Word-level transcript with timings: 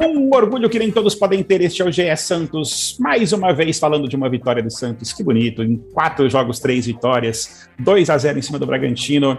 Um 0.00 0.34
orgulho 0.34 0.68
que 0.68 0.78
nem 0.78 0.90
todos 0.90 1.14
podem 1.14 1.42
ter, 1.42 1.60
este 1.60 1.82
é 1.82 1.84
o 1.84 1.92
GE 1.92 2.16
Santos, 2.16 2.96
mais 2.98 3.32
uma 3.32 3.52
vez 3.52 3.78
falando 3.78 4.08
de 4.08 4.16
uma 4.16 4.28
vitória 4.28 4.62
do 4.62 4.70
Santos, 4.70 5.12
que 5.12 5.22
bonito, 5.22 5.62
em 5.62 5.76
quatro 5.76 6.28
jogos, 6.28 6.58
três 6.58 6.86
vitórias, 6.86 7.68
2 7.78 8.10
a 8.10 8.18
0 8.18 8.38
em 8.38 8.42
cima 8.42 8.58
do 8.58 8.66
Bragantino. 8.66 9.38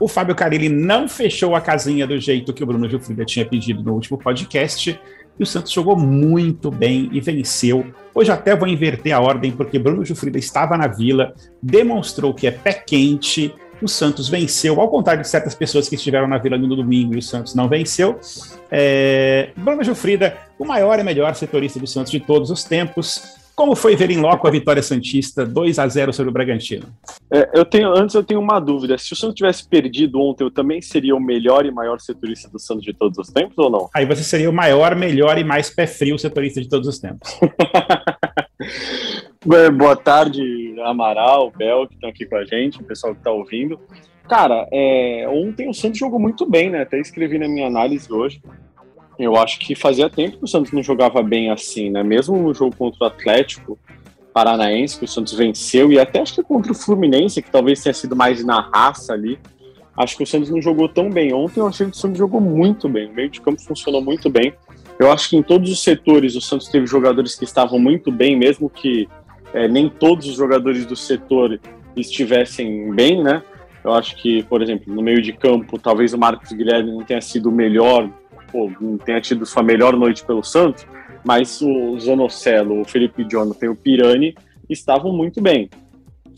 O 0.00 0.08
Fábio 0.08 0.34
Carilli 0.34 0.68
não 0.68 1.08
fechou 1.08 1.54
a 1.54 1.60
casinha 1.60 2.06
do 2.06 2.18
jeito 2.18 2.52
que 2.52 2.64
o 2.64 2.66
Bruno 2.66 2.88
Gilfrida 2.88 3.24
tinha 3.24 3.46
pedido 3.46 3.82
no 3.82 3.92
último 3.92 4.18
podcast, 4.18 4.98
e 5.38 5.42
o 5.42 5.46
Santos 5.46 5.72
jogou 5.72 5.96
muito 5.96 6.70
bem 6.70 7.08
e 7.12 7.20
venceu. 7.20 7.86
Hoje 8.14 8.30
até 8.30 8.54
vou 8.54 8.68
inverter 8.68 9.12
a 9.12 9.20
ordem, 9.20 9.50
porque 9.52 9.78
Bruno 9.78 10.04
Gilfrida 10.04 10.38
estava 10.38 10.76
na 10.76 10.86
Vila, 10.86 11.34
demonstrou 11.62 12.34
que 12.34 12.46
é 12.46 12.50
pé 12.50 12.72
quente, 12.72 13.54
o 13.80 13.88
Santos 13.88 14.28
venceu, 14.28 14.80
ao 14.80 14.88
contrário 14.88 15.22
de 15.22 15.28
certas 15.28 15.54
pessoas 15.54 15.88
que 15.88 15.96
estiveram 15.96 16.28
na 16.28 16.38
Vila 16.38 16.56
no 16.56 16.76
domingo 16.76 17.14
e 17.14 17.18
o 17.18 17.22
Santos 17.22 17.54
não 17.54 17.68
venceu. 17.68 18.18
É, 18.70 19.50
Bruno 19.56 19.82
Gilfrida, 19.82 20.36
o 20.58 20.64
maior 20.64 20.98
e 20.98 21.02
melhor 21.02 21.34
setorista 21.34 21.80
do 21.80 21.86
Santos 21.86 22.12
de 22.12 22.20
todos 22.20 22.50
os 22.50 22.62
tempos. 22.64 23.41
Como 23.54 23.76
foi 23.76 23.94
ver 23.94 24.10
em 24.10 24.18
loco 24.18 24.48
a 24.48 24.50
vitória 24.50 24.82
Santista 24.82 25.44
2 25.44 25.78
a 25.78 25.86
0 25.86 26.12
sobre 26.12 26.30
o 26.30 26.32
Bragantino? 26.32 26.86
É, 27.30 27.50
eu 27.52 27.64
tenho, 27.64 27.90
antes 27.90 28.14
eu 28.14 28.24
tenho 28.24 28.40
uma 28.40 28.58
dúvida. 28.58 28.96
Se 28.96 29.12
o 29.12 29.16
Santos 29.16 29.36
tivesse 29.36 29.68
perdido 29.68 30.20
ontem, 30.20 30.44
eu 30.44 30.50
também 30.50 30.80
seria 30.80 31.14
o 31.14 31.20
melhor 31.20 31.66
e 31.66 31.70
maior 31.70 32.00
setorista 32.00 32.48
do 32.48 32.58
Santos 32.58 32.84
de 32.84 32.92
todos 32.94 33.18
os 33.18 33.28
tempos 33.28 33.58
ou 33.58 33.70
não? 33.70 33.90
Aí 33.94 34.06
você 34.06 34.22
seria 34.22 34.48
o 34.48 34.52
maior, 34.52 34.96
melhor 34.96 35.36
e 35.38 35.44
mais 35.44 35.68
pé 35.68 35.86
frio 35.86 36.18
setorista 36.18 36.60
de 36.60 36.68
todos 36.68 36.88
os 36.88 36.98
tempos. 36.98 37.38
Boa 39.76 39.96
tarde, 39.96 40.74
Amaral, 40.84 41.50
Bel, 41.50 41.86
que 41.88 41.94
estão 41.94 42.08
aqui 42.08 42.24
com 42.24 42.36
a 42.36 42.44
gente, 42.44 42.80
o 42.80 42.84
pessoal 42.84 43.12
que 43.12 43.20
está 43.20 43.30
ouvindo. 43.30 43.78
Cara, 44.28 44.66
é, 44.72 45.26
ontem 45.28 45.68
o 45.68 45.74
Santos 45.74 45.98
jogou 45.98 46.18
muito 46.18 46.48
bem, 46.48 46.70
né? 46.70 46.82
Até 46.82 46.98
escrevi 46.98 47.38
na 47.38 47.48
minha 47.48 47.66
análise 47.66 48.10
hoje. 48.10 48.40
Eu 49.18 49.36
acho 49.36 49.58
que 49.58 49.74
fazia 49.74 50.08
tempo 50.08 50.38
que 50.38 50.44
o 50.44 50.48
Santos 50.48 50.72
não 50.72 50.82
jogava 50.82 51.22
bem 51.22 51.50
assim, 51.50 51.90
né? 51.90 52.02
Mesmo 52.02 52.36
no 52.36 52.54
jogo 52.54 52.74
contra 52.76 53.04
o 53.04 53.06
Atlético 53.06 53.78
Paranaense, 54.32 54.98
que 54.98 55.04
o 55.04 55.08
Santos 55.08 55.34
venceu, 55.34 55.92
e 55.92 55.98
até 55.98 56.20
acho 56.20 56.34
que 56.34 56.42
contra 56.42 56.72
o 56.72 56.74
Fluminense, 56.74 57.42
que 57.42 57.50
talvez 57.50 57.82
tenha 57.82 57.92
sido 57.92 58.16
mais 58.16 58.44
na 58.44 58.60
raça 58.60 59.12
ali, 59.12 59.38
acho 59.96 60.16
que 60.16 60.22
o 60.22 60.26
Santos 60.26 60.48
não 60.48 60.60
jogou 60.60 60.88
tão 60.88 61.10
bem. 61.10 61.32
Ontem 61.32 61.60
eu 61.60 61.66
achei 61.66 61.86
que 61.86 61.92
o 61.92 61.98
Santos 61.98 62.18
jogou 62.18 62.40
muito 62.40 62.88
bem, 62.88 63.08
o 63.08 63.12
meio 63.12 63.28
de 63.28 63.40
campo 63.40 63.60
funcionou 63.60 64.02
muito 64.02 64.30
bem. 64.30 64.54
Eu 64.98 65.10
acho 65.10 65.28
que 65.28 65.36
em 65.36 65.42
todos 65.42 65.70
os 65.70 65.82
setores 65.82 66.34
o 66.34 66.40
Santos 66.40 66.68
teve 66.68 66.86
jogadores 66.86 67.34
que 67.34 67.44
estavam 67.44 67.78
muito 67.78 68.10
bem, 68.10 68.36
mesmo 68.36 68.70
que 68.70 69.08
é, 69.52 69.68
nem 69.68 69.88
todos 69.88 70.26
os 70.26 70.36
jogadores 70.36 70.86
do 70.86 70.96
setor 70.96 71.60
estivessem 71.94 72.90
bem, 72.94 73.22
né? 73.22 73.42
Eu 73.84 73.92
acho 73.92 74.16
que, 74.16 74.42
por 74.44 74.62
exemplo, 74.62 74.94
no 74.94 75.02
meio 75.02 75.20
de 75.20 75.32
campo, 75.32 75.78
talvez 75.78 76.14
o 76.14 76.18
Marcos 76.18 76.52
Guilherme 76.52 76.92
não 76.92 77.02
tenha 77.02 77.20
sido 77.20 77.48
o 77.48 77.52
melhor 77.52 78.08
pô, 78.52 78.70
não 78.78 78.98
tenha 78.98 79.20
tido 79.20 79.46
sua 79.46 79.62
melhor 79.62 79.96
noite 79.96 80.24
pelo 80.24 80.44
Santos, 80.44 80.86
mas 81.24 81.60
o 81.62 81.98
Zonocelo, 81.98 82.82
o 82.82 82.84
Felipe 82.84 83.24
Jonathan 83.24 83.66
e 83.66 83.68
o 83.70 83.76
Pirani 83.76 84.34
estavam 84.68 85.12
muito 85.12 85.40
bem. 85.40 85.70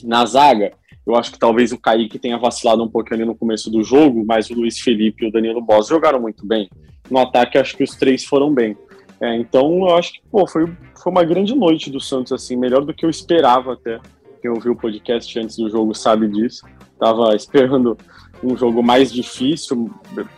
Na 0.05 0.25
zaga, 0.25 0.73
eu 1.07 1.15
acho 1.17 1.33
que 1.33 1.39
talvez 1.39 1.73
o 1.73 1.79
Kaique 1.79 2.19
tenha 2.19 2.39
vacilado 2.39 2.83
um 2.83 2.89
pouquinho 2.89 3.21
ali 3.21 3.25
no 3.25 3.35
começo 3.35 3.71
do 3.71 3.83
jogo, 3.83 4.25
mas 4.25 4.49
o 4.49 4.55
Luiz 4.55 4.81
Felipe 4.81 5.25
e 5.25 5.29
o 5.29 5.33
Danilo 5.33 5.61
Boss 5.61 5.89
jogaram 5.89 6.21
muito 6.21 6.47
bem. 6.47 6.71
No 7.11 7.19
ataque, 7.19 7.59
acho 7.59 7.77
que 7.77 7.85
os 7.85 7.95
três 7.97 8.25
foram 8.25 8.53
bem. 8.53 8.77
É, 9.21 9.37
então, 9.37 9.89
eu 9.89 9.95
acho 9.97 10.15
que 10.15 10.21
pô, 10.31 10.47
foi, 10.47 10.67
foi 11.01 11.13
uma 11.13 11.25
grande 11.25 11.55
noite 11.55 11.91
do 11.91 12.01
Santos, 12.01 12.33
assim, 12.33 12.57
melhor 12.57 12.85
do 12.85 12.95
que 12.95 13.05
eu 13.05 13.11
esperava 13.11 13.75
até. 13.75 13.99
Quem 14.41 14.51
ouviu 14.51 14.73
o 14.73 14.77
podcast 14.77 15.39
antes 15.39 15.57
do 15.57 15.71
jogo 15.71 15.95
sabe 15.95 16.29
disso. 16.29 16.67
Tava 16.99 17.35
esperando 17.35 17.97
um 18.45 18.57
jogo 18.57 18.83
mais 18.83 19.13
difícil, 19.13 19.91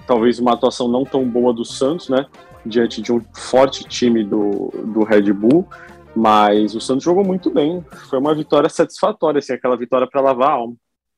talvez 0.07 0.39
uma 0.39 0.55
atuação 0.55 0.89
não 0.89 1.05
tão 1.05 1.29
boa 1.29 1.53
do 1.53 1.65
Santos, 1.65 2.09
né? 2.09 2.27
Diante 2.65 3.03
de 3.03 3.13
um 3.13 3.21
forte 3.35 3.85
time 3.85 4.25
do, 4.25 4.71
do 4.95 5.05
Red 5.05 5.33
Bull, 5.33 5.67
mas 6.15 6.75
o 6.75 6.81
Santos 6.81 7.05
jogou 7.05 7.25
muito 7.25 7.51
bem. 7.51 7.85
Foi 8.09 8.19
uma 8.19 8.35
vitória 8.35 8.69
satisfatória, 8.69 9.39
assim, 9.39 9.53
aquela 9.53 9.77
vitória 9.77 10.07
para 10.07 10.21
lavar 10.21 10.49
a 10.49 10.53
alma. 10.53 10.75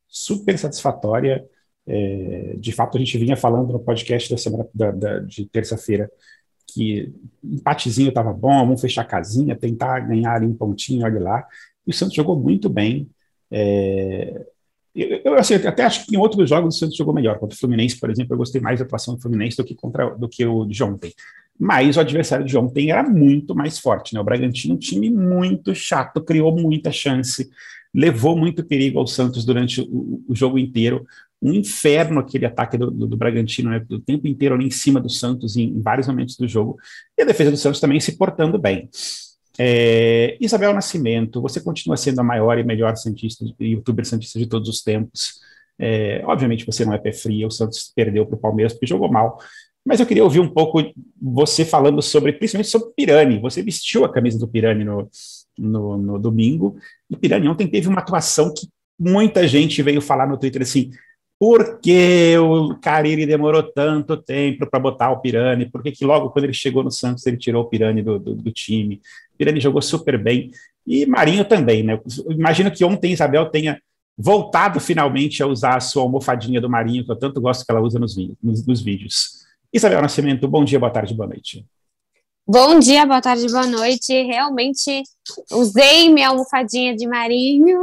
Super 0.06 0.58
satisfatória. 0.58 1.44
É, 1.86 2.54
de 2.58 2.72
fato, 2.72 2.96
a 2.96 3.00
gente 3.00 3.16
vinha 3.16 3.36
falando 3.36 3.72
no 3.72 3.80
podcast 3.80 4.30
da 4.30 4.36
semana 4.36 4.66
da, 4.74 4.90
da, 4.90 5.18
de 5.20 5.46
terça-feira 5.46 6.10
que 6.66 7.12
empatezinho 7.42 8.10
estava 8.10 8.32
bom, 8.32 8.58
vamos 8.58 8.80
fechar 8.80 9.02
a 9.02 9.06
casinha, 9.06 9.56
tentar 9.56 10.00
ganhar 10.00 10.34
ali 10.34 10.46
um 10.46 10.54
pontinho, 10.54 11.04
olha 11.04 11.18
lá. 11.18 11.46
E 11.86 11.90
o 11.90 11.94
Santos 11.94 12.14
jogou 12.14 12.38
muito 12.38 12.68
bem. 12.68 13.08
É, 13.50 14.46
eu, 15.02 15.20
eu 15.24 15.34
assim, 15.34 15.54
até 15.54 15.84
acho 15.84 16.06
que 16.06 16.14
em 16.14 16.18
outros 16.18 16.48
jogos 16.48 16.74
o 16.74 16.78
Santos 16.78 16.96
jogou 16.96 17.14
melhor. 17.14 17.38
Contra 17.38 17.54
o 17.54 17.58
Fluminense, 17.58 17.98
por 17.98 18.10
exemplo, 18.10 18.34
eu 18.34 18.38
gostei 18.38 18.60
mais 18.60 18.78
da 18.78 18.84
atuação 18.84 19.14
do 19.14 19.20
Fluminense 19.20 19.56
do 19.56 19.64
que, 19.64 19.74
contra, 19.74 20.10
do 20.10 20.28
que 20.28 20.44
o 20.44 20.64
de 20.64 20.82
ontem. 20.82 21.12
Mas 21.58 21.96
o 21.96 22.00
adversário 22.00 22.44
de 22.44 22.56
ontem 22.56 22.90
era 22.90 23.02
muito 23.02 23.54
mais 23.54 23.78
forte. 23.78 24.14
Né? 24.14 24.20
O 24.20 24.24
Bragantino, 24.24 24.74
um 24.74 24.78
time 24.78 25.10
muito 25.10 25.74
chato, 25.74 26.20
criou 26.20 26.54
muita 26.54 26.92
chance, 26.92 27.48
levou 27.92 28.36
muito 28.36 28.64
perigo 28.64 28.98
ao 28.98 29.06
Santos 29.06 29.44
durante 29.44 29.80
o, 29.80 30.22
o 30.28 30.34
jogo 30.34 30.58
inteiro. 30.58 31.04
Um 31.42 31.52
inferno 31.52 32.20
aquele 32.20 32.46
ataque 32.46 32.76
do, 32.78 32.90
do, 32.90 33.06
do 33.06 33.16
Bragantino, 33.16 33.70
né? 33.70 33.84
o 33.90 33.98
tempo 33.98 34.26
inteiro 34.26 34.54
ali 34.54 34.66
em 34.66 34.70
cima 34.70 35.00
do 35.00 35.10
Santos, 35.10 35.56
em, 35.56 35.64
em 35.64 35.82
vários 35.82 36.06
momentos 36.06 36.36
do 36.36 36.46
jogo. 36.46 36.76
E 37.16 37.22
a 37.22 37.24
defesa 37.24 37.50
do 37.50 37.56
Santos 37.56 37.80
também 37.80 37.98
se 38.00 38.16
portando 38.16 38.58
bem. 38.58 38.88
É, 39.58 40.36
Isabel 40.40 40.72
Nascimento, 40.72 41.42
você 41.42 41.60
continua 41.60 41.96
sendo 41.96 42.20
a 42.20 42.24
maior 42.24 42.58
e 42.58 42.64
melhor 42.64 42.96
cientista, 42.96 43.44
youtuber 43.58 44.04
cientista 44.04 44.38
de 44.38 44.46
todos 44.46 44.68
os 44.68 44.82
tempos. 44.82 45.40
É, 45.78 46.22
obviamente 46.24 46.66
você 46.66 46.84
não 46.84 46.92
é 46.92 46.98
pé 46.98 47.12
frio, 47.12 47.48
o 47.48 47.50
Santos 47.50 47.92
perdeu 47.94 48.26
para 48.26 48.36
o 48.36 48.40
Palmeiras 48.40 48.72
porque 48.72 48.86
jogou 48.86 49.10
mal. 49.10 49.38
Mas 49.84 50.00
eu 50.00 50.06
queria 50.06 50.24
ouvir 50.24 50.40
um 50.40 50.48
pouco 50.48 50.82
você 51.20 51.64
falando 51.64 52.02
sobre, 52.02 52.32
principalmente 52.32 52.68
sobre 52.68 52.92
Pirani. 52.94 53.40
Você 53.40 53.62
vestiu 53.62 54.04
a 54.04 54.12
camisa 54.12 54.38
do 54.38 54.46
Pirani 54.46 54.84
no, 54.84 55.08
no, 55.58 55.96
no 55.96 56.18
domingo, 56.18 56.76
e 57.10 57.16
Pirani 57.16 57.48
ontem 57.48 57.66
teve 57.66 57.88
uma 57.88 58.00
atuação 58.00 58.52
que 58.52 58.68
muita 58.98 59.46
gente 59.48 59.82
veio 59.82 60.00
falar 60.00 60.26
no 60.28 60.36
Twitter 60.36 60.62
assim: 60.62 60.90
por 61.38 61.78
que 61.78 62.36
o 62.38 62.76
Cariri 62.80 63.24
demorou 63.24 63.62
tanto 63.62 64.16
tempo 64.16 64.66
para 64.66 64.80
botar 64.80 65.12
o 65.12 65.20
Pirani? 65.20 65.70
Por 65.70 65.82
que, 65.82 65.92
que 65.92 66.04
logo 66.04 66.30
quando 66.30 66.46
ele 66.46 66.52
chegou 66.52 66.82
no 66.82 66.90
Santos 66.90 67.24
ele 67.26 67.36
tirou 67.36 67.62
o 67.62 67.66
Pirani 67.66 68.02
do, 68.02 68.18
do, 68.18 68.34
do 68.34 68.50
time? 68.50 69.00
Pirani 69.36 69.60
jogou 69.60 69.80
super 69.80 70.18
bem. 70.20 70.50
E 70.84 71.06
Marinho 71.06 71.44
também, 71.44 71.84
né? 71.84 72.00
Imagino 72.28 72.70
que 72.72 72.84
ontem 72.84 73.12
Isabel 73.12 73.46
tenha 73.46 73.80
voltado 74.16 74.80
finalmente 74.80 75.40
a 75.40 75.46
usar 75.46 75.76
a 75.76 75.80
sua 75.80 76.02
almofadinha 76.02 76.60
do 76.60 76.68
Marinho, 76.68 77.04
que 77.04 77.12
eu 77.12 77.16
tanto 77.16 77.40
gosto 77.40 77.64
que 77.64 77.70
ela 77.70 77.80
usa 77.80 78.00
nos, 78.00 78.16
nos, 78.42 78.66
nos 78.66 78.80
vídeos. 78.80 79.46
Isabel 79.72 80.02
Nascimento, 80.02 80.48
bom 80.48 80.64
dia, 80.64 80.80
boa 80.80 80.90
tarde, 80.90 81.14
boa 81.14 81.28
noite. 81.28 81.64
Bom 82.44 82.80
dia, 82.80 83.06
boa 83.06 83.20
tarde, 83.20 83.46
boa 83.46 83.66
noite. 83.66 84.12
Realmente 84.24 85.02
usei 85.52 86.08
minha 86.12 86.30
almofadinha 86.30 86.96
de 86.96 87.06
Marinho 87.06 87.78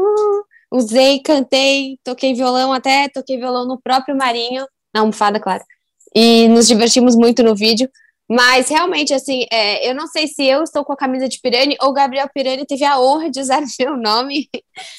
usei, 0.75 1.19
cantei, 1.19 1.97
toquei 2.03 2.33
violão 2.33 2.73
até, 2.73 3.07
toquei 3.09 3.37
violão 3.37 3.65
no 3.65 3.79
próprio 3.81 4.15
Marinho, 4.15 4.67
na 4.93 5.01
almofada, 5.01 5.39
claro. 5.39 5.63
E 6.13 6.47
nos 6.49 6.67
divertimos 6.67 7.15
muito 7.15 7.43
no 7.43 7.55
vídeo. 7.55 7.89
Mas 8.27 8.69
realmente, 8.69 9.13
assim, 9.13 9.45
é, 9.51 9.87
eu 9.87 9.93
não 9.93 10.07
sei 10.07 10.27
se 10.27 10.43
eu 10.43 10.63
estou 10.63 10.83
com 10.83 10.91
a 10.91 10.97
camisa 10.97 11.29
de 11.29 11.39
Pirani 11.39 11.77
ou 11.79 11.93
Gabriel 11.93 12.27
Pirani 12.33 12.65
teve 12.65 12.83
a 12.83 12.99
honra 12.99 13.29
de 13.29 13.39
usar 13.39 13.61
meu 13.79 13.95
nome 13.95 14.49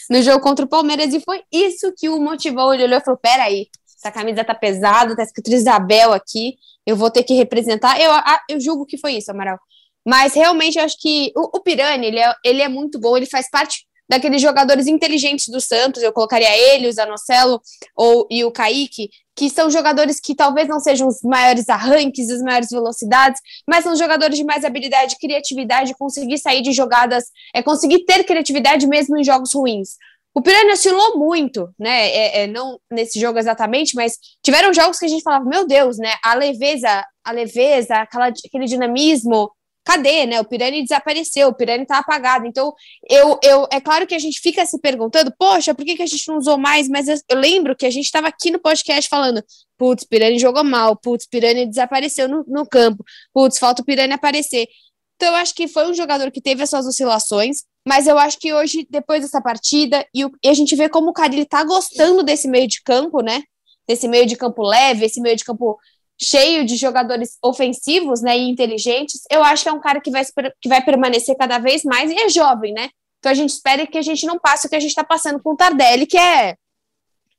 no 0.08 0.22
jogo 0.22 0.40
contra 0.40 0.64
o 0.64 0.68
Palmeiras 0.68 1.12
e 1.12 1.20
foi 1.20 1.42
isso 1.52 1.92
que 1.96 2.08
o 2.08 2.20
motivou. 2.20 2.72
Ele 2.72 2.84
olhou 2.84 2.98
e 2.98 3.04
falou: 3.04 3.18
peraí, 3.20 3.66
essa 3.98 4.12
camisa 4.12 4.44
tá 4.44 4.54
pesada, 4.54 5.16
tá 5.16 5.24
escrito 5.24 5.52
Isabel 5.52 6.12
aqui, 6.12 6.54
eu 6.86 6.96
vou 6.96 7.10
ter 7.10 7.24
que 7.24 7.34
representar. 7.34 8.00
Eu, 8.00 8.12
eu 8.48 8.60
julgo 8.60 8.86
que 8.86 8.98
foi 8.98 9.14
isso, 9.14 9.30
Amaral. 9.30 9.58
Mas 10.06 10.34
realmente 10.34 10.78
eu 10.78 10.84
acho 10.84 10.96
que 11.00 11.32
o, 11.34 11.56
o 11.58 11.60
Pirani, 11.60 12.06
ele 12.06 12.20
é, 12.20 12.32
ele 12.44 12.62
é 12.62 12.68
muito 12.68 13.00
bom, 13.00 13.16
ele 13.16 13.26
faz 13.26 13.50
parte 13.50 13.85
daqueles 14.08 14.40
jogadores 14.40 14.86
inteligentes 14.86 15.48
do 15.48 15.60
Santos, 15.60 16.02
eu 16.02 16.12
colocaria 16.12 16.56
ele, 16.74 16.88
o 16.88 16.92
Zanocelo 16.92 17.60
ou, 17.94 18.26
e 18.30 18.44
o 18.44 18.50
Kaique, 18.50 19.10
que 19.34 19.50
são 19.50 19.70
jogadores 19.70 20.18
que 20.18 20.34
talvez 20.34 20.66
não 20.66 20.80
sejam 20.80 21.06
os 21.06 21.20
maiores 21.22 21.68
arranques, 21.68 22.30
as 22.30 22.40
maiores 22.40 22.70
velocidades, 22.70 23.40
mas 23.68 23.84
são 23.84 23.94
jogadores 23.94 24.38
de 24.38 24.44
mais 24.44 24.64
habilidade, 24.64 25.16
criatividade, 25.20 25.94
conseguir 25.98 26.38
sair 26.38 26.62
de 26.62 26.72
jogadas, 26.72 27.24
é 27.54 27.62
conseguir 27.62 28.04
ter 28.04 28.24
criatividade 28.24 28.86
mesmo 28.86 29.16
em 29.16 29.24
jogos 29.24 29.52
ruins. 29.54 29.96
O 30.34 30.42
Piranha 30.42 30.74
oscilou 30.74 31.18
muito, 31.18 31.70
né? 31.78 32.08
É, 32.08 32.42
é, 32.42 32.46
não 32.46 32.78
nesse 32.90 33.18
jogo 33.18 33.38
exatamente, 33.38 33.94
mas 33.94 34.18
tiveram 34.44 34.72
jogos 34.72 34.98
que 34.98 35.06
a 35.06 35.08
gente 35.08 35.22
falava, 35.22 35.46
meu 35.46 35.66
Deus, 35.66 35.96
né? 35.96 36.12
A 36.22 36.34
leveza, 36.34 37.02
a 37.24 37.32
leveza, 37.32 37.94
aquela, 37.94 38.26
aquele 38.26 38.66
dinamismo, 38.66 39.50
cadê, 39.86 40.26
né? 40.26 40.40
O 40.40 40.44
Pirani 40.44 40.82
desapareceu, 40.82 41.48
o 41.48 41.54
Pirani 41.54 41.84
está 41.84 41.98
apagado. 41.98 42.44
Então, 42.44 42.74
eu, 43.08 43.38
eu, 43.40 43.68
é 43.70 43.80
claro 43.80 44.04
que 44.04 44.16
a 44.16 44.18
gente 44.18 44.40
fica 44.40 44.66
se 44.66 44.80
perguntando, 44.80 45.32
poxa, 45.38 45.72
por 45.74 45.84
que, 45.84 45.94
que 45.94 46.02
a 46.02 46.06
gente 46.06 46.26
não 46.26 46.38
usou 46.38 46.58
mais? 46.58 46.88
Mas 46.88 47.06
eu, 47.06 47.16
eu 47.28 47.38
lembro 47.38 47.76
que 47.76 47.86
a 47.86 47.90
gente 47.90 48.04
estava 48.04 48.26
aqui 48.26 48.50
no 48.50 48.58
podcast 48.58 49.08
falando, 49.08 49.40
putz, 49.78 50.04
Pirani 50.04 50.40
jogou 50.40 50.64
mal, 50.64 50.96
putz, 50.96 51.26
Pirani 51.26 51.66
desapareceu 51.66 52.28
no, 52.28 52.44
no 52.48 52.66
campo, 52.66 53.04
putz, 53.32 53.58
falta 53.58 53.80
o 53.80 53.84
Pirani 53.84 54.12
aparecer. 54.12 54.66
Então, 55.14 55.28
eu 55.28 55.36
acho 55.36 55.54
que 55.54 55.68
foi 55.68 55.88
um 55.88 55.94
jogador 55.94 56.30
que 56.32 56.42
teve 56.42 56.62
as 56.62 56.68
suas 56.68 56.84
oscilações, 56.84 57.62
mas 57.86 58.08
eu 58.08 58.18
acho 58.18 58.38
que 58.38 58.52
hoje, 58.52 58.86
depois 58.90 59.22
dessa 59.22 59.40
partida, 59.40 60.04
e, 60.12 60.24
o, 60.24 60.32
e 60.44 60.48
a 60.48 60.54
gente 60.54 60.74
vê 60.74 60.88
como 60.88 61.10
o 61.10 61.12
Carilli 61.12 61.46
tá 61.46 61.62
gostando 61.62 62.24
desse 62.24 62.48
meio 62.48 62.66
de 62.66 62.82
campo, 62.82 63.22
né? 63.22 63.44
Desse 63.88 64.08
meio 64.08 64.26
de 64.26 64.36
campo 64.36 64.62
leve, 64.62 65.06
esse 65.06 65.20
meio 65.20 65.36
de 65.36 65.44
campo 65.44 65.78
cheio 66.20 66.64
de 66.64 66.76
jogadores 66.76 67.36
ofensivos, 67.42 68.22
né, 68.22 68.36
e 68.38 68.48
inteligentes, 68.48 69.22
eu 69.30 69.42
acho 69.42 69.62
que 69.62 69.68
é 69.68 69.72
um 69.72 69.80
cara 69.80 70.00
que 70.00 70.10
vai, 70.10 70.24
que 70.60 70.68
vai 70.68 70.82
permanecer 70.82 71.36
cada 71.36 71.58
vez 71.58 71.84
mais 71.84 72.10
e 72.10 72.14
é 72.14 72.28
jovem, 72.28 72.72
né? 72.72 72.88
Então 73.18 73.32
a 73.32 73.34
gente 73.34 73.50
espera 73.50 73.86
que 73.86 73.98
a 73.98 74.02
gente 74.02 74.24
não 74.24 74.38
passe 74.38 74.66
o 74.66 74.70
que 74.70 74.76
a 74.76 74.80
gente 74.80 74.90
está 74.90 75.04
passando 75.04 75.40
com 75.42 75.52
o 75.52 75.56
Tardelli, 75.56 76.06
que 76.06 76.16
é 76.16 76.56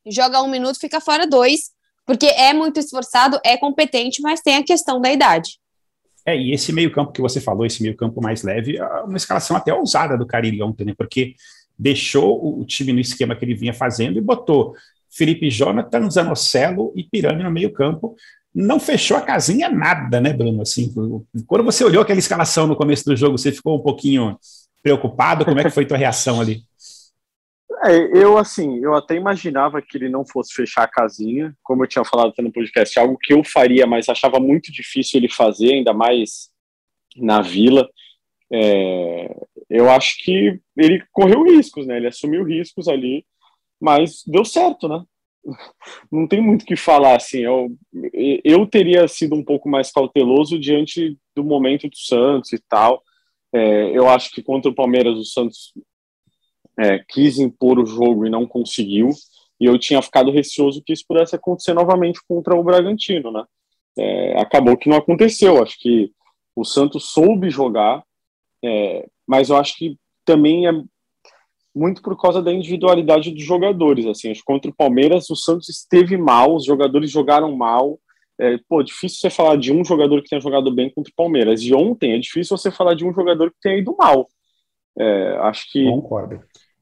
joga 0.06 0.42
um 0.42 0.50
minuto, 0.50 0.78
fica 0.78 1.00
fora 1.00 1.26
dois, 1.26 1.70
porque 2.06 2.26
é 2.26 2.52
muito 2.54 2.80
esforçado, 2.80 3.38
é 3.44 3.56
competente, 3.56 4.22
mas 4.22 4.40
tem 4.40 4.56
a 4.56 4.64
questão 4.64 5.00
da 5.00 5.12
idade. 5.12 5.58
É, 6.24 6.36
e 6.36 6.52
esse 6.52 6.72
meio-campo 6.72 7.12
que 7.12 7.20
você 7.20 7.40
falou, 7.40 7.64
esse 7.64 7.82
meio-campo 7.82 8.20
mais 8.20 8.42
leve, 8.42 8.76
é 8.76 8.84
uma 9.02 9.16
escalação 9.16 9.56
até 9.56 9.72
ousada 9.72 10.16
do 10.16 10.26
Cariri 10.26 10.62
ontem, 10.62 10.84
né? 10.84 10.94
Porque 10.96 11.34
deixou 11.78 12.60
o 12.60 12.64
time 12.64 12.92
no 12.92 13.00
esquema 13.00 13.36
que 13.36 13.44
ele 13.44 13.54
vinha 13.54 13.72
fazendo 13.72 14.18
e 14.18 14.22
botou 14.22 14.74
Felipe 15.10 15.48
Jonathan, 15.48 16.10
Zanocelo 16.10 16.92
e 16.94 17.04
Pirani 17.04 17.42
no 17.42 17.50
meio-campo. 17.50 18.14
Não 18.60 18.80
fechou 18.80 19.16
a 19.16 19.20
casinha 19.20 19.68
nada, 19.68 20.20
né, 20.20 20.32
Bruno? 20.32 20.62
Assim, 20.62 20.92
quando 21.46 21.62
você 21.62 21.84
olhou 21.84 22.02
aquela 22.02 22.18
escalação 22.18 22.66
no 22.66 22.74
começo 22.74 23.04
do 23.04 23.14
jogo, 23.14 23.38
você 23.38 23.52
ficou 23.52 23.78
um 23.78 23.80
pouquinho 23.80 24.36
preocupado? 24.82 25.44
Como 25.44 25.60
é 25.60 25.62
que 25.62 25.70
foi 25.70 25.86
tua 25.86 25.96
reação 25.96 26.40
ali? 26.40 26.64
É, 27.84 27.96
eu, 28.20 28.36
assim, 28.36 28.80
eu 28.82 28.96
até 28.96 29.14
imaginava 29.14 29.80
que 29.80 29.96
ele 29.96 30.08
não 30.08 30.26
fosse 30.26 30.52
fechar 30.52 30.82
a 30.82 30.88
casinha, 30.88 31.54
como 31.62 31.84
eu 31.84 31.86
tinha 31.86 32.04
falado 32.04 32.34
no 32.38 32.52
podcast, 32.52 32.98
algo 32.98 33.16
que 33.22 33.32
eu 33.32 33.44
faria, 33.44 33.86
mas 33.86 34.08
achava 34.08 34.40
muito 34.40 34.72
difícil 34.72 35.20
ele 35.20 35.28
fazer, 35.28 35.74
ainda 35.74 35.92
mais 35.92 36.50
na 37.16 37.40
vila. 37.40 37.88
É, 38.52 39.36
eu 39.70 39.88
acho 39.88 40.16
que 40.24 40.60
ele 40.76 41.00
correu 41.12 41.44
riscos, 41.44 41.86
né? 41.86 41.96
Ele 41.96 42.08
assumiu 42.08 42.42
riscos 42.42 42.88
ali, 42.88 43.24
mas 43.80 44.24
deu 44.26 44.44
certo, 44.44 44.88
né? 44.88 45.00
Não 46.10 46.26
tem 46.26 46.40
muito 46.40 46.62
o 46.62 46.66
que 46.66 46.76
falar, 46.76 47.16
assim. 47.16 47.40
Eu, 47.40 47.68
eu 48.44 48.66
teria 48.66 49.06
sido 49.08 49.34
um 49.34 49.44
pouco 49.44 49.68
mais 49.68 49.90
cauteloso 49.90 50.58
diante 50.58 51.16
do 51.34 51.44
momento 51.44 51.88
do 51.88 51.96
Santos 51.96 52.52
e 52.52 52.58
tal. 52.68 53.02
É, 53.52 53.96
eu 53.96 54.08
acho 54.08 54.30
que 54.30 54.42
contra 54.42 54.70
o 54.70 54.74
Palmeiras, 54.74 55.16
o 55.16 55.24
Santos 55.24 55.72
é, 56.78 56.98
quis 57.08 57.38
impor 57.38 57.78
o 57.78 57.86
jogo 57.86 58.26
e 58.26 58.30
não 58.30 58.46
conseguiu. 58.46 59.10
E 59.60 59.64
eu 59.64 59.78
tinha 59.78 60.00
ficado 60.00 60.30
receoso 60.30 60.82
que 60.84 60.92
isso 60.92 61.04
pudesse 61.06 61.34
acontecer 61.34 61.74
novamente 61.74 62.20
contra 62.28 62.54
o 62.54 62.62
Bragantino, 62.62 63.32
né? 63.32 63.44
É, 63.98 64.40
acabou 64.40 64.76
que 64.76 64.88
não 64.88 64.96
aconteceu. 64.96 65.60
Acho 65.60 65.76
que 65.78 66.12
o 66.54 66.64
Santos 66.64 67.10
soube 67.10 67.50
jogar, 67.50 68.04
é, 68.64 69.08
mas 69.26 69.50
eu 69.50 69.56
acho 69.56 69.76
que 69.76 69.96
também 70.24 70.68
é 70.68 70.72
muito 71.74 72.02
por 72.02 72.20
causa 72.20 72.42
da 72.42 72.52
individualidade 72.52 73.30
dos 73.30 73.42
jogadores. 73.42 74.06
Assim, 74.06 74.30
acho 74.30 74.40
que 74.40 74.46
contra 74.46 74.70
o 74.70 74.74
Palmeiras 74.74 75.30
o 75.30 75.36
Santos 75.36 75.68
esteve 75.68 76.16
mal, 76.16 76.54
os 76.54 76.64
jogadores 76.64 77.10
jogaram 77.10 77.56
mal. 77.56 77.98
É, 78.40 78.56
pô, 78.68 78.82
difícil 78.82 79.18
você 79.18 79.30
falar 79.30 79.56
de 79.56 79.72
um 79.72 79.84
jogador 79.84 80.22
que 80.22 80.28
tenha 80.28 80.40
jogado 80.40 80.72
bem 80.72 80.90
contra 80.90 81.10
o 81.10 81.16
Palmeiras. 81.16 81.60
E 81.62 81.74
ontem 81.74 82.12
é 82.14 82.18
difícil 82.18 82.56
você 82.56 82.70
falar 82.70 82.94
de 82.94 83.04
um 83.04 83.12
jogador 83.12 83.50
que 83.50 83.56
tenha 83.60 83.78
ido 83.78 83.96
mal. 83.96 84.28
É, 84.98 85.36
acho 85.42 85.70
que. 85.70 85.84
Concordo. 85.84 86.40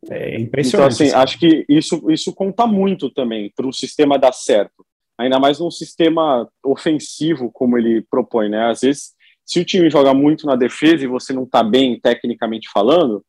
É 0.09 0.39
impressionante. 0.39 0.95
Então, 0.95 1.07
assim, 1.07 1.15
acho 1.15 1.39
que 1.39 1.65
isso, 1.69 2.11
isso 2.11 2.33
conta 2.35 2.67
muito 2.67 3.11
também 3.11 3.53
para 3.57 3.67
o 3.67 3.73
sistema 3.73 4.19
dar 4.19 4.33
certo. 4.33 4.87
Ainda 5.19 5.39
mais 5.39 5.59
num 5.59 5.71
sistema 5.71 6.49
ofensivo 6.65 7.51
como 7.51 7.79
ele 7.79 8.03
propõe, 8.11 8.49
né? 8.49 8.71
Às 8.71 8.83
vezes, 8.83 9.15
se 9.45 9.61
o 9.61 9.65
time 9.65 9.89
joga 9.89 10.13
muito 10.13 10.47
na 10.47 10.57
defesa 10.57 11.05
e 11.05 11.09
você 11.09 11.33
não 11.33 11.45
está 11.45 11.63
bem 11.63 11.99
tecnicamente 11.99 12.69
falando, 12.71 13.25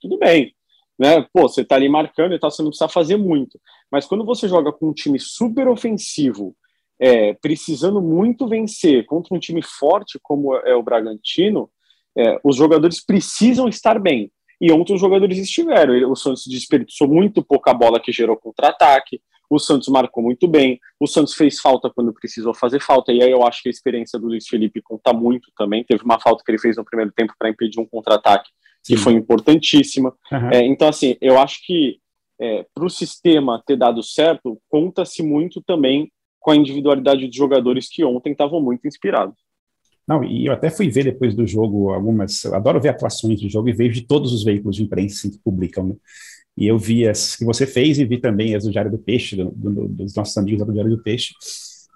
tudo 0.00 0.18
bem. 0.18 0.54
Né? 1.02 1.26
Pô, 1.32 1.48
você 1.48 1.62
está 1.62 1.74
ali 1.74 1.88
marcando 1.88 2.32
e 2.32 2.38
tal, 2.38 2.48
você 2.48 2.62
não 2.62 2.70
precisa 2.70 2.88
fazer 2.88 3.16
muito. 3.16 3.60
Mas 3.90 4.06
quando 4.06 4.24
você 4.24 4.46
joga 4.46 4.70
com 4.70 4.90
um 4.90 4.92
time 4.92 5.18
super 5.18 5.66
ofensivo, 5.66 6.54
é, 7.00 7.34
precisando 7.34 8.00
muito 8.00 8.46
vencer 8.46 9.04
contra 9.04 9.34
um 9.34 9.40
time 9.40 9.60
forte 9.64 10.16
como 10.22 10.54
é 10.58 10.76
o 10.76 10.82
Bragantino, 10.82 11.68
é, 12.16 12.38
os 12.44 12.54
jogadores 12.54 13.04
precisam 13.04 13.68
estar 13.68 13.98
bem. 13.98 14.30
E 14.60 14.70
ontem 14.70 14.94
os 14.94 15.00
jogadores 15.00 15.38
estiveram. 15.38 16.08
O 16.08 16.14
Santos 16.14 16.44
desperdiçou 16.46 17.08
muito 17.08 17.42
pouca 17.42 17.74
bola 17.74 17.98
que 17.98 18.12
gerou 18.12 18.36
contra-ataque. 18.36 19.20
O 19.50 19.58
Santos 19.58 19.88
marcou 19.88 20.22
muito 20.22 20.46
bem. 20.46 20.78
O 21.00 21.08
Santos 21.08 21.34
fez 21.34 21.58
falta 21.58 21.90
quando 21.90 22.14
precisou 22.14 22.54
fazer 22.54 22.80
falta. 22.80 23.12
E 23.12 23.20
aí 23.20 23.32
eu 23.32 23.44
acho 23.44 23.60
que 23.60 23.68
a 23.68 23.72
experiência 23.72 24.20
do 24.20 24.28
Luiz 24.28 24.46
Felipe 24.46 24.80
conta 24.80 25.12
muito 25.12 25.50
também. 25.56 25.82
Teve 25.82 26.04
uma 26.04 26.20
falta 26.20 26.44
que 26.44 26.50
ele 26.52 26.60
fez 26.60 26.76
no 26.76 26.84
primeiro 26.84 27.10
tempo 27.10 27.34
para 27.36 27.50
impedir 27.50 27.80
um 27.80 27.86
contra-ataque 27.86 28.48
que 28.84 28.96
foi 28.96 29.12
importantíssima. 29.14 30.12
Uhum. 30.30 30.50
É, 30.50 30.64
então, 30.66 30.88
assim, 30.88 31.16
eu 31.20 31.38
acho 31.38 31.64
que 31.64 31.98
é, 32.40 32.66
para 32.74 32.84
o 32.84 32.90
sistema 32.90 33.62
ter 33.66 33.76
dado 33.76 34.02
certo, 34.02 34.60
conta-se 34.68 35.22
muito 35.22 35.62
também 35.62 36.10
com 36.40 36.50
a 36.50 36.56
individualidade 36.56 37.26
dos 37.26 37.36
jogadores 37.36 37.88
que 37.88 38.04
ontem 38.04 38.32
estavam 38.32 38.60
muito 38.60 38.86
inspirados. 38.86 39.36
Não, 40.06 40.24
e 40.24 40.46
eu 40.46 40.52
até 40.52 40.68
fui 40.68 40.90
ver 40.90 41.04
depois 41.04 41.34
do 41.34 41.46
jogo 41.46 41.90
algumas. 41.90 42.44
Eu 42.44 42.54
adoro 42.56 42.80
ver 42.80 42.88
atuações 42.88 43.40
do 43.40 43.48
jogo 43.48 43.68
e 43.68 43.72
vejo 43.72 43.94
de 43.94 44.06
todos 44.06 44.32
os 44.32 44.42
veículos 44.42 44.76
de 44.76 44.82
imprensa 44.82 45.30
que 45.30 45.38
publicam. 45.38 45.86
Né? 45.86 45.94
E 46.56 46.66
eu 46.66 46.76
vi 46.76 47.06
as 47.06 47.36
que 47.36 47.44
você 47.44 47.66
fez 47.66 47.98
e 47.98 48.04
vi 48.04 48.18
também 48.18 48.54
as 48.56 48.64
do 48.64 48.72
Diário 48.72 48.90
do 48.90 48.98
Peixe, 48.98 49.36
do, 49.36 49.50
do, 49.50 49.88
dos 49.88 50.14
nossos 50.16 50.36
amigos 50.36 50.66
do 50.66 50.72
Diário 50.72 50.90
do 50.90 51.02
Peixe. 51.02 51.32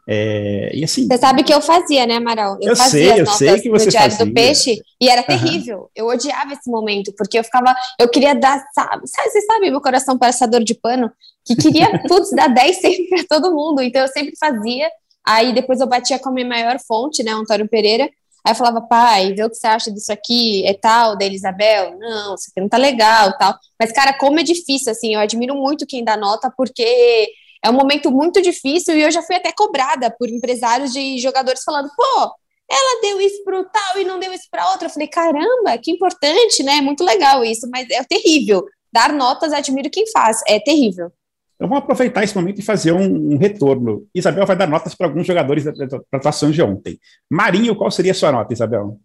É, 0.08 0.70
e 0.72 0.84
assim. 0.84 1.06
Você 1.06 1.18
sabe 1.18 1.42
que 1.42 1.52
eu 1.52 1.60
fazia, 1.60 2.06
né, 2.06 2.16
Amaral? 2.16 2.58
Eu, 2.60 2.70
eu 2.70 2.76
sei, 2.76 3.20
eu 3.20 3.26
sei 3.26 3.60
que 3.60 3.68
você 3.68 3.88
Diário 3.88 4.12
fazia. 4.12 4.26
do 4.26 4.32
Peixe 4.32 4.80
e 5.00 5.08
era 5.08 5.22
terrível. 5.22 5.78
Uhum. 5.78 5.88
Eu 5.94 6.06
odiava 6.06 6.52
esse 6.52 6.70
momento 6.70 7.12
porque 7.16 7.38
eu 7.38 7.44
ficava, 7.44 7.74
eu 7.98 8.08
queria 8.08 8.34
dar, 8.34 8.64
sabe, 8.72 9.02
você 9.06 9.40
sabe, 9.42 9.70
meu 9.70 9.80
coração 9.80 10.16
passador 10.16 10.62
de 10.62 10.74
pano, 10.74 11.10
que 11.44 11.56
queria, 11.56 11.98
putz, 12.06 12.30
dar 12.30 12.48
10 12.48 12.76
sempre 12.76 13.08
para 13.08 13.40
todo 13.40 13.54
mundo. 13.54 13.82
Então 13.82 14.02
eu 14.02 14.08
sempre 14.08 14.34
fazia 14.38 14.88
Aí 15.26 15.52
depois 15.52 15.80
eu 15.80 15.88
batia 15.88 16.18
com 16.20 16.28
a 16.28 16.32
minha 16.32 16.46
maior 16.46 16.78
fonte, 16.78 17.22
né, 17.24 17.32
Antônio 17.32 17.68
Pereira. 17.68 18.04
Aí 18.44 18.52
eu 18.52 18.54
falava, 18.54 18.80
pai, 18.80 19.34
vê 19.34 19.42
o 19.42 19.50
que 19.50 19.56
você 19.56 19.66
acha 19.66 19.90
disso 19.90 20.12
aqui, 20.12 20.64
é 20.64 20.72
tal, 20.72 21.18
da 21.18 21.24
Elisabel? 21.24 21.98
Não, 21.98 22.36
isso 22.36 22.48
aqui 22.48 22.60
não 22.60 22.68
tá 22.68 22.76
legal, 22.76 23.36
tal. 23.36 23.58
Mas, 23.78 23.90
cara, 23.90 24.16
como 24.16 24.38
é 24.38 24.44
difícil, 24.44 24.92
assim, 24.92 25.14
eu 25.14 25.20
admiro 25.20 25.56
muito 25.56 25.84
quem 25.84 26.04
dá 26.04 26.16
nota, 26.16 26.52
porque 26.56 27.28
é 27.64 27.70
um 27.70 27.74
momento 27.74 28.10
muito 28.10 28.40
difícil 28.42 28.96
e 28.96 29.02
eu 29.02 29.10
já 29.10 29.22
fui 29.22 29.36
até 29.36 29.52
cobrada 29.52 30.10
por 30.10 30.28
empresários 30.28 30.92
de 30.92 31.18
jogadores 31.18 31.62
falando, 31.64 31.88
pô, 31.96 32.32
ela 32.70 33.00
deu 33.00 33.20
isso 33.20 33.42
pro 33.44 33.64
tal 33.64 33.98
e 33.98 34.04
não 34.04 34.18
deu 34.18 34.32
isso 34.32 34.48
para 34.50 34.70
outra. 34.70 34.86
Eu 34.86 34.90
falei, 34.90 35.08
caramba, 35.08 35.78
que 35.80 35.90
importante, 35.90 36.62
né? 36.62 36.80
Muito 36.80 37.04
legal 37.04 37.44
isso, 37.44 37.68
mas 37.70 37.88
é 37.90 38.02
terrível. 38.04 38.64
Dar 38.92 39.12
notas, 39.12 39.52
admiro 39.52 39.90
quem 39.90 40.10
faz, 40.10 40.40
é 40.46 40.58
terrível. 40.58 41.10
Então 41.54 41.68
vamos 41.68 41.84
aproveitar 41.84 42.22
esse 42.22 42.36
momento 42.36 42.58
e 42.58 42.64
fazer 42.64 42.92
um, 42.92 43.34
um 43.34 43.38
retorno. 43.38 44.06
Isabel 44.14 44.44
vai 44.44 44.56
dar 44.56 44.66
notas 44.66 44.94
para 44.94 45.06
alguns 45.06 45.26
jogadores 45.26 45.64
da, 45.64 45.72
da, 45.72 45.86
da 45.86 46.00
atuação 46.12 46.50
de 46.50 46.60
ontem. 46.62 46.98
Marinho, 47.30 47.74
qual 47.74 47.90
seria 47.90 48.12
a 48.12 48.14
sua 48.14 48.30
nota, 48.30 48.52
Isabel? 48.52 48.98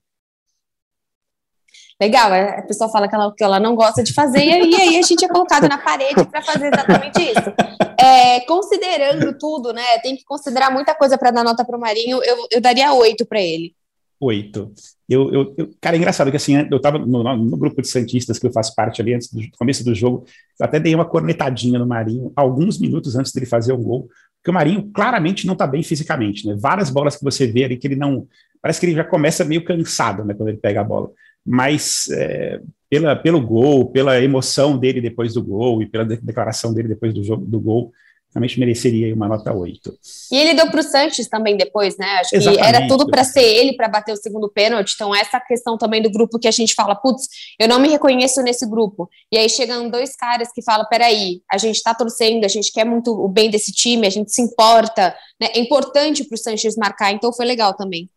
Legal, 2.02 2.34
é, 2.34 2.58
a 2.58 2.62
pessoa 2.64 2.90
fala 2.90 3.08
que 3.08 3.14
ela, 3.14 3.32
que 3.32 3.44
ela 3.44 3.60
não 3.60 3.76
gosta 3.76 4.02
de 4.02 4.12
fazer, 4.12 4.44
e 4.44 4.74
aí 4.74 4.98
a 4.98 5.04
gente 5.04 5.24
é 5.24 5.28
colocado 5.28 5.70
na 5.70 5.78
parede 5.78 6.26
para 6.26 6.42
fazer 6.42 6.74
exatamente 6.74 7.22
isso. 7.22 7.54
É, 7.96 8.40
considerando 8.40 9.38
tudo, 9.38 9.72
né? 9.72 10.00
Tem 10.02 10.16
que 10.16 10.24
considerar 10.26 10.72
muita 10.72 10.96
coisa 10.96 11.16
para 11.16 11.30
dar 11.30 11.44
nota 11.44 11.64
para 11.64 11.78
o 11.78 11.80
Marinho, 11.80 12.20
eu, 12.24 12.48
eu 12.50 12.60
daria 12.60 12.92
oito 12.94 13.24
para 13.24 13.40
ele. 13.40 13.76
Oito. 14.20 14.74
Eu, 15.08 15.32
eu, 15.32 15.54
eu, 15.56 15.70
cara, 15.80 15.96
é 15.96 16.00
engraçado 16.00 16.32
que 16.32 16.38
assim, 16.38 16.56
eu 16.72 16.78
estava 16.78 16.98
no, 16.98 17.24
no, 17.24 17.58
grupo 17.58 17.84
de 17.84 17.88
Santistas 17.88 18.40
que 18.40 18.48
eu 18.48 18.52
faço 18.52 18.74
parte 18.74 19.00
ali 19.00 19.14
antes 19.14 19.32
do 19.32 19.40
começo 19.56 19.84
do 19.84 19.94
jogo, 19.94 20.26
eu 20.60 20.66
até 20.66 20.80
dei 20.80 20.96
uma 20.96 21.06
cornetadinha 21.06 21.78
no 21.78 21.86
Marinho, 21.86 22.34
alguns 22.36 22.80
minutos 22.80 23.16
antes 23.16 23.32
dele 23.32 23.46
fazer 23.46 23.74
um 23.74 23.84
gol, 23.84 24.10
porque 24.42 24.50
o 24.50 24.54
Marinho 24.54 24.90
claramente 24.92 25.46
não 25.46 25.54
está 25.54 25.68
bem 25.68 25.84
fisicamente, 25.84 26.48
né? 26.48 26.56
Várias 26.60 26.90
bolas 26.90 27.16
que 27.16 27.24
você 27.24 27.46
vê 27.46 27.66
ali 27.66 27.78
que 27.78 27.88
ele 27.88 27.96
não. 27.96 28.28
Parece 28.60 28.80
que 28.80 28.88
ele 28.88 28.96
já 28.96 29.04
começa 29.04 29.46
meio 29.46 29.64
cansado, 29.64 30.26
né, 30.26 30.34
quando 30.34 30.50
ele 30.50 30.58
pega 30.58 30.82
a 30.82 30.84
bola. 30.84 31.12
Mas 31.46 32.10
é, 32.12 32.62
pela, 32.90 33.16
pelo 33.16 33.42
gol, 33.42 33.92
pela 33.92 34.22
emoção 34.22 34.78
dele 34.78 35.00
depois 35.00 35.34
do 35.34 35.44
gol 35.44 35.82
e 35.82 35.86
pela 35.86 36.06
declaração 36.06 36.74
dele 36.74 36.90
depois 36.90 37.14
do 37.14 37.24
jogo 37.24 37.46
do 37.46 37.60
gol, 37.60 37.92
realmente 38.34 38.60
mereceria 38.60 39.14
uma 39.14 39.28
nota 39.28 39.54
8. 39.54 39.94
E 40.32 40.38
ele 40.38 40.54
deu 40.54 40.70
para 40.70 40.80
o 40.80 40.84
Sanches 40.84 41.28
também 41.28 41.58
depois, 41.58 41.98
né? 41.98 42.06
Acho 42.20 42.36
Exatamente. 42.36 42.62
que 42.62 42.76
era 42.76 42.88
tudo 42.88 43.08
para 43.08 43.24
ser 43.24 43.44
ele 43.44 43.74
para 43.76 43.88
bater 43.88 44.14
o 44.14 44.18
segundo 44.18 44.50
pênalti. 44.50 44.94
Então, 44.96 45.14
essa 45.14 45.40
questão 45.40 45.78
também 45.78 46.02
do 46.02 46.12
grupo 46.12 46.40
que 46.40 46.48
a 46.48 46.52
gente 46.52 46.74
fala, 46.74 46.96
putz, 46.96 47.28
eu 47.60 47.68
não 47.68 47.80
me 47.80 47.90
reconheço 47.90 48.42
nesse 48.42 48.68
grupo. 48.68 49.10
E 49.32 49.38
aí 49.38 49.50
chegam 49.50 49.90
dois 49.90 50.16
caras 50.16 50.50
que 50.54 50.62
falam: 50.62 50.86
peraí, 50.90 51.42
a 51.52 51.58
gente 51.58 51.76
está 51.76 51.94
torcendo, 51.94 52.46
a 52.46 52.50
gente 52.50 52.72
quer 52.72 52.86
muito 52.86 53.12
o 53.12 53.28
bem 53.28 53.50
desse 53.50 53.72
time, 53.72 54.08
a 54.08 54.12
gente 54.12 54.32
se 54.32 54.42
importa. 54.42 55.16
Né? 55.40 55.48
É 55.54 55.60
importante 55.60 56.24
para 56.24 56.36
o 56.36 56.38
Sanches 56.38 56.78
marcar, 56.78 57.12
então 57.12 57.34
foi 57.34 57.46
legal 57.46 57.74
também. 57.74 58.10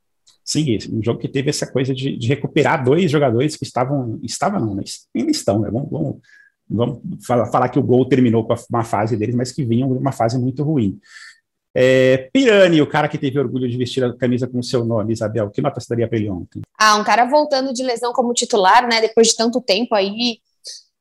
Sim, 0.44 0.78
um 0.92 1.02
jogo 1.02 1.18
que 1.18 1.28
teve 1.28 1.50
essa 1.50 1.66
coisa 1.66 1.94
de, 1.94 2.16
de 2.16 2.28
recuperar 2.28 2.84
dois 2.84 3.10
jogadores 3.10 3.56
que 3.56 3.64
estavam, 3.64 4.18
estavam 4.22 4.60
não, 4.60 4.74
mas 4.74 5.08
ainda 5.16 5.30
estão, 5.30 5.60
né? 5.60 5.70
Vamos, 5.70 5.90
vamos 5.90 6.16
vamos 6.68 7.00
falar, 7.26 7.46
falar 7.46 7.68
que 7.68 7.78
o 7.78 7.82
gol 7.82 8.06
terminou 8.08 8.46
com 8.46 8.54
uma 8.70 8.84
fase 8.84 9.16
deles, 9.16 9.34
mas 9.34 9.52
que 9.52 9.64
vinham 9.64 9.90
uma 9.90 10.12
fase 10.12 10.38
muito 10.38 10.62
ruim. 10.62 10.98
É, 11.76 12.28
Pirani, 12.32 12.80
o 12.80 12.86
cara 12.86 13.08
que 13.08 13.18
teve 13.18 13.38
orgulho 13.38 13.68
de 13.68 13.76
vestir 13.76 14.04
a 14.04 14.16
camisa 14.16 14.46
com 14.46 14.60
o 14.60 14.62
seu 14.62 14.84
nome, 14.84 15.12
Isabel, 15.12 15.50
que 15.50 15.60
nota 15.60 15.80
você 15.80 15.88
daria 15.88 16.08
para 16.08 16.18
ele 16.18 16.30
ontem? 16.30 16.62
Ah, 16.78 16.96
um 16.96 17.04
cara 17.04 17.24
voltando 17.24 17.72
de 17.72 17.82
lesão 17.82 18.12
como 18.12 18.32
titular, 18.32 18.86
né? 18.88 19.00
Depois 19.00 19.28
de 19.28 19.36
tanto 19.36 19.60
tempo 19.60 19.94
aí. 19.94 20.38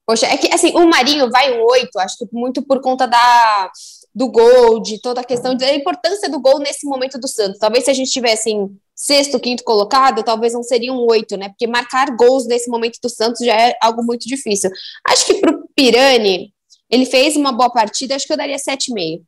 Poxa, 0.05 0.25
é 0.25 0.35
que 0.35 0.51
assim, 0.53 0.75
o 0.75 0.87
Marinho 0.87 1.29
vai 1.29 1.57
um 1.57 1.63
8, 1.63 1.99
acho 1.99 2.17
que 2.17 2.27
muito 2.33 2.61
por 2.63 2.81
conta 2.81 3.07
da, 3.07 3.71
do 4.13 4.29
gol, 4.29 4.81
de 4.81 4.99
toda 4.99 5.21
a 5.21 5.23
questão 5.23 5.55
da 5.55 5.73
importância 5.73 6.29
do 6.29 6.41
gol 6.41 6.59
nesse 6.59 6.85
momento 6.85 7.19
do 7.19 7.27
Santos. 7.27 7.59
Talvez 7.59 7.85
se 7.85 7.91
a 7.91 7.93
gente 7.93 8.11
tivesse 8.11 8.49
em 8.49 8.75
sexto, 8.95 9.39
quinto 9.39 9.63
colocado, 9.63 10.23
talvez 10.23 10.53
não 10.53 10.63
seria 10.63 10.93
um 10.93 11.05
oito, 11.09 11.35
né? 11.37 11.49
Porque 11.49 11.67
marcar 11.67 12.15
gols 12.15 12.45
nesse 12.45 12.69
momento 12.69 12.99
do 13.01 13.09
Santos 13.09 13.45
já 13.45 13.53
é 13.53 13.75
algo 13.81 14.03
muito 14.03 14.27
difícil. 14.27 14.69
Acho 15.07 15.25
que 15.25 15.35
para 15.35 15.51
o 15.51 15.67
Pirani, 15.75 16.53
ele 16.89 17.05
fez 17.05 17.35
uma 17.35 17.51
boa 17.51 17.71
partida, 17.71 18.15
acho 18.15 18.27
que 18.27 18.33
eu 18.33 18.37
daria 18.37 18.57
7,5. 18.57 19.21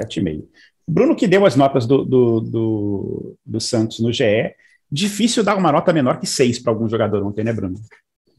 7,5. 0.00 0.44
Bruno, 0.86 1.14
que 1.14 1.28
deu 1.28 1.44
as 1.44 1.54
notas 1.54 1.86
do, 1.86 2.04
do, 2.04 2.40
do, 2.40 3.36
do, 3.44 3.60
Santos 3.60 4.00
no 4.00 4.12
GE, 4.12 4.54
difícil 4.90 5.44
dar 5.44 5.56
uma 5.56 5.70
nota 5.70 5.92
menor 5.92 6.18
que 6.18 6.26
6 6.26 6.60
para 6.60 6.72
algum 6.72 6.88
jogador 6.88 7.22
ontem, 7.22 7.44
né, 7.44 7.52
Bruno? 7.52 7.78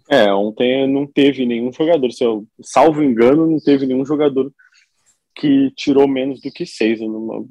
É, 0.09 0.33
ontem 0.33 0.91
não 0.91 1.05
teve 1.05 1.45
nenhum 1.45 1.71
jogador, 1.71 2.11
se 2.11 2.23
eu 2.23 2.45
salvo 2.61 3.03
engano, 3.03 3.45
não 3.45 3.59
teve 3.59 3.85
nenhum 3.85 4.03
jogador 4.03 4.51
que 5.35 5.71
tirou 5.75 6.07
menos 6.07 6.41
do 6.41 6.51
que 6.51 6.65
6. 6.65 7.01
Não, 7.01 7.45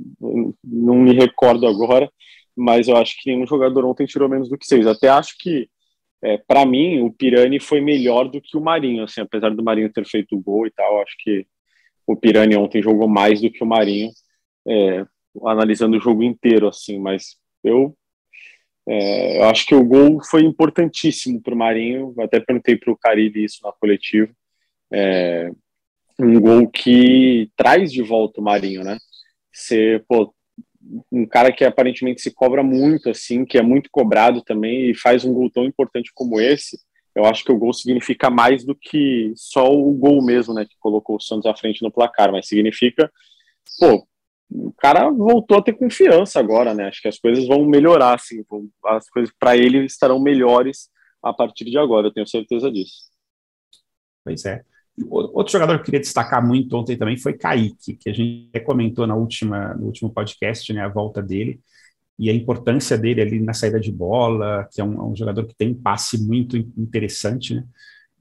não 0.65 0.97
me 0.97 1.15
recordo 1.15 1.67
agora, 1.67 2.11
mas 2.59 2.88
eu 2.88 2.97
acho 2.97 3.17
que 3.21 3.31
nenhum 3.31 3.47
jogador 3.47 3.85
ontem 3.85 4.07
tirou 4.07 4.29
menos 4.29 4.49
do 4.49 4.59
que 4.59 4.67
6. 4.67 4.87
Até 4.87 5.09
acho 5.09 5.37
que 5.38 5.69
é, 6.23 6.37
para 6.37 6.67
mim, 6.67 7.00
o 7.00 7.12
Pirani 7.12 7.61
foi 7.61 7.81
melhor 7.81 8.29
do 8.29 8.41
que 8.41 8.57
o 8.57 8.61
Marinho, 8.61 9.05
assim, 9.05 9.21
apesar 9.21 9.55
do 9.55 9.62
Marinho 9.62 9.93
ter 9.93 10.05
feito 10.05 10.35
o 10.37 10.41
gol 10.41 10.67
e 10.67 10.71
tal, 10.71 11.00
acho 11.00 11.15
que 11.19 11.47
o 12.07 12.17
Pirani 12.17 12.57
ontem 12.57 12.83
jogou 12.83 13.07
mais 13.09 13.41
do 13.41 13.50
que 13.50 13.62
o 13.62 13.67
Marinho, 13.67 14.11
é, 14.67 15.07
analisando 15.45 15.97
o 15.97 16.00
jogo 16.00 16.23
inteiro, 16.23 16.67
assim, 16.67 16.99
mas 16.99 17.37
eu, 17.62 17.97
é, 18.88 19.38
eu 19.38 19.45
acho 19.45 19.67
que 19.67 19.75
o 19.75 19.85
gol 19.85 20.21
foi 20.25 20.43
importantíssimo 20.43 21.41
para 21.41 21.55
o 21.55 21.59
Marinho, 21.59 22.15
até 22.19 22.41
perguntei 22.41 22.77
para 22.77 22.93
o 22.93 22.99
Caribe 22.99 23.45
isso 23.45 23.61
na 23.62 23.73
coletiva, 23.73 24.33
é, 24.93 25.50
um 26.19 26.41
gol 26.41 26.69
que 26.69 27.50
traz 27.57 27.93
de 27.93 28.03
volta 28.03 28.41
o 28.41 28.45
Marinho, 28.45 28.83
né? 28.83 28.99
Você, 29.53 30.03
pô, 30.09 30.35
um 31.11 31.26
cara 31.26 31.52
que 31.52 31.64
aparentemente 31.64 32.20
se 32.20 32.30
cobra 32.30 32.62
muito, 32.62 33.11
assim, 33.11 33.44
que 33.44 33.58
é 33.58 33.62
muito 33.62 33.90
cobrado 33.90 34.42
também 34.42 34.90
e 34.90 34.94
faz 34.94 35.25
um 35.25 35.32
gol 35.32 35.50
tão 35.50 35.64
importante 35.64 36.12
como 36.14 36.40
esse, 36.40 36.78
eu 37.14 37.25
acho 37.25 37.44
que 37.44 37.50
o 37.50 37.58
gol 37.58 37.73
significa 37.73 38.30
mais 38.30 38.64
do 38.64 38.76
que 38.76 39.32
só 39.35 39.73
o 39.73 39.92
gol 39.92 40.25
mesmo, 40.25 40.54
né, 40.54 40.64
que 40.64 40.76
colocou 40.78 41.16
o 41.16 41.20
Santos 41.20 41.47
à 41.47 41.56
frente 41.56 41.82
no 41.82 41.90
placar, 41.90 42.30
mas 42.30 42.47
significa, 42.47 43.11
pô, 43.78 44.06
o 44.50 44.73
cara 44.73 45.11
voltou 45.11 45.58
a 45.58 45.62
ter 45.62 45.75
confiança 45.75 46.40
agora, 46.40 46.73
né? 46.73 46.87
Acho 46.87 47.02
que 47.02 47.08
as 47.08 47.18
coisas 47.18 47.47
vão 47.47 47.66
melhorar, 47.66 48.14
assim, 48.14 48.42
as 48.87 49.08
coisas 49.11 49.35
para 49.38 49.56
ele 49.56 49.85
estarão 49.85 50.18
melhores 50.18 50.88
a 51.23 51.32
partir 51.32 51.64
de 51.64 51.76
agora, 51.76 52.06
eu 52.06 52.12
tenho 52.12 52.26
certeza 52.26 52.70
disso. 52.70 53.11
Pois 54.25 54.44
é. 54.44 54.64
Outro 55.11 55.52
jogador 55.52 55.75
que 55.75 55.81
eu 55.81 55.85
queria 55.85 56.00
destacar 56.00 56.47
muito 56.47 56.76
ontem 56.76 56.97
também 56.97 57.17
foi 57.17 57.33
Kaique, 57.33 57.95
que 57.95 58.11
a 58.11 58.12
gente 58.12 58.61
comentou 58.61 59.07
na 59.07 59.14
última, 59.14 59.75
no 59.75 59.87
último 59.87 60.11
podcast, 60.11 60.73
né, 60.73 60.81
a 60.81 60.88
volta 60.88 61.23
dele, 61.23 61.61
e 62.19 62.28
a 62.28 62.35
importância 62.35 62.99
dele 62.99 63.21
ali 63.21 63.40
na 63.40 63.55
saída 63.55 63.78
de 63.78 63.93
bola, 63.93 64.69
que 64.73 64.81
é 64.81 64.85
um, 64.85 64.95
é 64.95 65.05
um 65.05 65.17
jogador 65.17 65.47
que 65.47 65.55
tem 65.55 65.71
um 65.71 65.75
passe 65.75 66.21
muito 66.21 66.57
interessante, 66.57 67.55
né? 67.55 67.64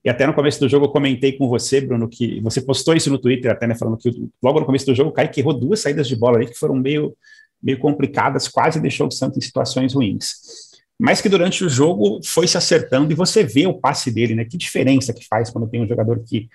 E 0.05 0.10
até 0.10 0.25
no 0.25 0.34
começo 0.34 0.60
do 0.60 0.69
jogo 0.69 0.86
eu 0.86 0.91
comentei 0.91 1.34
com 1.34 1.50
você, 1.50 1.81
Bruno, 1.81 2.07
que 2.07 2.39
você 2.41 2.62
postou 2.62 2.93
isso 2.93 3.10
no 3.10 3.17
Twitter, 3.17 3.51
até, 3.51 3.67
né, 3.67 3.75
falando 3.75 3.98
que 3.98 4.10
logo 4.41 4.60
no 4.60 4.65
começo 4.65 4.86
do 4.86 4.96
jogo 4.96 5.10
o 5.10 5.13
Kaique 5.13 5.41
errou 5.41 5.53
duas 5.53 5.81
saídas 5.81 6.07
de 6.07 6.15
bola 6.15 6.38
ali 6.38 6.48
que 6.48 6.57
foram 6.57 6.75
meio, 6.75 7.15
meio 7.62 7.79
complicadas, 7.79 8.48
quase 8.48 8.79
deixou 8.79 9.07
o 9.07 9.12
Santos 9.12 9.38
em 9.38 9.41
situações 9.41 9.93
ruins 9.93 10.66
mas 10.99 11.21
que 11.21 11.29
durante 11.29 11.63
o 11.63 11.69
jogo 11.69 12.19
foi 12.25 12.47
se 12.47 12.57
acertando 12.57 13.11
e 13.11 13.15
você 13.15 13.43
vê 13.43 13.67
o 13.67 13.79
passe 13.79 14.11
dele, 14.11 14.33
né? 14.33 14.45
Que 14.45 14.57
diferença 14.57 15.13
que 15.13 15.25
faz 15.25 15.49
quando 15.49 15.69
tem 15.69 15.81
um 15.81 15.87
jogador 15.87 16.23
que, 16.23 16.49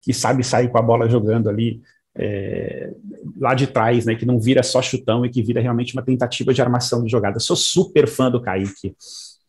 que 0.00 0.14
sabe 0.14 0.42
sair 0.42 0.68
com 0.68 0.78
a 0.78 0.82
bola 0.82 1.08
jogando 1.08 1.48
ali 1.50 1.82
é, 2.14 2.90
lá 3.38 3.54
de 3.54 3.66
trás, 3.66 4.06
né? 4.06 4.14
Que 4.14 4.24
não 4.24 4.40
vira 4.40 4.62
só 4.62 4.80
chutão 4.80 5.26
e 5.26 5.30
que 5.30 5.42
vira 5.42 5.60
realmente 5.60 5.92
uma 5.92 6.02
tentativa 6.02 6.54
de 6.54 6.62
armação 6.62 7.04
de 7.04 7.10
jogada. 7.10 7.38
Sou 7.38 7.56
super 7.56 8.08
fã 8.08 8.30
do 8.30 8.40
Kaique 8.40 8.96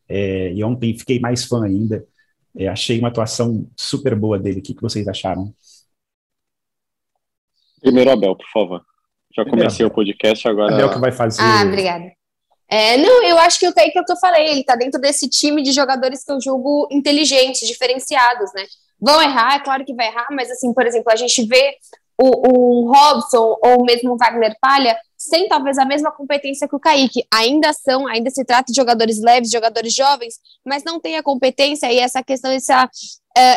é, 0.10 0.52
e 0.54 0.64
ontem 0.64 0.98
fiquei 0.98 1.20
mais 1.20 1.46
fã 1.46 1.64
ainda. 1.64 2.06
É, 2.56 2.68
achei 2.68 3.00
uma 3.00 3.08
atuação 3.08 3.66
super 3.78 4.14
boa 4.14 4.38
dele. 4.38 4.60
O 4.60 4.62
que, 4.62 4.74
que 4.74 4.82
vocês 4.82 5.08
acharam? 5.08 5.54
Primeiro, 7.82 8.12
Abel, 8.12 8.36
por 8.36 8.48
favor. 8.54 8.82
Já 9.36 9.44
comecei 9.46 9.86
Abel. 9.86 9.88
o 9.88 9.96
podcast 9.96 10.48
agora. 10.48 10.74
Abel 10.74 10.94
que 10.94 11.00
vai 11.00 11.12
fazer. 11.12 11.42
Ah, 11.42 11.64
obrigada. 11.66 12.12
É, 12.74 12.98
não, 12.98 13.24
eu 13.24 13.38
acho 13.38 13.60
que 13.60 13.68
o 13.68 13.74
Kaique 13.74 13.96
é 13.96 14.02
o 14.02 14.04
que 14.04 14.12
eu 14.12 14.18
falei, 14.18 14.48
ele 14.48 14.64
tá 14.64 14.76
dentro 14.76 15.00
desse 15.00 15.30
time 15.30 15.62
de 15.62 15.72
jogadores 15.72 16.24
que 16.24 16.32
eu 16.32 16.42
julgo 16.42 16.88
inteligentes, 16.90 17.68
diferenciados, 17.68 18.52
né? 18.52 18.66
Vão 19.00 19.22
errar, 19.22 19.58
é 19.58 19.60
claro 19.60 19.86
que 19.86 19.94
vai 19.94 20.08
errar, 20.08 20.26
mas 20.32 20.50
assim, 20.50 20.74
por 20.74 20.84
exemplo, 20.84 21.12
a 21.12 21.16
gente 21.16 21.46
vê 21.46 21.76
o, 22.20 22.50
o 22.50 22.92
Robson 22.92 23.60
ou 23.62 23.86
mesmo 23.86 24.14
o 24.14 24.18
Wagner 24.18 24.58
Palha 24.60 24.98
sem 25.24 25.48
talvez 25.48 25.78
a 25.78 25.86
mesma 25.86 26.12
competência 26.12 26.68
que 26.68 26.76
o 26.76 26.80
Kaique. 26.80 27.26
Ainda 27.34 27.72
são, 27.74 28.08
ainda 28.08 28.30
se 28.30 28.44
trata 28.44 28.72
de 28.72 28.76
jogadores 28.76 29.22
leves, 29.22 29.50
jogadores 29.50 29.94
jovens, 29.94 30.36
mas 30.66 30.84
não 30.84 31.00
tem 31.00 31.16
a 31.16 31.24
competência 31.24 31.92
e 31.92 31.98
essa 31.98 32.22
questão, 32.22 32.52
essa, 32.52 32.86
uh, 32.86 32.90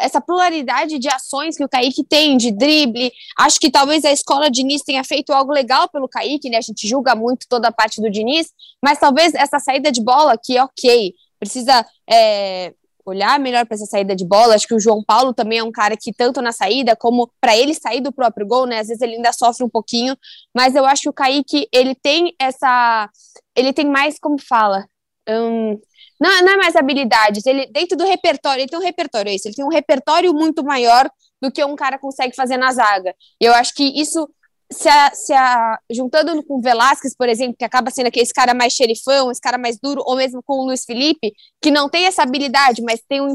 essa 0.03 0.21
pluralidade 0.21 0.99
de 0.99 1.09
ações 1.09 1.57
que 1.57 1.65
o 1.65 1.69
Kaique 1.69 2.05
tem, 2.05 2.37
de 2.37 2.53
drible. 2.53 3.13
Acho 3.39 3.59
que 3.59 3.71
talvez 3.71 4.05
a 4.05 4.13
escola 4.13 4.51
Diniz 4.51 4.83
tenha 4.83 5.03
feito 5.03 5.33
algo 5.33 5.53
legal 5.53 5.89
pelo 5.89 6.09
Kaique, 6.09 6.49
né? 6.49 6.59
A 6.59 6.63
gente 6.63 6.87
julga 6.87 7.15
muito 7.15 7.47
toda 7.49 7.69
a 7.69 7.73
parte 7.73 8.01
do 8.01 8.11
Diniz, 8.11 8.49
mas 8.83 8.99
talvez 8.99 9.35
essa 9.35 9.59
saída 9.59 9.91
de 9.91 10.03
bola, 10.03 10.39
que 10.43 10.59
ok, 10.61 11.13
precisa 11.39 11.85
é, 12.09 12.73
olhar 13.07 13.39
melhor 13.39 13.65
para 13.65 13.77
essa 13.77 13.87
saída 13.87 14.15
de 14.15 14.27
bola. 14.27 14.55
Acho 14.55 14.67
que 14.67 14.75
o 14.75 14.81
João 14.81 15.03
Paulo 15.03 15.33
também 15.33 15.59
é 15.59 15.63
um 15.65 15.73
cara 15.73 15.97
que, 15.97 16.13
tanto 16.13 16.43
na 16.43 16.53
saída, 16.53 16.97
como 16.97 17.31
para 17.41 17.57
ele 17.57 17.73
sair 17.75 18.01
do 18.01 18.13
próprio 18.13 18.47
gol, 18.47 18.67
né? 18.67 18.81
Às 18.81 18.89
vezes 18.89 19.01
ele 19.01 19.17
ainda 19.17 19.33
sofre 19.33 19.65
um 19.65 19.69
pouquinho, 19.69 20.17
mas 20.55 20.75
eu 20.75 20.85
acho 20.85 21.03
que 21.03 21.09
o 21.09 21.13
Kaique, 21.13 21.69
ele 21.73 21.95
tem 21.95 22.35
essa. 22.39 23.09
Ele 23.55 23.73
tem 23.73 23.87
mais, 23.87 24.19
como 24.19 24.37
fala? 24.39 24.85
Um, 25.29 25.79
não, 26.21 26.43
não 26.43 26.53
é 26.53 26.57
mais 26.57 26.77
habilidades, 26.77 27.45
ele 27.47 27.67
dentro 27.67 27.97
do 27.97 28.05
repertório, 28.05 28.63
ele 28.63 28.69
tem 28.69 28.79
um 28.79 28.83
repertório, 28.83 29.29
é 29.31 29.35
isso, 29.35 29.49
ele 29.49 29.55
tem 29.57 29.65
um 29.65 29.71
repertório 29.71 30.33
muito 30.33 30.65
maior 30.65 31.11
do 31.43 31.51
que 31.51 31.63
um 31.65 31.77
cara 31.77 31.99
consegue 31.99 32.35
fazer 32.35 32.57
na 32.57 32.73
zaga. 32.73 33.15
E 33.41 33.45
eu 33.45 33.53
acho 33.55 33.75
que 33.75 33.85
isso 34.01 34.29
se, 34.73 34.89
a, 34.89 35.15
se 35.15 35.33
a, 35.33 35.79
juntando 35.91 36.43
com 36.43 36.55
o 36.59 36.61
Velasquez, 36.61 37.15
por 37.17 37.29
exemplo, 37.29 37.57
que 37.57 37.65
acaba 37.65 37.91
sendo 37.91 38.09
aquele 38.09 38.27
cara 38.29 38.53
mais 38.53 38.73
xerifão, 38.73 39.31
esse 39.31 39.41
cara 39.41 39.57
mais 39.57 39.79
duro, 39.79 40.03
ou 40.05 40.17
mesmo 40.17 40.43
com 40.43 40.55
o 40.55 40.65
Luiz 40.67 40.85
Felipe, 40.85 41.33
que 41.63 41.71
não 41.71 41.89
tem 41.89 42.07
essa 42.07 42.23
habilidade, 42.23 42.83
mas 42.83 43.01
tem, 43.09 43.21
um, 43.21 43.33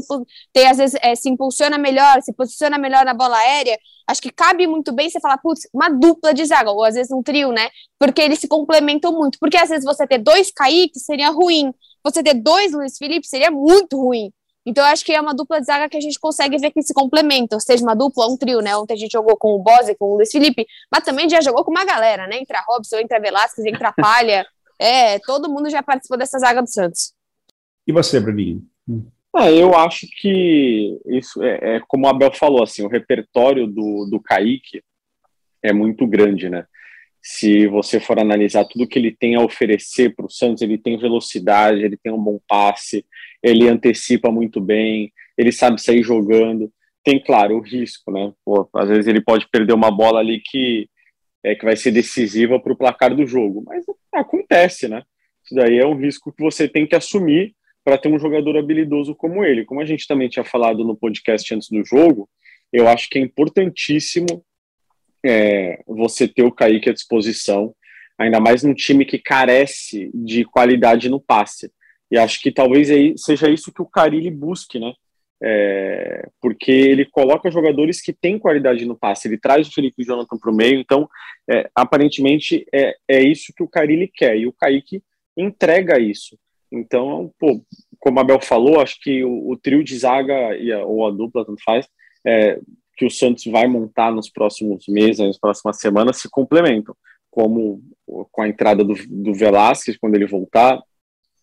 tem 0.52 0.66
às 0.66 0.76
vezes 0.76 0.98
é, 1.02 1.14
se 1.14 1.30
impulsiona 1.30 1.78
melhor, 1.78 2.20
se 2.22 2.32
posiciona 2.34 2.76
melhor 2.78 3.04
na 3.04 3.14
bola 3.14 3.36
aérea, 3.36 3.78
acho 4.06 4.20
que 4.20 4.30
cabe 4.30 4.66
muito 4.66 4.92
bem 4.92 5.08
você 5.08 5.20
falar, 5.20 5.38
putz, 5.38 5.62
uma 5.72 5.88
dupla 5.88 6.34
de 6.34 6.44
zaga, 6.44 6.70
ou 6.70 6.84
às 6.84 6.94
vezes 6.94 7.10
um 7.10 7.22
trio, 7.22 7.50
né? 7.50 7.70
Porque 7.98 8.20
eles 8.20 8.38
se 8.38 8.48
complementam 8.48 9.12
muito. 9.12 9.38
Porque 9.38 9.56
às 9.56 9.70
vezes 9.70 9.84
você 9.84 10.06
ter 10.06 10.18
dois 10.18 10.50
Kaique 10.52 10.98
seria 10.98 11.30
ruim, 11.30 11.72
você 12.04 12.22
ter 12.22 12.34
dois 12.34 12.72
Luiz 12.72 12.98
Felipe 12.98 13.26
seria 13.26 13.50
muito 13.50 13.96
ruim. 13.96 14.30
Então, 14.64 14.84
eu 14.84 14.92
acho 14.92 15.04
que 15.04 15.12
é 15.12 15.20
uma 15.20 15.34
dupla 15.34 15.60
de 15.60 15.66
zaga 15.66 15.88
que 15.88 15.96
a 15.96 16.00
gente 16.00 16.18
consegue 16.20 16.56
ver 16.56 16.70
que 16.70 16.82
se 16.82 16.94
complementam, 16.94 17.58
seja 17.58 17.82
uma 17.82 17.96
dupla 17.96 18.26
ou 18.26 18.34
um 18.34 18.36
trio, 18.36 18.60
né? 18.60 18.76
Ontem 18.76 18.94
a 18.94 18.96
gente 18.96 19.12
jogou 19.12 19.36
com 19.36 19.54
o 19.54 19.58
Bose, 19.58 19.96
com 19.96 20.06
o 20.06 20.16
Luiz 20.16 20.30
Felipe, 20.30 20.66
mas 20.90 21.04
também 21.04 21.28
já 21.28 21.40
jogou 21.40 21.64
com 21.64 21.70
uma 21.70 21.84
galera, 21.84 22.26
né? 22.28 22.38
Entra 22.38 22.64
Robson, 22.66 22.98
entra 22.98 23.20
Velasquez, 23.20 23.66
entra 23.66 23.92
Palha. 23.96 24.46
é, 24.78 25.18
todo 25.20 25.48
mundo 25.50 25.68
já 25.68 25.82
participou 25.82 26.16
dessa 26.16 26.38
zaga 26.38 26.62
do 26.62 26.68
Santos. 26.68 27.12
E 27.86 27.92
você, 27.92 28.20
Bruninho? 28.20 28.64
Ah, 29.34 29.50
eu 29.50 29.74
acho 29.74 30.06
que 30.20 31.00
isso 31.06 31.42
é, 31.42 31.76
é, 31.76 31.80
como 31.88 32.06
o 32.06 32.08
Abel 32.08 32.32
falou, 32.32 32.62
assim, 32.62 32.84
o 32.84 32.88
repertório 32.88 33.66
do, 33.66 34.06
do 34.10 34.20
Kaique 34.20 34.82
é 35.62 35.72
muito 35.72 36.06
grande, 36.06 36.50
né? 36.50 36.66
Se 37.20 37.66
você 37.68 37.98
for 37.98 38.18
analisar 38.18 38.64
tudo 38.64 38.86
que 38.86 38.98
ele 38.98 39.16
tem 39.16 39.36
a 39.36 39.40
oferecer 39.40 40.14
para 40.14 40.26
o 40.26 40.30
Santos, 40.30 40.60
ele 40.60 40.76
tem 40.76 40.98
velocidade, 40.98 41.82
ele 41.82 41.96
tem 41.96 42.12
um 42.12 42.22
bom 42.22 42.38
passe, 42.48 43.06
ele 43.42 43.68
antecipa 43.68 44.30
muito 44.30 44.60
bem, 44.60 45.12
ele 45.36 45.52
sabe 45.52 45.82
sair 45.82 46.02
jogando. 46.02 46.72
Tem, 47.04 47.22
claro, 47.22 47.56
o 47.56 47.60
risco, 47.60 48.12
né? 48.12 48.32
Pô, 48.44 48.68
às 48.74 48.88
vezes 48.88 49.06
ele 49.06 49.20
pode 49.20 49.48
perder 49.50 49.72
uma 49.72 49.90
bola 49.90 50.20
ali 50.20 50.40
que, 50.40 50.88
é, 51.42 51.54
que 51.54 51.64
vai 51.64 51.76
ser 51.76 51.90
decisiva 51.90 52.60
para 52.60 52.72
o 52.72 52.76
placar 52.76 53.14
do 53.14 53.26
jogo, 53.26 53.64
mas 53.66 53.84
acontece, 54.14 54.88
né? 54.88 55.02
Isso 55.44 55.54
daí 55.54 55.78
é 55.78 55.86
um 55.86 55.96
risco 55.96 56.32
que 56.32 56.42
você 56.42 56.68
tem 56.68 56.86
que 56.86 56.94
assumir 56.94 57.54
para 57.84 57.98
ter 57.98 58.08
um 58.08 58.18
jogador 58.18 58.56
habilidoso 58.56 59.14
como 59.14 59.44
ele. 59.44 59.64
Como 59.64 59.80
a 59.80 59.84
gente 59.84 60.06
também 60.06 60.28
tinha 60.28 60.44
falado 60.44 60.84
no 60.84 60.96
podcast 60.96 61.52
antes 61.52 61.68
do 61.68 61.84
jogo, 61.84 62.28
eu 62.72 62.88
acho 62.88 63.08
que 63.10 63.18
é 63.18 63.22
importantíssimo 63.22 64.44
é, 65.24 65.82
você 65.86 66.28
ter 66.28 66.42
o 66.42 66.52
Kaique 66.52 66.90
à 66.90 66.92
disposição, 66.92 67.74
ainda 68.16 68.40
mais 68.40 68.62
num 68.62 68.74
time 68.74 69.04
que 69.04 69.18
carece 69.18 70.10
de 70.14 70.44
qualidade 70.44 71.08
no 71.08 71.20
passe. 71.20 71.72
E 72.12 72.18
acho 72.18 72.40
que 72.40 72.52
talvez 72.52 72.88
seja 73.16 73.50
isso 73.50 73.72
que 73.72 73.82
o 73.82 73.86
Carilli 73.86 74.30
busque, 74.30 74.78
né? 74.78 74.92
é, 75.42 76.28
porque 76.40 76.70
ele 76.70 77.04
coloca 77.04 77.50
jogadores 77.50 78.00
que 78.00 78.12
têm 78.12 78.38
qualidade 78.38 78.86
no 78.86 78.96
passe, 78.96 79.26
ele 79.26 79.36
traz 79.36 79.66
o 79.66 79.72
Felipe 79.72 80.04
Jonathan 80.04 80.38
para 80.38 80.50
o 80.50 80.54
meio, 80.54 80.78
então 80.78 81.08
é, 81.50 81.68
aparentemente 81.74 82.64
é, 82.72 82.94
é 83.08 83.20
isso 83.20 83.52
que 83.56 83.62
o 83.62 83.68
Carilli 83.68 84.06
quer, 84.06 84.36
e 84.36 84.46
o 84.46 84.52
Kaique 84.52 85.02
entrega 85.36 85.98
isso. 85.98 86.38
Então, 86.70 87.32
pô, 87.40 87.60
como 87.98 88.20
a 88.20 88.22
Abel 88.22 88.40
falou, 88.40 88.80
acho 88.80 88.98
que 89.00 89.24
o, 89.24 89.50
o 89.50 89.56
trio 89.56 89.82
de 89.82 89.98
zaga 89.98 90.56
e 90.56 90.72
a, 90.72 90.84
ou 90.84 91.06
a 91.06 91.10
dupla, 91.10 91.44
tanto 91.44 91.62
faz, 91.64 91.88
é, 92.24 92.60
que 92.96 93.04
o 93.04 93.10
Santos 93.10 93.44
vai 93.46 93.66
montar 93.66 94.12
nos 94.12 94.30
próximos 94.30 94.84
meses, 94.86 95.18
nas 95.18 95.38
próximas 95.38 95.80
semanas, 95.80 96.18
se 96.18 96.30
complementam, 96.30 96.94
como 97.30 97.82
com 98.30 98.42
a 98.42 98.48
entrada 98.48 98.84
do, 98.84 98.94
do 99.08 99.34
Velasquez 99.34 99.96
quando 99.96 100.14
ele 100.14 100.26
voltar, 100.26 100.80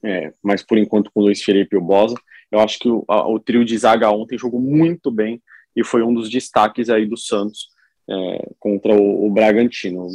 é, 0.03 0.34
mas 0.41 0.63
por 0.63 0.77
enquanto 0.77 1.12
com 1.12 1.20
o 1.20 1.24
Luiz 1.24 1.44
Felipe 1.44 1.75
e 1.75 1.79
o 1.79 1.82
Bosa. 1.82 2.15
Eu 2.51 2.60
acho 2.60 2.79
que 2.79 2.89
o, 2.89 3.03
a, 3.08 3.27
o 3.27 3.39
trio 3.39 3.63
de 3.63 3.77
zaga 3.77 4.10
ontem 4.12 4.38
jogou 4.38 4.60
muito 4.60 5.12
bem 5.12 5.41
e 5.75 5.84
foi 5.84 6.03
um 6.03 6.13
dos 6.13 6.29
destaques 6.29 6.89
aí 6.89 7.06
do 7.06 7.18
Santos 7.18 7.70
é, 8.10 8.50
contra 8.60 8.94
o, 8.94 9.27
o, 9.27 9.32
Bragantino. 9.32 10.08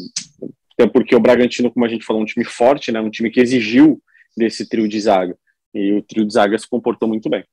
Até 0.73 0.89
porque 0.89 1.15
o 1.15 1.21
Bragantino, 1.21 1.71
como 1.71 1.85
a 1.85 1.89
gente 1.89 2.05
falou, 2.05 2.21
é 2.21 2.25
um 2.25 2.27
time 2.27 2.45
forte, 2.45 2.91
né, 2.91 3.01
um 3.01 3.11
time 3.11 3.31
que 3.31 3.41
exigiu 3.41 4.03
desse 4.37 4.69
trio 4.69 4.89
de 4.89 5.01
zaga. 5.01 5.37
E 5.73 5.93
o 5.93 6.03
trio 6.03 6.27
de 6.27 6.33
zaga 6.33 6.59
se 6.59 6.69
comportou 6.69 7.09
muito 7.09 7.29
bem. 7.29 7.45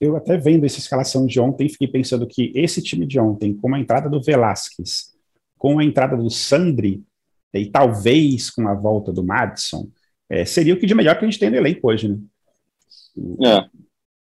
Eu 0.00 0.16
até 0.16 0.36
vendo 0.36 0.64
essa 0.64 0.78
escalação 0.78 1.26
de 1.26 1.40
ontem, 1.40 1.68
fiquei 1.68 1.88
pensando 1.88 2.26
que 2.26 2.52
esse 2.54 2.80
time 2.82 3.04
de 3.04 3.18
ontem, 3.18 3.54
com 3.54 3.74
a 3.74 3.80
entrada 3.80 4.08
do 4.08 4.22
Velasquez, 4.22 5.12
com 5.56 5.78
a 5.78 5.84
entrada 5.84 6.16
do 6.16 6.30
Sandri, 6.30 7.02
e 7.52 7.66
talvez 7.66 8.50
com 8.50 8.68
a 8.68 8.74
volta 8.74 9.12
do 9.12 9.24
Madison, 9.24 9.88
é, 10.30 10.44
seria 10.44 10.74
o 10.74 10.76
que 10.78 10.86
de 10.86 10.94
melhor 10.94 11.18
que 11.18 11.24
a 11.24 11.28
gente 11.28 11.38
tem 11.38 11.50
no 11.50 11.56
elenco 11.56 11.88
hoje, 11.88 12.08
né? 12.08 12.18
É. 13.44 13.64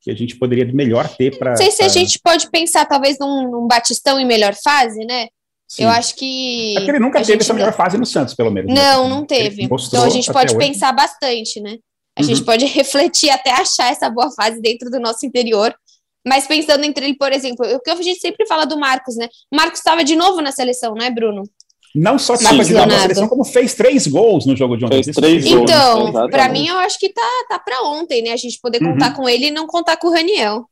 Que 0.01 0.11
a 0.11 0.15
gente 0.15 0.37
poderia 0.37 0.65
melhor 0.73 1.09
ter 1.17 1.39
para. 1.39 1.51
Não 1.51 1.57
sei 1.57 1.71
se 1.71 1.83
a 1.83 1.89
gente 1.89 2.19
pode 2.19 2.51
pensar, 2.51 2.85
talvez, 2.87 3.19
num, 3.19 3.51
num 3.51 3.67
Batistão 3.67 4.19
em 4.19 4.27
melhor 4.27 4.55
fase, 4.55 5.05
né? 5.05 5.29
Sim. 5.69 5.85
Eu 5.85 5.91
acho 5.91 6.17
que. 6.17 6.73
É 6.73 6.81
porque 6.81 6.91
ele 6.91 6.99
nunca 6.99 7.25
teve 7.25 7.41
essa 7.41 7.55
melhor 7.55 7.73
fase 7.73 7.97
no 7.97 8.05
Santos, 8.05 8.35
pelo 8.35 8.51
menos. 8.51 8.75
Não, 8.75 9.05
né? 9.05 9.09
não 9.09 9.25
teve. 9.25 9.63
Então 9.63 10.03
a 10.03 10.11
gente 10.11 10.31
pode 10.31 10.55
hoje. 10.55 10.67
pensar 10.67 10.93
bastante, 10.93 11.61
né? 11.61 11.79
A 12.17 12.21
uhum. 12.21 12.27
gente 12.27 12.45
pode 12.45 12.65
refletir 12.67 13.31
até 13.31 13.53
achar 13.53 13.91
essa 13.91 14.11
boa 14.11 14.31
fase 14.33 14.61
dentro 14.61 14.91
do 14.91 15.01
nosso 15.01 15.25
interior. 15.25 15.75
Mas 16.27 16.47
pensando 16.47 16.85
entre 16.85 17.07
ele, 17.07 17.17
por 17.17 17.33
exemplo, 17.33 17.67
o 17.67 17.81
que 17.81 17.91
a 17.91 17.97
gente 17.97 18.21
sempre 18.21 18.47
fala 18.47 18.65
do 18.65 18.79
Marcos, 18.79 19.17
né? 19.17 19.29
O 19.51 19.57
Marcos 19.57 19.79
estava 19.79 20.05
de 20.05 20.15
novo 20.15 20.41
na 20.41 20.53
seleção, 20.53 20.95
né, 20.95 21.11
Bruno? 21.11 21.43
Não 21.95 22.19
só 22.19 22.35
estava 22.35 22.57
na 22.57 22.65
seleção, 23.01 23.29
como 23.29 23.45
fez 23.45 23.75
três 23.75 24.07
gols 24.07 24.47
no 24.47 24.57
jogo 24.57 24.77
de 24.77 24.85
ontem. 24.85 25.03
Fez 25.03 25.15
três 25.15 25.45
gols. 25.45 25.71
Então, 25.71 26.13
para 26.31 26.49
mim, 26.49 26.67
eu 26.67 26.79
acho 26.79 26.99
que 26.99 27.11
tá, 27.11 27.23
tá 27.49 27.59
para 27.59 27.83
ontem, 27.83 28.23
né? 28.23 28.31
A 28.31 28.37
gente 28.37 28.59
poder 28.61 28.79
contar 28.79 29.11
uhum. 29.11 29.17
com 29.17 29.29
ele 29.29 29.47
e 29.47 29.51
não 29.51 29.67
contar 29.67 29.99
com 29.99 30.09
o 30.09 30.13
Raniel. 30.13 30.67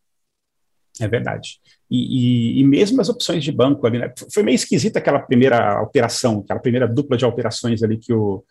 É 0.99 1.07
verdade. 1.07 1.61
E, 1.91 1.99
e, 1.99 2.61
e, 2.61 2.65
mesmo 2.65 3.01
as 3.01 3.09
opções 3.09 3.45
de 3.45 3.53
banco 3.53 3.87
ali, 3.87 3.99
né? 3.99 4.13
Foi 4.33 4.43
meio 4.43 4.55
esquisita 4.55 4.99
aquela 4.99 5.19
primeira 5.19 5.79
alteração, 5.79 6.41
aquela 6.45 6.61
primeira 6.61 6.89
dupla 6.89 7.17
de 7.17 7.25
alterações 7.25 7.83
ali 7.83 7.99
que 7.99 8.13
o, 8.13 8.45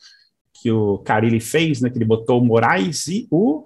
que 0.61 0.71
o 0.71 0.99
Carilli 0.99 1.39
fez, 1.39 1.81
né? 1.81 1.89
Que 1.89 1.97
ele 1.97 2.05
botou 2.05 2.39
o 2.39 2.45
Moraes 2.45 3.07
e 3.07 3.27
o. 3.31 3.65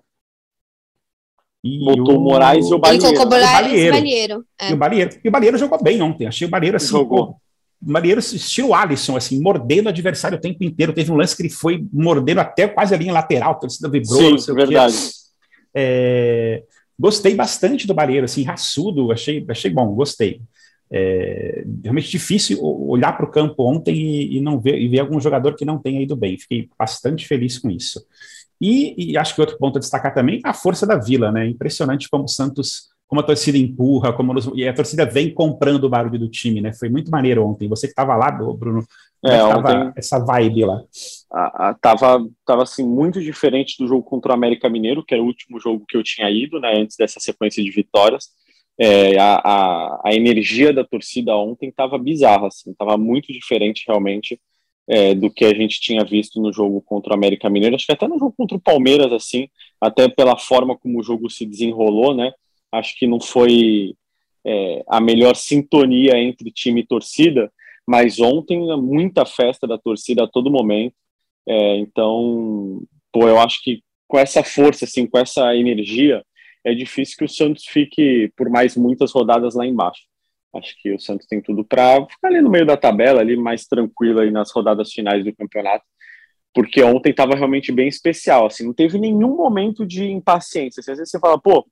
E 1.63 1.79
botou 1.79 2.17
o 2.17 2.21
Moraes 2.21 2.69
e 2.69 2.73
o 2.73 2.79
Balieiro. 2.79 3.05
Ele 3.05 3.15
colocou 3.15 3.37
Moraes 3.37 3.71
e 3.71 3.87
o 3.87 3.91
Balieiro. 3.91 4.45
É. 4.61 4.69
E 4.69 4.73
o 4.73 4.77
Balieiro. 4.77 5.19
E 5.23 5.27
o 5.27 5.31
Balieiro 5.31 5.57
jogou 5.57 5.83
bem 5.83 6.01
ontem. 6.01 6.27
Achei 6.27 6.47
o 6.47 6.51
Balieiro 6.51 6.77
assim. 6.77 6.89
Jogou. 6.89 7.37
Marinheiro 7.85 8.19
estilo 8.19 8.73
Alisson, 8.73 9.17
assim, 9.17 9.41
mordendo 9.41 9.87
o 9.87 9.89
adversário 9.89 10.37
o 10.37 10.41
tempo 10.41 10.63
inteiro. 10.63 10.93
Teve 10.93 11.11
um 11.11 11.15
lance 11.15 11.35
que 11.35 11.41
ele 11.41 11.49
foi 11.49 11.85
mordendo 11.91 12.39
até 12.39 12.67
quase 12.67 12.93
a 12.93 12.97
linha 12.97 13.13
lateral, 13.13 13.51
a 13.51 13.55
torcida 13.55 13.89
vibrou. 13.89 14.37
Sim, 14.37 14.53
verdade. 14.53 14.95
É, 15.75 16.63
gostei 16.99 17.35
bastante 17.35 17.87
do 17.87 17.93
Barreiro, 17.93 18.25
assim, 18.25 18.43
raçudo, 18.43 19.11
achei, 19.11 19.45
achei 19.49 19.71
bom, 19.71 19.93
gostei. 19.93 20.41
É, 20.91 21.63
realmente 21.83 22.11
difícil 22.11 22.59
olhar 22.61 23.17
para 23.17 23.25
o 23.25 23.31
campo 23.31 23.63
ontem 23.63 23.95
e, 23.95 24.37
e, 24.37 24.41
não 24.41 24.59
ver, 24.59 24.79
e 24.79 24.87
ver 24.87 24.99
algum 24.99 25.19
jogador 25.19 25.55
que 25.55 25.65
não 25.65 25.79
tenha 25.79 26.01
ido 26.01 26.15
bem. 26.15 26.37
Fiquei 26.37 26.69
bastante 26.77 27.27
feliz 27.27 27.57
com 27.57 27.69
isso. 27.69 28.05
E, 28.61 29.11
e 29.11 29.17
acho 29.17 29.33
que 29.33 29.41
outro 29.41 29.57
ponto 29.57 29.77
a 29.77 29.79
destacar 29.79 30.13
também 30.13 30.39
a 30.43 30.53
força 30.53 30.85
da 30.85 30.95
Vila, 30.95 31.31
né? 31.31 31.47
Impressionante 31.47 32.09
como 32.09 32.25
o 32.25 32.29
Santos 32.29 32.92
como 33.13 33.21
a 33.21 33.23
torcida 33.23 33.59
empurra, 33.59 34.11
como 34.11 34.33
nos, 34.33 34.49
e 34.55 34.67
a 34.67 34.73
torcida 34.73 35.05
vem 35.05 35.31
comprando 35.31 35.83
o 35.83 35.89
barulho 35.89 36.17
do 36.17 36.27
time, 36.27 36.59
né? 36.61 36.73
Foi 36.73 36.89
muito 36.89 37.11
maneiro 37.11 37.45
ontem. 37.45 37.69
Você 37.69 37.85
que 37.85 37.91
estava 37.91 38.15
lá, 38.15 38.31
Bruno, 38.31 38.83
é, 39.23 39.35
é 39.35 39.43
ontem, 39.43 39.93
essa 39.95 40.17
vibe 40.17 40.65
lá. 40.65 40.81
A, 41.31 41.69
a, 41.69 41.73
tava, 41.75 42.27
tava 42.43 42.63
assim 42.63 42.83
muito 42.83 43.21
diferente 43.21 43.77
do 43.77 43.87
jogo 43.87 44.01
contra 44.01 44.31
o 44.31 44.33
América 44.33 44.67
Mineiro, 44.67 45.05
que 45.05 45.13
era 45.13 45.21
o 45.21 45.27
último 45.27 45.59
jogo 45.59 45.85
que 45.87 45.95
eu 45.95 46.01
tinha 46.01 46.27
ido, 46.31 46.59
né? 46.59 46.73
Antes 46.75 46.97
dessa 46.97 47.19
sequência 47.19 47.63
de 47.63 47.69
vitórias. 47.69 48.29
É, 48.79 49.15
a, 49.19 49.35
a, 49.35 50.01
a, 50.05 50.15
energia 50.15 50.73
da 50.73 50.83
torcida 50.83 51.35
ontem 51.35 51.69
estava 51.69 51.95
bizarra, 51.99 52.47
assim, 52.47 52.71
estava 52.71 52.97
muito 52.97 53.31
diferente 53.31 53.83
realmente 53.87 54.41
é, 54.87 55.13
do 55.13 55.29
que 55.29 55.45
a 55.45 55.53
gente 55.53 55.79
tinha 55.79 56.03
visto 56.03 56.41
no 56.41 56.51
jogo 56.51 56.81
contra 56.81 57.11
o 57.11 57.15
América 57.15 57.47
Mineiro. 57.47 57.75
Acho 57.75 57.85
que 57.85 57.91
até 57.91 58.07
no 58.07 58.17
jogo 58.17 58.33
contra 58.35 58.57
o 58.57 58.59
Palmeiras, 58.59 59.11
assim, 59.11 59.47
até 59.79 60.09
pela 60.09 60.35
forma 60.35 60.75
como 60.75 60.99
o 60.99 61.03
jogo 61.03 61.29
se 61.29 61.45
desenrolou, 61.45 62.15
né? 62.15 62.31
Acho 62.73 62.97
que 62.97 63.07
não 63.07 63.19
foi 63.19 63.95
é, 64.45 64.83
a 64.87 64.99
melhor 64.99 65.35
sintonia 65.35 66.17
entre 66.17 66.51
time 66.51 66.81
e 66.81 66.87
torcida, 66.87 67.51
mas 67.87 68.19
ontem 68.19 68.59
muita 68.77 69.25
festa 69.25 69.67
da 69.67 69.77
torcida 69.77 70.23
a 70.23 70.27
todo 70.27 70.51
momento. 70.51 70.95
É, 71.47 71.77
então, 71.77 72.81
pô, 73.11 73.27
eu 73.27 73.39
acho 73.39 73.61
que 73.63 73.81
com 74.07 74.17
essa 74.17 74.43
força, 74.43 74.85
assim, 74.85 75.07
com 75.07 75.17
essa 75.17 75.55
energia, 75.55 76.23
é 76.63 76.73
difícil 76.73 77.17
que 77.17 77.25
o 77.25 77.29
Santos 77.29 77.65
fique 77.67 78.31
por 78.35 78.49
mais 78.49 78.75
muitas 78.75 79.11
rodadas 79.11 79.55
lá 79.55 79.65
embaixo. 79.65 80.03
Acho 80.55 80.75
que 80.81 80.93
o 80.93 80.99
Santos 80.99 81.27
tem 81.27 81.41
tudo 81.41 81.65
para 81.65 82.05
ficar 82.07 82.27
ali 82.27 82.41
no 82.41 82.49
meio 82.49 82.65
da 82.65 82.77
tabela, 82.77 83.21
ali 83.21 83.35
mais 83.35 83.65
tranquilo 83.65 84.19
aí 84.19 84.31
nas 84.31 84.51
rodadas 84.51 84.91
finais 84.91 85.25
do 85.25 85.35
campeonato, 85.35 85.83
porque 86.53 86.83
ontem 86.83 87.09
estava 87.09 87.35
realmente 87.35 87.71
bem 87.71 87.87
especial, 87.87 88.45
assim, 88.45 88.65
não 88.65 88.73
teve 88.73 88.99
nenhum 88.99 89.35
momento 89.35 89.85
de 89.85 90.05
impaciência. 90.05 90.79
Às 90.79 90.85
vezes 90.85 91.09
você 91.09 91.19
fala, 91.19 91.39
pô, 91.39 91.65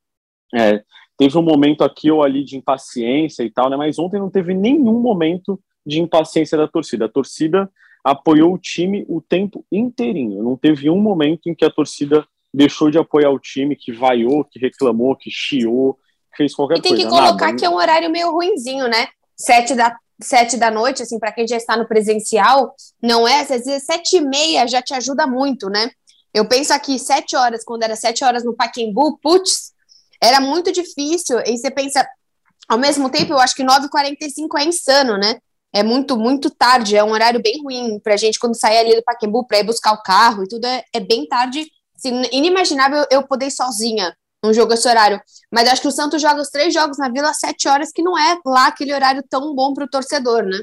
é, 0.54 0.84
teve 1.18 1.38
um 1.38 1.42
momento 1.42 1.84
aqui 1.84 2.12
ou 2.12 2.24
ali 2.24 2.44
de 2.44 2.58
impaciência 2.58 3.44
e 3.44 3.50
tal, 3.50 3.70
né? 3.70 3.78
Mas 3.78 4.00
ontem 4.00 4.20
não 4.20 4.30
teve 4.30 4.54
nenhum 4.54 5.00
momento 5.00 5.60
de 5.86 6.00
impaciência 6.00 6.58
da 6.58 6.68
torcida. 6.68 7.06
A 7.06 7.10
torcida 7.10 7.70
apoiou 8.04 8.54
o 8.54 8.58
time 8.58 9.06
o 9.08 9.22
tempo 9.22 9.66
inteirinho. 9.72 10.44
Não 10.44 10.58
teve 10.58 10.90
um 10.90 11.00
momento 11.00 11.48
em 11.48 11.56
que 11.56 11.66
a 11.66 11.70
torcida 11.70 12.26
deixou 12.54 12.90
de 12.90 12.98
apoiar 12.98 13.30
o 13.30 13.40
time, 13.40 13.76
que 13.76 13.92
vaiou, 13.92 14.44
que 14.44 14.60
reclamou, 14.60 15.16
que 15.16 15.30
chiou, 15.32 15.94
que 16.32 16.38
fez 16.38 16.56
qualquer 16.56 16.82
coisa. 16.82 16.88
E 16.88 16.98
tem 16.98 17.06
coisa. 17.06 17.10
que 17.10 17.28
colocar 17.28 17.46
Nada. 17.48 17.58
que 17.58 17.66
é 17.66 17.70
um 17.70 17.76
horário 17.76 18.10
meio 18.10 18.32
ruinzinho, 18.32 18.88
né? 18.88 19.08
Sete 19.38 19.74
da, 19.74 19.96
sete 20.22 20.58
da 20.58 20.70
noite, 20.70 21.02
assim, 21.02 21.20
para 21.20 21.32
quem 21.32 21.48
já 21.48 21.56
está 21.56 21.78
no 21.78 21.88
presencial, 21.88 22.74
não 23.02 23.28
é? 23.28 23.42
Às 23.42 23.48
vezes 23.48 23.84
sete 23.84 24.18
e 24.18 24.22
meia 24.22 24.68
já 24.68 24.82
te 24.82 24.94
ajuda 24.94 25.26
muito, 25.26 25.70
né? 25.70 25.90
Eu 26.34 26.48
penso 26.48 26.74
aqui, 26.74 26.98
sete 26.98 27.36
horas, 27.36 27.64
quando 27.64 27.84
era 27.84 27.96
sete 27.96 28.24
horas 28.24 28.44
no 28.44 28.56
Paquembu, 28.56 29.18
putz, 29.22 29.71
era 30.22 30.40
muito 30.40 30.72
difícil. 30.72 31.40
E 31.46 31.58
você 31.58 31.72
pensa, 31.72 32.08
ao 32.68 32.78
mesmo 32.78 33.10
tempo, 33.10 33.34
eu 33.34 33.40
acho 33.40 33.56
que 33.56 33.64
9h45 33.64 34.60
é 34.60 34.66
insano, 34.66 35.18
né? 35.18 35.38
É 35.74 35.84
muito, 35.84 36.18
muito 36.18 36.50
tarde, 36.50 36.98
é 36.98 37.04
um 37.04 37.12
horário 37.12 37.42
bem 37.42 37.62
ruim 37.64 38.00
pra 38.00 38.18
gente 38.18 38.38
quando 38.38 38.60
sair 38.60 38.80
ali 38.80 38.96
do 38.96 39.04
Paquembu 39.04 39.48
pra 39.48 39.60
ir 39.60 39.64
buscar 39.64 39.94
o 39.94 40.04
carro 40.04 40.44
e 40.44 40.48
tudo, 40.48 40.66
é, 40.66 40.84
é 40.94 41.00
bem 41.00 41.26
tarde. 41.26 41.66
Assim, 41.96 42.24
inimaginável 42.32 43.06
eu 43.10 43.24
poder 43.26 43.48
ir 43.48 43.52
sozinha 43.52 44.14
num 44.44 44.54
jogo 44.54 44.74
esse 44.74 44.88
horário. 44.88 45.22
Mas 45.52 45.70
acho 45.70 45.82
que 45.82 45.88
o 45.88 45.92
Santos 45.92 46.22
joga 46.22 46.42
os 46.42 46.50
três 46.50 46.74
jogos 46.74 46.98
na 46.98 47.10
Vila 47.10 47.30
às 47.30 47.40
sete 47.40 47.68
horas, 47.68 47.92
que 47.92 48.02
não 48.02 48.18
é 48.18 48.38
lá 48.46 48.68
aquele 48.68 48.94
horário 48.94 49.24
tão 49.30 49.56
bom 49.56 49.74
para 49.74 49.86
o 49.86 49.90
torcedor, 49.90 50.44
né? 50.44 50.60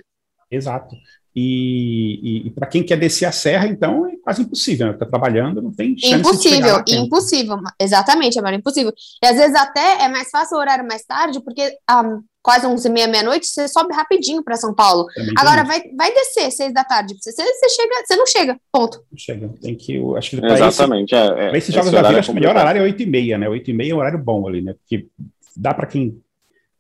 Exato. 0.51 0.95
E, 1.41 2.19
e, 2.21 2.47
e 2.49 2.51
para 2.51 2.67
quem 2.67 2.83
quer 2.83 2.97
descer 2.97 3.27
a 3.27 3.31
serra, 3.31 3.69
então 3.69 4.09
é 4.09 4.17
quase 4.17 4.43
impossível, 4.43 4.91
está 4.91 5.05
né? 5.05 5.11
trabalhando, 5.11 5.63
não 5.63 5.71
tem 5.71 5.97
chance 5.97 6.17
Impossível, 6.17 6.83
impossível, 6.89 7.57
exatamente, 7.79 8.37
Amaro, 8.41 8.57
impossível. 8.57 8.93
E 9.23 9.27
às 9.27 9.37
vezes 9.37 9.55
até 9.55 10.03
é 10.03 10.09
mais 10.09 10.31
fácil 10.31 10.57
o 10.57 10.61
horário 10.61 10.85
mais 10.85 11.05
tarde, 11.05 11.41
porque 11.41 11.63
um, 11.65 11.73
ah, 11.87 12.19
quase 12.43 12.67
11 12.67 12.89
e 12.89 12.91
meia, 12.91 13.07
meia-noite, 13.07 13.47
você 13.47 13.69
sobe 13.69 13.95
rapidinho 13.95 14.43
para 14.43 14.57
São 14.57 14.75
Paulo. 14.75 15.07
Também 15.15 15.33
Agora 15.39 15.63
vai, 15.63 15.81
vai 15.97 16.13
descer 16.13 16.51
seis 16.51 16.75
da 16.75 16.83
tarde, 16.83 17.15
você, 17.21 17.31
você, 17.31 17.69
chega, 17.69 17.95
você 18.05 18.17
não 18.17 18.27
chega, 18.27 18.61
ponto. 18.73 19.01
Não 19.13 19.19
chega, 19.19 19.49
tem 19.63 19.77
que, 19.77 19.97
acho 20.17 20.31
que 20.31 20.45
Exatamente, 20.45 21.15
esse, 21.15 21.33
é, 21.33 21.51
é, 21.51 21.57
esses 21.57 21.73
jogos 21.73 21.93
da 21.93 22.03
vida, 22.03 22.19
acho 22.19 22.33
que 22.33 22.33
o 22.33 22.35
melhor 22.35 22.57
horário 22.57 22.81
é 22.81 22.83
8 22.83 23.01
e 23.01 23.07
meia, 23.07 23.39
né, 23.39 23.49
8 23.49 23.71
e 23.71 23.75
meia 23.75 23.93
é 23.93 23.95
um 23.95 23.99
horário 23.99 24.19
bom 24.19 24.49
ali, 24.49 24.61
né, 24.61 24.75
porque 24.75 25.07
dá 25.57 25.73
para 25.73 25.87
quem 25.87 26.21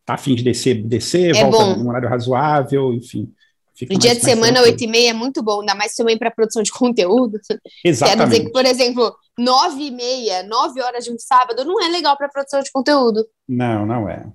tá 0.04 0.14
afim 0.14 0.34
de 0.34 0.42
descer, 0.42 0.82
descer, 0.82 1.36
é 1.36 1.44
volta 1.44 1.58
bom. 1.58 1.76
num 1.76 1.88
horário 1.90 2.08
razoável, 2.08 2.92
enfim. 2.92 3.32
Fica 3.78 3.94
no 3.94 4.00
dia 4.00 4.12
de 4.12 4.22
semana, 4.22 4.60
oito 4.62 4.82
e 4.82 4.88
meia 4.88 5.10
é 5.10 5.12
muito 5.12 5.40
bom, 5.40 5.60
ainda 5.60 5.72
mais 5.72 5.94
também 5.94 6.18
para 6.18 6.32
produção 6.32 6.64
de 6.64 6.72
conteúdo. 6.72 7.38
Exatamente. 7.84 8.18
Quer 8.18 8.28
dizer 8.28 8.44
que, 8.44 8.52
por 8.52 8.64
exemplo, 8.66 9.16
nove 9.38 9.86
e 9.86 9.90
meia, 9.92 10.42
nove 10.42 10.82
horas 10.82 11.04
de 11.04 11.12
um 11.12 11.18
sábado 11.18 11.64
não 11.64 11.80
é 11.80 11.88
legal 11.88 12.16
para 12.16 12.28
produção 12.28 12.60
de 12.60 12.72
conteúdo. 12.72 13.24
Não, 13.48 13.86
não 13.86 14.08
é. 14.08 14.26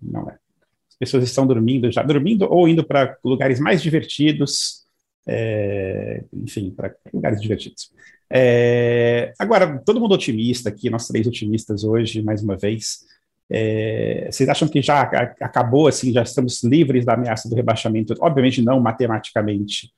Não 0.00 0.30
é. 0.30 0.38
As 0.88 0.96
pessoas 0.98 1.24
estão 1.24 1.46
dormindo 1.46 1.92
já, 1.92 2.02
dormindo 2.02 2.50
ou 2.50 2.66
indo 2.66 2.82
para 2.82 3.18
lugares 3.22 3.60
mais 3.60 3.82
divertidos, 3.82 4.86
é, 5.26 6.24
enfim, 6.32 6.70
para 6.70 6.94
lugares 7.12 7.38
divertidos. 7.38 7.90
É, 8.30 9.34
agora, 9.38 9.78
todo 9.84 10.00
mundo 10.00 10.14
otimista 10.14 10.70
aqui, 10.70 10.88
nós 10.88 11.06
três 11.06 11.26
otimistas 11.26 11.84
hoje, 11.84 12.22
mais 12.22 12.42
uma 12.42 12.56
vez. 12.56 13.04
É, 13.50 14.28
vocês 14.30 14.48
acham 14.48 14.68
que 14.68 14.82
já 14.82 15.02
acabou, 15.40 15.86
assim, 15.86 16.12
já 16.12 16.22
estamos 16.22 16.62
livres 16.62 17.04
da 17.04 17.14
ameaça 17.14 17.48
do 17.48 17.54
rebaixamento? 17.54 18.14
Obviamente 18.20 18.62
não 18.62 18.80
matematicamente, 18.80 19.90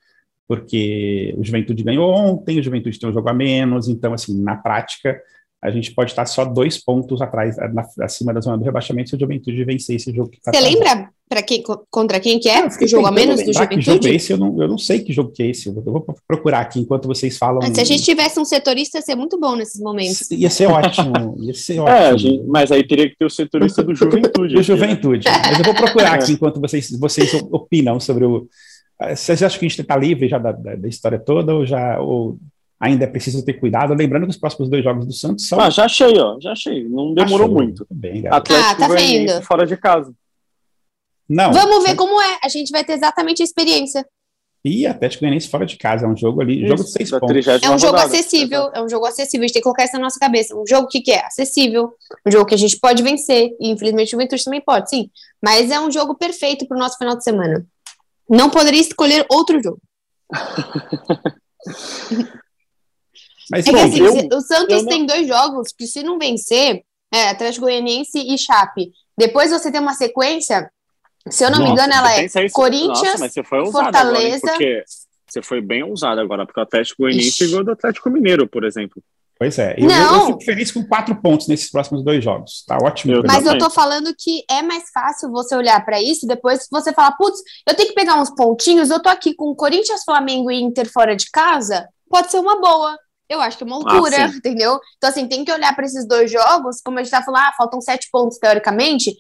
porque 0.46 1.34
o 1.38 1.44
Juventude 1.44 1.82
ganhou 1.82 2.12
ontem, 2.12 2.58
o 2.58 2.62
Juventude 2.62 2.98
tem 2.98 3.08
um 3.08 3.12
jogo 3.12 3.28
a 3.28 3.34
menos, 3.34 3.88
então, 3.88 4.12
assim, 4.12 4.40
na 4.42 4.56
prática, 4.56 5.20
a 5.62 5.70
gente 5.70 5.92
pode 5.94 6.11
estar 6.11 6.26
só 6.26 6.44
dois 6.44 6.82
pontos 6.82 7.20
atrás, 7.20 7.56
na, 7.56 7.87
acima 8.02 8.32
da 8.32 8.40
zona 8.40 8.58
do 8.58 8.64
rebaixamento, 8.64 9.11
se 9.11 9.16
o 9.16 9.20
Juventude 9.20 9.64
vencer 9.64 9.96
esse 9.96 10.12
jogo. 10.12 10.30
Que 10.30 10.40
tá 10.40 10.52
Você 10.52 10.61
lembra 10.61 11.11
para 11.29 11.43
quem, 11.43 11.62
contra 11.91 12.19
quem 12.19 12.38
que 12.38 12.49
é? 12.49 12.67
o 12.67 12.87
jogo 12.87 13.07
a 13.07 13.12
menos 13.12 13.45
do 13.45 13.53
Juventude? 13.53 13.77
Que 13.77 13.83
jogo 13.83 14.07
é 14.07 14.14
esse? 14.14 14.33
Eu 14.33 14.38
não, 14.38 14.62
eu 14.62 14.69
não 14.69 14.79
sei 14.79 15.01
que 15.01 15.12
jogo 15.12 15.31
que 15.31 15.43
é 15.43 15.47
esse. 15.49 15.69
Eu 15.69 15.75
vou 15.75 16.05
procurar 16.27 16.61
aqui 16.61 16.81
enquanto 16.81 17.07
vocês 17.07 17.37
falam. 17.37 17.61
Mas 17.62 17.75
se 17.75 17.81
a 17.81 17.85
gente 17.85 18.03
tivesse 18.03 18.41
um 18.41 18.45
setorista, 18.45 18.99
ia 18.99 19.03
ser 19.03 19.14
muito 19.14 19.38
bom 19.38 19.55
nesses 19.55 19.81
momentos. 19.81 20.31
Ia 20.31 20.49
ser 20.49 20.67
ótimo. 20.67 21.37
Ia 21.41 21.55
ser 21.55 21.77
é, 21.79 21.81
ótimo. 21.81 21.97
É, 21.97 22.19
gente, 22.19 22.45
mas 22.47 22.73
aí 22.73 22.87
teria 22.87 23.09
que 23.09 23.17
ter 23.17 23.27
o 23.27 23.31
setorista 23.31 23.83
do 23.83 23.95
Juventude. 23.95 24.33
do 24.55 24.59
né? 24.59 24.62
Juventude. 24.62 25.29
Mas 25.29 25.59
eu 25.59 25.64
vou 25.64 25.75
procurar 25.75 26.14
aqui 26.14 26.33
enquanto 26.38 26.61
vocês, 26.61 26.91
vocês 26.99 27.35
opinam 27.51 28.01
sobre 28.01 28.25
o. 28.25 28.49
Vocês 29.14 29.43
acham 29.43 29.61
que 29.61 29.67
a 29.67 29.69
gente 29.69 29.81
está 29.81 29.97
livre 29.97 30.29
já 30.29 30.38
da, 30.38 30.51
da, 30.51 30.75
da, 30.75 30.88
história 30.88 31.21
toda 31.21 31.55
ou 31.55 31.64
já 31.64 32.01
ou 32.01 32.37
ainda 32.81 33.05
é 33.05 33.07
preciso 33.07 33.45
ter 33.45 33.55
cuidado. 33.55 33.95
Lembrando 33.95 34.25
que 34.25 34.31
os 34.31 34.37
próximos 34.37 34.69
dois 34.69 34.83
jogos 34.83 35.07
do 35.07 35.12
Santos 35.12 35.47
são. 35.47 35.61
Ah, 35.61 35.71
já 35.71 35.85
achei, 35.85 36.19
ó, 36.19 36.38
já 36.41 36.53
achei. 36.53 36.88
Não 36.88 37.14
demorou 37.14 37.47
Achou. 37.47 37.55
muito. 37.55 37.87
Bem, 37.91 38.27
Atlético 38.27 38.71
ah, 38.71 38.75
tá 38.75 38.88
vendo? 38.88 39.43
fora 39.43 39.67
de 39.67 39.77
casa. 39.77 40.12
Não. 41.29 41.53
Vamos 41.53 41.85
ver 41.85 41.95
como 41.95 42.21
é. 42.21 42.38
A 42.43 42.49
gente 42.49 42.71
vai 42.71 42.85
ter 42.85 42.95
exatamente 42.95 43.43
a 43.43 43.45
experiência. 43.45 44.05
E 44.64 44.87
Atlético 44.87 45.23
Goianiense 45.23 45.49
fora 45.49 45.64
de 45.64 45.77
casa, 45.77 46.05
é 46.05 46.09
um 46.09 46.17
jogo 46.17 46.43
ali, 46.43 46.59
Isso, 46.59 46.69
jogo 46.69 46.85
de 46.85 46.91
seis 46.91 47.11
pontos. 47.11 47.47
É 47.47 47.71
um 47.71 47.79
jogo 47.79 47.93
rodada. 47.93 48.09
acessível, 48.09 48.71
é 48.75 48.83
um 48.83 48.88
jogo 48.88 49.07
acessível, 49.07 49.45
a 49.45 49.47
gente 49.47 49.55
tem 49.55 49.62
que 49.62 49.64
colocar 49.64 49.85
isso 49.85 49.95
na 49.95 50.01
nossa 50.01 50.19
cabeça. 50.19 50.57
Um 50.57 50.67
jogo 50.67 50.88
que, 50.88 51.01
que 51.01 51.12
é 51.12 51.25
acessível, 51.25 51.95
um 52.27 52.31
jogo 52.31 52.45
que 52.45 52.55
a 52.55 52.59
gente 52.59 52.79
pode 52.79 53.03
vencer, 53.03 53.51
e 53.61 53.71
infelizmente 53.71 54.09
o 54.09 54.11
Juventude 54.12 54.45
também 54.45 54.61
pode, 54.61 54.91
sim. 54.91 55.11
Mas 55.43 55.71
é 55.71 55.81
um 55.81 55.91
jogo 55.91 56.17
perfeito 56.17 56.67
para 56.67 56.77
o 56.77 56.81
nosso 56.81 56.99
final 56.99 57.17
de 57.17 57.23
semana. 57.23 57.64
Não 58.29 58.51
poderia 58.51 58.81
escolher 58.81 59.25
outro 59.31 59.62
jogo. 59.62 59.81
Mas, 63.51 63.67
é 63.67 63.73
bom, 63.73 63.91
que 63.91 64.03
assim, 64.03 64.29
eu, 64.31 64.37
o 64.37 64.41
Santos 64.43 64.85
tem 64.85 65.07
dois 65.07 65.27
jogos 65.27 65.73
que 65.73 65.87
se 65.87 66.03
não 66.03 66.19
vencer, 66.19 66.83
é 67.12 67.31
Atlético 67.31 67.64
Goianiense 67.64 68.19
e 68.19 68.37
Chape. 68.37 68.93
Depois 69.17 69.51
você 69.51 69.73
tem 69.73 69.81
uma 69.81 69.95
sequência, 69.95 70.71
se 71.28 71.44
eu 71.44 71.50
não 71.50 71.59
Nossa, 71.59 71.72
me 71.72 71.72
engano, 71.72 71.92
ela 71.92 72.20
é. 72.20 72.48
Corinthians, 72.50 73.20
Nossa, 73.20 73.44
Fortaleza. 73.44 74.50
Agora, 74.50 74.85
você 75.26 75.42
foi 75.42 75.61
bem 75.61 75.83
ousado 75.83 76.20
agora, 76.20 76.46
porque 76.46 76.59
o 76.59 76.62
Atlético 76.62 77.02
Goianiense 77.02 77.46
ganhou 77.46 77.64
do 77.64 77.72
Atlético 77.72 78.11
Mineiro, 78.11 78.48
por 78.48 78.64
exemplo. 78.64 79.02
Pois 79.38 79.57
é, 79.59 79.76
eu, 79.78 79.87
não. 79.87 80.14
eu, 80.14 80.26
fico 80.26 80.44
feliz 80.44 80.72
com 80.72 80.85
quatro 80.85 81.14
pontos 81.14 81.46
nesses 81.46 81.70
próximos 81.70 82.02
dois 82.02 82.24
jogos. 82.24 82.64
Tá 82.66 82.76
ótimo. 82.83 83.14
Eu 83.14 83.22
Mas 83.24 83.46
eu 83.46 83.57
tô 83.57 83.70
falando 83.70 84.12
que 84.18 84.42
é 84.50 84.62
mais 84.62 84.90
fácil 84.92 85.31
você 85.31 85.54
olhar 85.54 85.85
para 85.85 86.02
isso, 86.02 86.26
depois 86.26 86.66
você 86.70 86.92
falar, 86.92 87.12
putz, 87.12 87.40
eu 87.68 87.74
tenho 87.74 87.88
que 87.90 87.94
pegar 87.94 88.20
uns 88.20 88.31
pontinhos, 88.31 88.90
eu 88.90 89.00
tô 89.00 89.09
aqui 89.09 89.35
com 89.35 89.54
Corinthians, 89.54 90.02
Flamengo 90.04 90.50
e 90.50 90.61
Inter 90.61 90.90
fora 90.90 91.14
de 91.14 91.31
casa, 91.31 91.87
pode 92.11 92.33
ser 92.33 92.38
uma 92.38 92.61
boa 92.61 92.96
eu 93.28 93.42
acho 93.42 93.59
que 93.59 93.64
é 93.64 93.66
uma 93.66 93.76
loucura, 93.76 94.24
ah, 94.24 94.28
entendeu? 94.28 94.81
Então, 94.96 95.11
assim, 95.11 95.28
tem 95.28 95.44
que 95.44 95.52
olhar 95.52 95.74
para 95.76 95.85
esses 95.85 96.09
dois 96.09 96.31
jogos, 96.33 96.81
como 96.83 96.98
a 96.98 97.02
gente 97.02 97.11
tá 97.11 97.22
falando, 97.22 97.42
ah, 97.42 97.54
faltam 97.57 97.81
sete 97.81 98.09
pontos 98.11 98.38
teoricamente. 98.38 99.14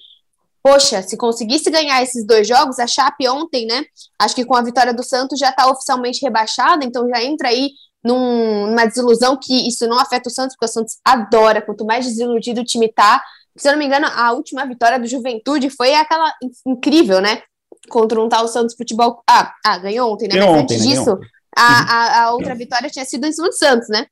Poxa, 0.68 1.00
se 1.00 1.16
conseguisse 1.16 1.70
ganhar 1.70 2.02
esses 2.02 2.26
dois 2.26 2.46
jogos, 2.46 2.78
a 2.78 2.86
Chape 2.86 3.26
ontem, 3.26 3.64
né? 3.64 3.86
Acho 4.18 4.34
que 4.34 4.44
com 4.44 4.54
a 4.54 4.60
vitória 4.60 4.92
do 4.92 5.02
Santos 5.02 5.38
já 5.38 5.50
tá 5.50 5.66
oficialmente 5.70 6.20
rebaixada, 6.22 6.84
então 6.84 7.08
já 7.08 7.24
entra 7.24 7.48
aí 7.48 7.70
num, 8.04 8.66
numa 8.66 8.84
desilusão 8.84 9.38
que 9.42 9.66
isso 9.66 9.86
não 9.86 9.98
afeta 9.98 10.28
o 10.28 10.32
Santos, 10.32 10.54
porque 10.54 10.66
o 10.66 10.72
Santos 10.72 10.98
adora, 11.02 11.62
quanto 11.62 11.86
mais 11.86 12.04
desiludido 12.04 12.60
o 12.60 12.64
time 12.64 12.92
tá. 12.92 13.22
Se 13.56 13.66
eu 13.66 13.72
não 13.72 13.78
me 13.78 13.86
engano, 13.86 14.08
a 14.14 14.32
última 14.32 14.66
vitória 14.66 14.98
do 14.98 15.06
Juventude 15.06 15.70
foi 15.70 15.94
aquela 15.94 16.30
incrível, 16.66 17.22
né? 17.22 17.42
Contra 17.88 18.20
um 18.20 18.28
tal 18.28 18.46
Santos 18.46 18.76
Futebol. 18.76 19.22
Ah, 19.26 19.50
ah 19.64 19.78
ganhou 19.78 20.12
ontem, 20.12 20.28
né? 20.28 20.34
Ganhou 20.34 20.52
Mas 20.52 20.62
ontem, 20.64 20.74
antes 20.74 20.86
né? 20.86 20.92
disso, 20.92 21.18
a, 21.56 21.62
a, 21.62 22.24
a, 22.24 22.32
outra 22.32 22.54
vitória 22.54 22.90
tinha 22.90 23.06
sido 23.06 23.26
em 23.26 23.32
cima 23.32 23.48
do 23.48 23.54
Santos, 23.54 23.88
né? 23.88 24.06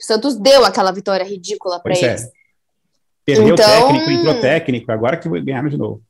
O 0.00 0.04
Santos 0.04 0.34
deu 0.34 0.64
aquela 0.64 0.90
vitória 0.90 1.24
ridícula 1.24 1.80
para 1.80 1.94
é. 1.94 1.98
eles. 1.98 2.24
É. 2.24 2.41
Perdeu 3.24 3.54
então, 3.54 3.66
técnico, 3.66 4.10
entrou 4.10 4.40
técnico, 4.40 4.92
agora 4.92 5.16
que 5.16 5.28
ganharam 5.28 5.68
de 5.68 5.76
novo. 5.76 6.02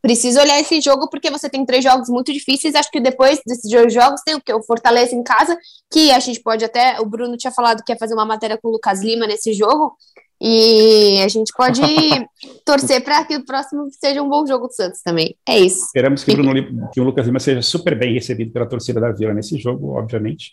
Precisa 0.00 0.42
olhar 0.42 0.60
esse 0.60 0.80
jogo 0.80 1.08
porque 1.08 1.30
você 1.30 1.48
tem 1.48 1.64
três 1.64 1.82
jogos 1.82 2.08
muito 2.08 2.32
difíceis. 2.32 2.74
Acho 2.74 2.90
que 2.90 3.00
depois 3.00 3.40
desses 3.46 3.70
dois 3.70 3.92
jogos 3.92 4.20
tem 4.22 4.34
o 4.34 4.40
que? 4.40 4.52
O 4.52 4.62
Fortaleza 4.62 5.14
em 5.14 5.22
casa, 5.22 5.56
que 5.90 6.10
a 6.10 6.18
gente 6.18 6.40
pode 6.40 6.64
até. 6.64 7.00
O 7.00 7.06
Bruno 7.06 7.36
tinha 7.36 7.50
falado 7.50 7.82
que 7.82 7.92
ia 7.92 7.98
fazer 7.98 8.12
uma 8.12 8.26
matéria 8.26 8.58
com 8.60 8.68
o 8.68 8.72
Lucas 8.72 9.02
Lima 9.02 9.26
nesse 9.26 9.54
jogo. 9.54 9.96
E 10.40 11.22
a 11.22 11.28
gente 11.28 11.52
pode 11.56 11.80
torcer 12.64 13.02
para 13.02 13.24
que 13.24 13.36
o 13.36 13.44
próximo 13.44 13.88
seja 13.90 14.22
um 14.22 14.28
bom 14.28 14.46
jogo 14.46 14.66
do 14.66 14.74
Santos 14.74 15.00
também. 15.02 15.36
É 15.48 15.58
isso. 15.58 15.84
Esperamos 15.84 16.24
que, 16.24 16.32
o, 16.32 16.36
Bruno, 16.36 16.90
que 16.92 17.00
o 17.00 17.04
Lucas 17.04 17.26
Lima 17.26 17.40
seja 17.40 17.62
super 17.62 17.96
bem 17.98 18.14
recebido 18.14 18.52
pela 18.52 18.68
torcida 18.68 19.00
da 19.00 19.12
Vila 19.12 19.32
nesse 19.32 19.58
jogo, 19.58 19.96
obviamente. 19.96 20.52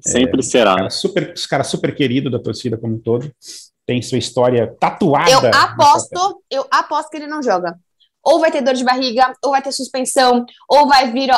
Sempre 0.00 0.40
é, 0.40 0.42
será. 0.42 0.76
Cara 0.76 0.90
super, 0.90 1.32
os 1.34 1.46
caras 1.46 1.66
super 1.68 1.94
querido 1.94 2.30
da 2.30 2.38
torcida 2.38 2.76
como 2.76 2.94
um 2.94 2.98
todo. 2.98 3.32
Tem 3.86 4.00
sua 4.00 4.18
história 4.18 4.74
tatuada. 4.78 5.30
Eu 5.30 5.40
aposto, 5.52 6.42
eu 6.50 6.66
aposto 6.70 7.10
que 7.10 7.16
ele 7.16 7.26
não 7.26 7.42
joga. 7.42 7.76
Ou 8.24 8.38
vai 8.38 8.52
ter 8.52 8.62
dor 8.62 8.74
de 8.74 8.84
barriga, 8.84 9.32
ou 9.42 9.50
vai 9.50 9.60
ter 9.60 9.72
suspensão, 9.72 10.46
ou 10.68 10.86
vai 10.86 11.10
vir. 11.10 11.30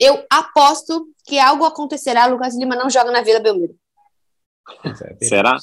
Eu 0.00 0.24
aposto 0.28 1.06
que 1.24 1.38
algo 1.38 1.64
acontecerá. 1.64 2.26
Lucas 2.26 2.56
Lima 2.56 2.74
não 2.74 2.90
joga 2.90 3.12
na 3.12 3.22
Vila 3.22 3.38
Belmiro. 3.38 3.76
É, 4.84 5.24
será? 5.24 5.56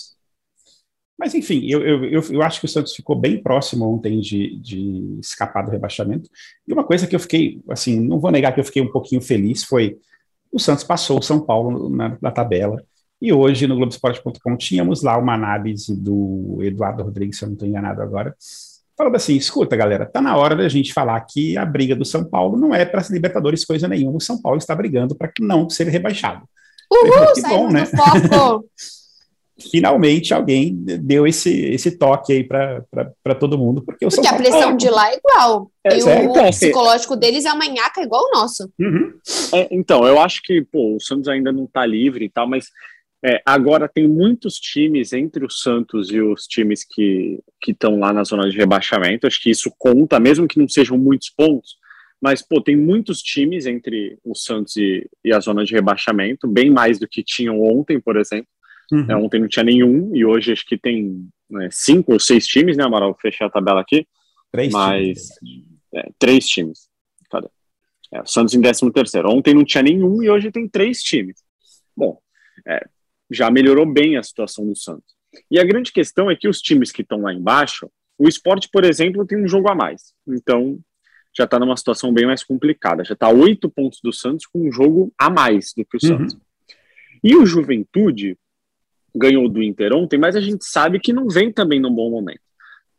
Mas, 1.22 1.36
enfim, 1.36 1.68
eu, 1.68 1.84
eu, 1.84 2.20
eu, 2.32 2.42
acho 2.42 2.60
que 2.60 2.66
o 2.66 2.68
Santos 2.68 2.96
ficou 2.96 3.16
bem 3.16 3.40
próximo 3.40 3.88
ontem 3.88 4.20
de, 4.20 4.56
de 4.56 5.20
escapar 5.22 5.64
do 5.64 5.70
rebaixamento. 5.70 6.28
E 6.68 6.74
uma 6.74 6.84
coisa 6.84 7.06
que 7.06 7.16
eu 7.16 7.20
fiquei, 7.20 7.62
assim, 7.70 8.00
não 8.00 8.20
vou 8.20 8.32
negar 8.32 8.52
que 8.52 8.60
eu 8.60 8.64
fiquei 8.64 8.82
um 8.82 8.92
pouquinho 8.92 9.22
feliz 9.22 9.64
foi 9.64 10.00
o 10.52 10.58
Santos 10.58 10.84
passou 10.84 11.20
o 11.20 11.22
São 11.22 11.40
Paulo 11.40 11.90
na, 11.90 12.18
na 12.20 12.32
tabela. 12.32 12.84
E 13.22 13.32
hoje 13.32 13.68
no 13.68 13.76
Globoesporte.com 13.76 14.58
tínhamos 14.58 15.04
lá 15.04 15.16
uma 15.16 15.36
análise 15.36 15.96
do 15.96 16.58
Eduardo 16.64 17.04
Rodrigues, 17.04 17.38
se 17.38 17.46
eu 17.46 17.50
não 17.50 17.54
estou 17.54 17.70
enganado 17.70 18.02
agora, 18.02 18.36
falando 18.98 19.16
assim: 19.16 19.36
escuta, 19.36 19.76
galera, 19.76 20.08
tá 20.08 20.24
na 20.24 20.36
hora 20.36 20.56
da 20.56 20.68
gente 20.68 20.92
falar 20.92 21.22
que 21.22 21.56
a 21.56 21.64
briga 21.64 21.96
do 21.96 22.04
São 22.04 22.26
Paulo 22.26 22.58
não 22.58 22.74
é 22.74 22.84
para 22.84 23.00
as 23.00 23.12
Libertadores 23.12 23.64
coisa 23.64 23.88
nenhuma. 23.88 24.18
O 24.18 24.22
São 24.22 24.42
Paulo 24.42 24.58
está 24.58 24.74
brigando 24.74 25.14
para 25.14 25.32
não 25.40 25.70
ser 25.70 25.88
rebaixado. 25.88 26.50
Uhul, 26.92 27.34
que 27.36 27.42
bom, 27.44 27.70
né? 27.70 27.84
finalmente 29.70 30.34
alguém 30.34 30.76
deu 30.76 31.28
esse, 31.28 31.66
esse 31.68 31.98
toque 31.98 32.34
aí 32.34 32.44
para 32.44 33.36
todo 33.40 33.58
mundo. 33.58 33.82
Porque, 33.82 34.08
porque 34.08 34.28
a 34.28 34.34
pressão 34.34 34.76
de 34.76 34.90
lá 34.90 35.12
é 35.12 35.18
igual. 35.18 35.72
É, 35.86 35.98
e 35.98 36.04
o, 36.04 36.10
é, 36.10 36.24
então, 36.24 36.46
psicológico 36.46 37.16
deles 37.16 37.46
é 37.46 37.52
uma 37.52 37.66
nhaca 37.66 38.02
igual 38.02 38.24
o 38.24 38.32
nosso. 38.38 38.72
Uhum. 38.80 39.14
É, 39.54 39.68
então, 39.72 40.06
eu 40.06 40.20
acho 40.20 40.42
que 40.44 40.64
pô, 40.64 40.96
o 40.96 41.02
Santos 41.02 41.28
ainda 41.28 41.52
não 41.52 41.66
está 41.66 41.86
livre 41.86 42.26
e 42.26 42.30
tal, 42.30 42.48
mas 42.48 42.68
é, 43.24 43.42
agora 43.46 43.88
tem 43.88 44.08
muitos 44.08 44.56
times 44.56 45.14
entre 45.14 45.46
o 45.46 45.50
Santos 45.50 46.10
e 46.10 46.20
os 46.20 46.48
times 46.48 46.84
que 46.84 47.40
estão 47.68 48.00
lá 48.00 48.12
na 48.12 48.24
zona 48.24 48.50
de 48.50 48.58
rebaixamento. 48.58 49.28
Acho 49.28 49.42
que 49.42 49.52
isso 49.52 49.72
conta, 49.78 50.20
mesmo 50.20 50.48
que 50.48 50.60
não 50.60 50.68
sejam 50.68 50.98
muitos 50.98 51.30
pontos. 51.30 51.80
Mas, 52.22 52.42
pô, 52.42 52.62
tem 52.62 52.76
muitos 52.76 53.20
times 53.22 53.66
entre 53.66 54.18
o 54.24 54.36
Santos 54.36 54.76
e, 54.76 55.10
e 55.24 55.34
a 55.34 55.40
zona 55.40 55.66
de 55.66 55.74
rebaixamento, 55.74 56.48
bem 56.48 56.70
mais 56.70 57.00
do 57.00 57.08
que 57.08 57.24
tinham 57.24 57.60
ontem, 57.62 58.00
por 58.00 58.16
exemplo. 58.16 58.48
Uhum. 58.92 59.06
É, 59.10 59.16
ontem 59.16 59.40
não 59.40 59.48
tinha 59.48 59.64
nenhum, 59.64 60.16
e 60.16 60.26
hoje 60.26 60.52
acho 60.52 60.66
que 60.66 60.78
tem 60.78 61.28
né, 61.50 61.70
cinco 61.72 62.14
ou 62.14 62.20
seis 62.20 62.46
times, 62.46 62.76
né, 62.76 62.84
Amaral? 62.84 63.18
Fechei 63.22 63.46
a 63.46 63.50
tabela 63.50 63.82
aqui. 63.82 64.08
Três 64.52 64.72
mas, 64.72 65.28
times. 65.40 65.68
É, 65.94 66.10
três 66.20 66.46
times. 66.46 66.90
Cadê? 67.30 67.48
É, 68.14 68.22
o 68.22 68.26
Santos 68.26 68.54
em 68.54 68.62
13 68.62 68.92
terceiro. 68.92 69.30
Ontem 69.30 69.54
não 69.54 69.64
tinha 69.64 69.84
nenhum 69.84 70.22
e 70.22 70.30
hoje 70.30 70.52
tem 70.52 70.68
três 70.68 71.02
times. 71.02 71.42
Bom, 71.96 72.20
é, 72.68 72.86
já 73.30 73.50
melhorou 73.50 73.86
bem 73.86 74.18
a 74.18 74.24
situação 74.24 74.66
do 74.66 74.76
Santos. 74.76 75.16
E 75.50 75.58
a 75.58 75.64
grande 75.64 75.92
questão 75.94 76.30
é 76.30 76.36
que 76.36 76.48
os 76.48 76.60
times 76.60 76.92
que 76.92 77.02
estão 77.02 77.22
lá 77.22 77.34
embaixo, 77.34 77.90
o 78.18 78.28
esporte, 78.28 78.70
por 78.70 78.84
exemplo, 78.84 79.26
tem 79.26 79.42
um 79.42 79.48
jogo 79.48 79.70
a 79.70 79.76
mais. 79.76 80.14
Então, 80.28 80.78
já 81.34 81.46
está 81.46 81.58
numa 81.58 81.78
situação 81.78 82.14
bem 82.14 82.26
mais 82.26 82.44
complicada. 82.44 83.06
Já 83.06 83.14
está 83.14 83.30
oito 83.30 83.70
pontos 83.70 84.02
do 84.04 84.12
Santos 84.12 84.46
com 84.46 84.68
um 84.68 84.72
jogo 84.72 85.14
a 85.18 85.30
mais 85.30 85.74
do 85.76 85.86
que 85.86 85.96
o 85.96 86.12
uhum. 86.12 86.18
Santos. 86.18 86.38
E 87.24 87.36
o 87.36 87.46
Juventude, 87.46 88.38
ganhou 89.16 89.48
do 89.50 89.62
Inter 89.62 89.94
ontem, 89.94 90.18
mas 90.18 90.36
a 90.36 90.42
gente 90.42 90.66
sabe 90.66 91.00
que 91.00 91.14
não 91.14 91.28
vem 91.28 91.52
também 91.52 91.80
num 91.80 91.94
bom 91.94 92.10
momento. 92.10 92.42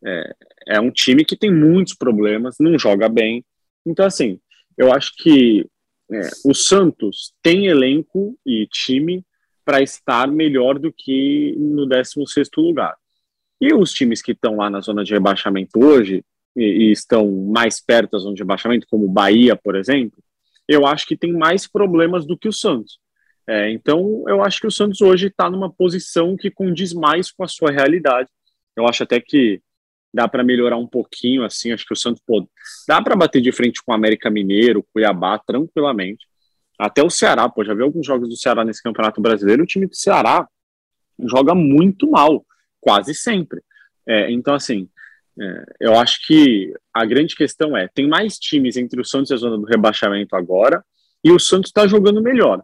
É, 0.05 0.35
é 0.69 0.81
um 0.81 0.91
time 0.91 1.25
que 1.25 1.37
tem 1.37 1.51
muitos 1.51 1.95
problemas, 1.95 2.57
não 2.61 2.79
joga 2.79 3.09
bem. 3.09 3.45
Então, 3.87 4.05
assim, 4.05 4.39
eu 4.77 4.93
acho 4.93 5.15
que 5.17 5.67
é, 6.11 6.29
o 6.45 6.55
Santos 6.55 7.33
tem 7.43 7.67
elenco 7.67 8.37
e 8.47 8.67
time 8.67 9.25
para 9.65 9.81
estar 9.81 10.29
melhor 10.29 10.79
do 10.79 10.93
que 10.93 11.55
no 11.57 11.87
16 11.87 12.49
lugar. 12.57 12.95
E 13.61 13.73
os 13.73 13.93
times 13.93 14.21
que 14.21 14.33
estão 14.33 14.57
lá 14.57 14.69
na 14.69 14.81
zona 14.81 15.05
de 15.05 15.13
rebaixamento 15.13 15.79
hoje, 15.79 16.25
e, 16.57 16.89
e, 16.89 16.93
estão 16.93 17.31
mais 17.31 17.81
perto 17.81 18.13
da 18.13 18.19
zona 18.19 18.35
de 18.35 18.43
rebaixamento, 18.43 18.87
como 18.91 19.07
o 19.07 19.13
Bahia, 19.13 19.57
por 19.57 19.77
exemplo, 19.77 20.23
eu 20.69 20.87
acho 20.87 21.07
que 21.07 21.17
tem 21.17 21.33
mais 21.33 21.67
problemas 21.67 22.27
do 22.27 22.37
que 22.37 22.49
o 22.49 22.53
Santos. 22.53 22.99
É, 23.47 23.71
então, 23.71 24.25
eu 24.29 24.43
acho 24.43 24.61
que 24.61 24.67
o 24.67 24.71
Santos 24.71 25.01
hoje 25.01 25.27
está 25.27 25.51
numa 25.51 25.71
posição 25.71 26.37
que 26.37 26.51
condiz 26.51 26.93
mais 26.93 27.31
com 27.31 27.43
a 27.43 27.49
sua 27.49 27.71
realidade. 27.71 28.29
Eu 28.77 28.87
acho 28.87 29.03
até 29.03 29.21
que 29.21 29.61
dá 30.15 30.29
para 30.29 30.45
melhorar 30.45 30.77
um 30.77 30.87
pouquinho, 30.87 31.43
assim, 31.43 31.73
acho 31.73 31.87
que 31.87 31.93
o 31.93 31.97
Santos, 31.97 32.23
pô, 32.27 32.47
dá 32.87 33.01
para 33.03 33.17
bater 33.17 33.41
de 33.41 33.51
frente 33.51 33.83
com 33.83 33.93
o 33.93 33.95
América 33.95 34.31
Mineiro, 34.31 34.87
Cuiabá, 34.93 35.39
tranquilamente. 35.39 36.27
Até 36.79 37.03
o 37.03 37.11
Ceará, 37.11 37.49
pô, 37.49 37.65
já 37.65 37.75
viu 37.75 37.85
alguns 37.85 38.07
jogos 38.07 38.29
do 38.29 38.37
Ceará 38.37 38.65
nesse 38.65 38.83
Campeonato 38.83 39.21
Brasileiro, 39.21 39.63
o 39.63 39.67
time 39.67 39.87
do 39.87 39.95
Ceará 39.95 40.47
joga 41.19 41.55
muito 41.55 42.11
mal, 42.11 42.45
quase 42.81 43.15
sempre. 43.15 43.63
É, 44.07 44.31
então, 44.31 44.55
assim, 44.55 44.89
é, 45.41 45.65
eu 45.81 45.99
acho 45.99 46.27
que 46.27 46.75
a 46.93 47.05
grande 47.07 47.35
questão 47.35 47.77
é, 47.77 47.89
tem 47.89 48.07
mais 48.07 48.39
times 48.39 48.77
entre 48.77 49.01
o 49.01 49.05
Santos 49.05 49.31
e 49.31 49.35
a 49.35 49.39
zona 49.39 49.57
do 49.57 49.65
rebaixamento 49.65 50.37
agora, 50.37 50.85
e 51.25 51.31
o 51.31 51.39
Santos 51.39 51.71
está 51.71 51.87
jogando 51.87 52.21
melhor. 52.21 52.63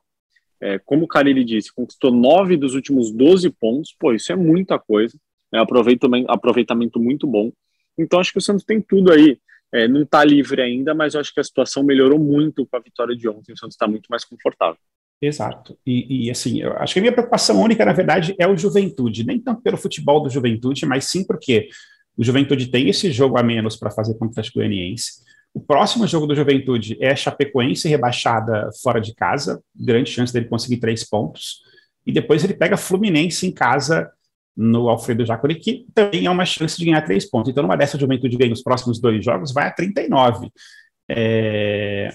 É, 0.61 0.79
como 0.79 1.05
o 1.05 1.09
Carilli 1.09 1.45
disse, 1.45 1.73
conquistou 1.73 2.11
nove 2.11 2.57
dos 2.57 2.75
últimos 2.75 3.13
12 3.13 3.51
pontos, 3.51 3.95
pô, 3.99 4.13
isso 4.13 4.33
é 4.33 4.37
muita 4.37 4.79
coisa, 4.79 5.17
é 5.53 5.59
um 5.59 5.63
aproveitamento, 5.63 6.31
aproveitamento 6.31 7.01
muito 7.01 7.27
bom. 7.27 7.53
Então 7.97 8.21
acho 8.21 8.33
que 8.33 8.39
o 8.39 8.43
Santos 8.43 8.65
tem 8.65 8.81
tudo 8.81 9.13
aí. 9.13 9.39
É, 9.73 9.87
não 9.87 10.03
está 10.03 10.25
livre 10.25 10.63
ainda, 10.63 10.95
mas 10.95 11.15
acho 11.15 11.33
que 11.33 11.41
a 11.41 11.45
situação 11.45 11.83
melhorou 11.83 12.19
muito 12.19 12.65
com 12.67 12.77
a 12.77 12.81
vitória 12.81 13.15
de 13.15 13.29
ontem. 13.29 13.53
O 13.53 13.57
Santos 13.57 13.75
está 13.75 13.87
muito 13.87 14.07
mais 14.09 14.25
confortável. 14.25 14.79
Exato. 15.21 15.77
E, 15.85 16.27
e, 16.27 16.31
assim, 16.31 16.61
eu 16.63 16.73
acho 16.75 16.95
que 16.95 17.01
a 17.01 17.03
minha 17.03 17.13
preocupação 17.13 17.61
única, 17.61 17.85
na 17.85 17.93
verdade, 17.93 18.35
é 18.39 18.47
o 18.47 18.57
Juventude. 18.57 19.27
Nem 19.27 19.41
tanto 19.41 19.61
pelo 19.63 19.77
futebol 19.77 20.23
do 20.23 20.31
Juventude, 20.31 20.87
mas 20.87 21.05
sim 21.05 21.27
porque 21.27 21.69
o 22.17 22.25
Juventude 22.25 22.69
tem 22.69 22.89
esse 22.89 23.11
jogo 23.11 23.39
a 23.39 23.43
menos 23.43 23.77
para 23.77 23.91
fazer 23.91 24.15
contra 24.15 24.41
as 24.41 24.49
Goianiense. 24.49 25.23
O 25.55 25.61
próximo 25.61 26.07
jogo 26.07 26.27
do 26.27 26.35
Juventude 26.35 26.97
é 27.01 27.15
Chapecoense 27.17 27.89
rebaixada 27.89 28.71
fora 28.83 29.01
de 29.01 29.15
casa, 29.15 29.63
grande 29.75 30.11
chance 30.11 30.33
dele 30.33 30.47
conseguir 30.47 30.79
três 30.79 31.09
pontos. 31.09 31.61
E 32.07 32.13
depois 32.13 32.45
ele 32.45 32.55
pega 32.55 32.77
Fluminense 32.77 33.47
em 33.47 33.53
casa 33.53 34.11
no 34.57 34.89
Alfredo 34.89 35.25
Jacoli, 35.25 35.55
que 35.55 35.87
também 35.95 36.27
é 36.27 36.31
uma 36.31 36.45
chance 36.45 36.77
de 36.77 36.85
ganhar 36.85 37.03
três 37.03 37.29
pontos. 37.29 37.51
Então, 37.51 37.63
numa 37.63 37.77
dessa, 37.77 37.99
Juventude 37.99 38.37
ganha 38.37 38.53
os 38.53 38.63
próximos 38.63 39.01
dois 39.01 39.25
jogos, 39.25 39.53
vai 39.53 39.69
a 39.69 39.71
39. 39.71 40.51
É... 41.09 42.11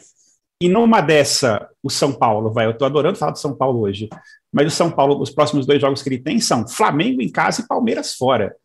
E 0.61 0.69
numa 0.69 1.01
dessa, 1.01 1.69
o 1.81 1.89
São 1.89 2.13
Paulo 2.13 2.51
vai. 2.51 2.65
Eu 2.65 2.71
estou 2.71 2.85
adorando 2.85 3.17
falar 3.17 3.31
do 3.31 3.39
São 3.39 3.55
Paulo 3.55 3.81
hoje, 3.81 4.09
mas 4.51 4.67
o 4.67 4.75
São 4.75 4.91
Paulo, 4.91 5.21
os 5.21 5.29
próximos 5.29 5.65
dois 5.65 5.81
jogos 5.81 6.01
que 6.01 6.09
ele 6.09 6.19
tem 6.19 6.39
são 6.39 6.67
Flamengo 6.67 7.21
em 7.21 7.29
casa 7.29 7.61
e 7.61 7.67
Palmeiras 7.67 8.13
fora. 8.15 8.55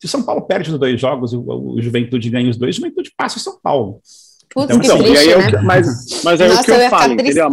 Se 0.00 0.06
o 0.06 0.08
São 0.08 0.22
Paulo 0.22 0.42
perde 0.42 0.70
os 0.70 0.78
dois 0.78 1.00
jogos 1.00 1.32
e 1.32 1.36
o, 1.36 1.74
o 1.74 1.82
Juventude 1.82 2.30
ganha 2.30 2.48
os 2.48 2.56
dois, 2.56 2.76
o 2.76 2.80
Juventude 2.80 3.12
passa 3.16 3.38
o 3.38 3.40
São 3.40 3.58
Paulo. 3.60 4.00
Putz, 4.50 4.74
então, 4.74 4.80
que 4.80 4.86
então, 4.86 4.98
triste, 4.98 5.18
aí 5.18 5.28
é 5.28 5.38
né? 5.38 5.50
que, 5.50 5.56
mas, 5.64 6.22
mas 6.24 6.40
é 6.40 6.48
Nossa, 6.48 6.60
o 6.60 6.64
que 6.64 6.70
eu, 6.70 6.76
eu 6.76 6.90
falo, 6.90 7.12
entendeu. 7.14 7.50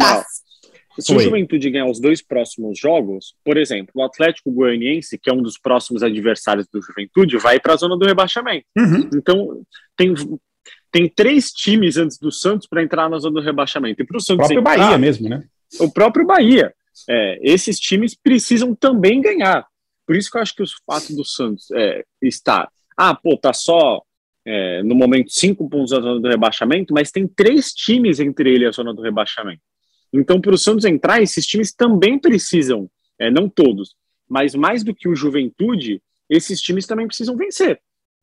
Se 0.98 1.14
o 1.14 1.20
Juventude 1.20 1.70
ganhar 1.70 1.90
os 1.90 2.00
dois 2.00 2.22
próximos 2.22 2.78
jogos, 2.78 3.34
por 3.44 3.58
exemplo, 3.58 3.92
o 3.96 4.02
Atlético 4.02 4.50
Goianiense, 4.50 5.18
que 5.18 5.28
é 5.28 5.32
um 5.32 5.42
dos 5.42 5.58
próximos 5.58 6.02
adversários 6.02 6.66
do 6.72 6.80
Juventude, 6.80 7.36
vai 7.36 7.60
para 7.60 7.74
a 7.74 7.76
zona 7.76 7.98
do 7.98 8.06
rebaixamento. 8.06 8.64
Uhum. 8.76 9.10
Então, 9.14 9.62
tem, 9.94 10.14
tem 10.90 11.08
três 11.08 11.50
times 11.50 11.98
antes 11.98 12.18
do 12.18 12.32
Santos 12.32 12.66
para 12.66 12.82
entrar 12.82 13.10
na 13.10 13.18
zona 13.18 13.40
do 13.40 13.44
rebaixamento. 13.44 14.00
E 14.00 14.06
para 14.06 14.16
o 14.16 14.18
O 14.18 14.22
Santos 14.22 14.46
próprio 14.46 14.60
entrar, 14.60 14.78
Bahia 14.78 14.98
mesmo, 14.98 15.28
né? 15.28 15.42
o 15.80 15.92
próprio 15.92 16.26
Bahia. 16.26 16.72
É, 17.08 17.38
esses 17.42 17.78
times 17.78 18.14
precisam 18.14 18.74
também 18.74 19.20
ganhar. 19.20 19.66
Por 20.06 20.16
isso 20.16 20.30
que 20.30 20.38
eu 20.38 20.42
acho 20.42 20.54
que 20.54 20.62
o 20.62 20.66
fato 20.86 21.14
do 21.14 21.24
Santos 21.24 21.70
é, 21.72 22.04
estar, 22.22 22.70
ah, 22.96 23.14
pô, 23.14 23.36
tá 23.36 23.52
só 23.52 24.02
é, 24.46 24.82
no 24.84 24.94
momento 24.94 25.30
cinco 25.30 25.68
pontos 25.68 25.90
da 25.90 26.00
zona 26.00 26.20
do 26.20 26.28
rebaixamento, 26.28 26.94
mas 26.94 27.10
tem 27.10 27.26
três 27.26 27.72
times 27.72 28.20
entre 28.20 28.54
ele 28.54 28.64
e 28.64 28.68
a 28.68 28.70
zona 28.70 28.94
do 28.94 29.02
rebaixamento. 29.02 29.60
Então, 30.12 30.40
para 30.40 30.54
o 30.54 30.58
Santos 30.58 30.84
entrar, 30.84 31.20
esses 31.20 31.44
times 31.44 31.74
também 31.74 32.18
precisam, 32.18 32.88
é, 33.18 33.30
não 33.30 33.48
todos, 33.48 33.96
mas 34.28 34.54
mais 34.54 34.84
do 34.84 34.94
que 34.94 35.08
o 35.08 35.16
Juventude, 35.16 36.00
esses 36.30 36.60
times 36.60 36.86
também 36.86 37.06
precisam 37.06 37.36
vencer, 37.36 37.80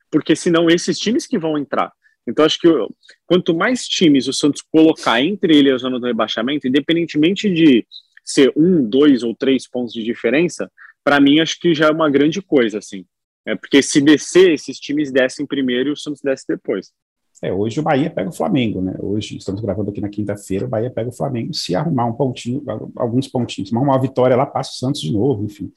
porque 0.10 0.36
senão 0.36 0.70
esses 0.70 0.98
times 0.98 1.28
que 1.28 1.38
vão 1.38 1.58
entrar. 1.58 1.92
Então, 2.26 2.46
acho 2.46 2.58
que 2.58 2.68
eu- 2.68 2.90
quanto 3.26 3.54
mais 3.54 3.86
times 3.86 4.28
o 4.30 4.34
Santos 4.34 4.62
colocar 4.62 5.22
entre 5.22 5.58
ele 5.58 5.70
e 5.70 5.74
a 5.74 5.78
zona 5.78 6.00
do 6.00 6.06
rebaixamento, 6.06 6.68
independentemente 6.68 7.54
de 7.54 7.86
ser 8.24 8.54
um, 8.56 8.88
dois 8.88 9.24
ou 9.24 9.36
três 9.36 9.68
pontos 9.68 9.94
de 9.94 10.02
diferença, 10.02 10.72
para 11.04 11.20
mim 11.20 11.40
acho 11.40 11.60
que 11.60 11.74
já 11.74 11.88
é 11.88 11.92
uma 11.92 12.10
grande 12.10 12.42
coisa, 12.42 12.78
assim. 12.78 13.06
É 13.46 13.56
porque 13.56 13.82
se 13.82 14.00
descer, 14.00 14.52
esses 14.52 14.80
times 14.80 15.12
descem 15.12 15.46
primeiro 15.46 15.90
e 15.90 15.92
o 15.92 15.98
Santos 15.98 16.22
desce 16.22 16.46
depois. 16.48 16.92
É, 17.42 17.52
hoje 17.52 17.80
o 17.80 17.84
Bahia 17.84 18.10
pega 18.10 18.30
o 18.30 18.34
Flamengo, 18.34 18.82
né? 18.82 18.96
Hoje, 19.00 19.36
estamos 19.36 19.60
gravando 19.60 19.90
aqui 19.90 20.00
na 20.00 20.08
quinta-feira, 20.08 20.66
o 20.66 20.70
Bahia 20.70 20.90
pega 20.90 21.10
o 21.10 21.14
Flamengo. 21.14 21.54
Se 21.54 21.76
arrumar 21.76 22.06
um 22.06 22.14
pontinho, 22.14 22.64
alguns 22.96 23.28
pontinhos, 23.28 23.70
se 23.70 23.76
arrumar 23.76 23.96
uma 23.96 24.02
vitória 24.02 24.36
lá, 24.36 24.46
passa 24.46 24.72
o 24.72 24.76
Santos 24.76 25.02
de 25.02 25.12
novo, 25.12 25.44
enfim. 25.44 25.70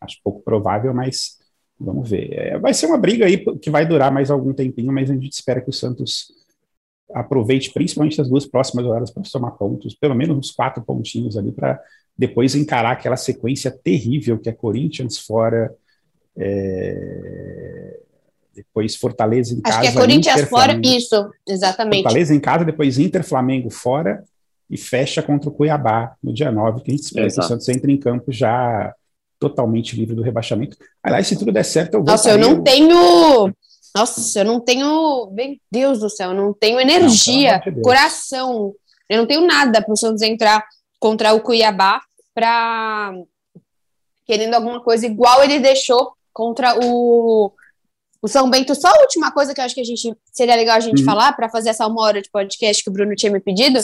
Acho 0.00 0.16
pouco 0.24 0.40
provável, 0.42 0.94
mas 0.94 1.38
vamos 1.78 2.08
ver. 2.08 2.32
É, 2.32 2.58
vai 2.58 2.72
ser 2.72 2.86
uma 2.86 2.96
briga 2.96 3.26
aí 3.26 3.44
que 3.58 3.68
vai 3.68 3.84
durar 3.84 4.10
mais 4.10 4.30
algum 4.30 4.54
tempinho, 4.54 4.90
mas 4.90 5.10
a 5.10 5.14
gente 5.14 5.30
espera 5.30 5.60
que 5.60 5.68
o 5.68 5.74
Santos 5.74 6.32
aproveite 7.12 7.70
principalmente 7.72 8.18
as 8.20 8.28
duas 8.28 8.46
próximas 8.46 8.86
horas 8.86 9.10
para 9.10 9.24
somar 9.24 9.58
pontos, 9.58 9.94
pelo 9.94 10.14
menos 10.14 10.38
uns 10.38 10.52
quatro 10.52 10.82
pontinhos 10.82 11.36
ali, 11.36 11.52
para 11.52 11.78
depois 12.20 12.54
encarar 12.54 12.90
aquela 12.90 13.16
sequência 13.16 13.70
terrível 13.70 14.38
que 14.38 14.50
é 14.50 14.52
Corinthians 14.52 15.16
fora, 15.16 15.74
é, 16.36 17.98
depois 18.54 18.94
Fortaleza 18.94 19.54
em 19.54 19.60
casa. 19.62 19.78
Acho 19.78 19.90
que 19.90 19.96
é 19.96 19.98
Corinthians 19.98 20.36
Inter, 20.36 20.48
fora, 20.50 20.72
Flamengo. 20.72 20.98
isso, 20.98 21.30
exatamente. 21.48 22.02
Fortaleza 22.02 22.34
em 22.34 22.40
casa, 22.40 22.64
depois 22.66 22.98
Inter, 22.98 23.24
Flamengo 23.24 23.70
fora 23.70 24.22
e 24.68 24.76
fecha 24.76 25.22
contra 25.22 25.48
o 25.48 25.52
Cuiabá 25.52 26.14
no 26.22 26.30
dia 26.30 26.52
9, 26.52 26.82
que 26.82 26.90
a 26.90 26.94
gente 26.94 27.04
espera 27.04 27.26
Exato. 27.26 27.40
que 27.40 27.54
o 27.54 27.56
Santos 27.56 27.68
entre 27.70 27.90
em 27.90 27.96
campo 27.96 28.30
já 28.30 28.94
totalmente 29.38 29.96
livre 29.96 30.14
do 30.14 30.20
rebaixamento. 30.20 30.76
Aliás, 31.02 31.26
se 31.26 31.38
tudo 31.38 31.50
der 31.50 31.64
certo, 31.64 31.94
eu 31.94 32.00
vou. 32.00 32.12
Nossa, 32.12 32.30
eu 32.32 32.36
não 32.36 32.62
tenho. 32.62 33.50
Nossa, 33.96 34.40
eu 34.40 34.44
não 34.44 34.60
tenho. 34.60 35.30
Meu 35.32 35.56
Deus 35.72 36.00
do 36.00 36.10
céu, 36.10 36.32
eu 36.32 36.36
não 36.36 36.52
tenho 36.52 36.78
energia, 36.78 37.56
amor 37.56 37.72
de 37.72 37.80
coração. 37.80 38.74
Eu 39.08 39.16
não 39.16 39.26
tenho 39.26 39.46
nada 39.46 39.80
para 39.80 39.94
o 39.94 39.96
Santos 39.96 40.20
entrar 40.20 40.62
contra 41.00 41.32
o 41.32 41.40
Cuiabá 41.40 42.02
para 42.34 43.12
querendo 44.26 44.54
alguma 44.54 44.80
coisa 44.80 45.06
igual 45.06 45.42
ele 45.42 45.58
deixou 45.58 46.12
contra 46.32 46.78
o, 46.80 47.52
o 48.22 48.28
São 48.28 48.48
Bento. 48.48 48.74
Só 48.74 48.88
a 48.88 49.00
última 49.00 49.32
coisa 49.32 49.52
que 49.52 49.60
eu 49.60 49.64
acho 49.64 49.74
que 49.74 49.80
a 49.80 49.84
gente 49.84 50.14
seria 50.32 50.54
legal 50.54 50.76
a 50.76 50.80
gente 50.80 51.00
Uhum. 51.00 51.04
falar 51.04 51.32
para 51.32 51.48
fazer 51.48 51.70
essa 51.70 51.86
uma 51.86 52.02
hora 52.02 52.22
de 52.22 52.30
podcast 52.30 52.82
que 52.82 52.90
o 52.90 52.92
Bruno 52.92 53.14
tinha 53.16 53.32
me 53.32 53.40
pedido. 53.40 53.80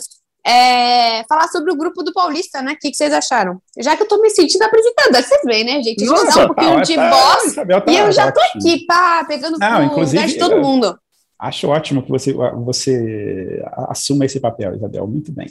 É 0.49 1.25
falar 1.29 1.49
sobre 1.49 1.73
o 1.73 1.77
grupo 1.77 2.05
do 2.05 2.13
Paulista, 2.13 2.63
né? 2.63 2.75
O 2.75 2.79
que, 2.79 2.91
que 2.91 2.97
vocês 2.97 3.13
acharam? 3.13 3.61
Já 3.81 3.97
que 3.97 4.05
eu 4.05 4.07
tô 4.07 4.23
me 4.23 4.31
sentindo 4.31 4.63
apresentadora, 4.63 5.21
vocês 5.21 5.41
veem, 5.45 5.65
né, 5.65 5.83
gente? 5.83 6.05
A 6.05 6.07
gente 6.07 6.35
dá 6.35 6.45
um 6.45 6.47
pouquinho 6.47 6.77
tá, 6.77 6.83
de 6.83 6.95
tá, 6.95 7.11
voz 7.11 7.45
Isabel 7.47 7.81
tá 7.81 7.93
e 7.93 7.97
eu 7.97 8.13
já 8.13 8.31
tô 8.31 8.41
aqui, 8.41 8.87
pá, 8.87 9.25
pegando 9.25 9.59
Não, 9.59 9.83
inclusive, 9.83 10.23
lugar 10.23 10.29
de 10.29 10.39
todo 10.39 10.63
mundo. 10.63 10.97
Acho 11.37 11.69
ótimo 11.69 12.01
que 12.01 12.11
você, 12.11 12.33
você 12.65 13.61
assuma 13.89 14.25
esse 14.25 14.39
papel, 14.39 14.77
Isabel, 14.77 15.05
muito 15.09 15.33
bem. 15.33 15.49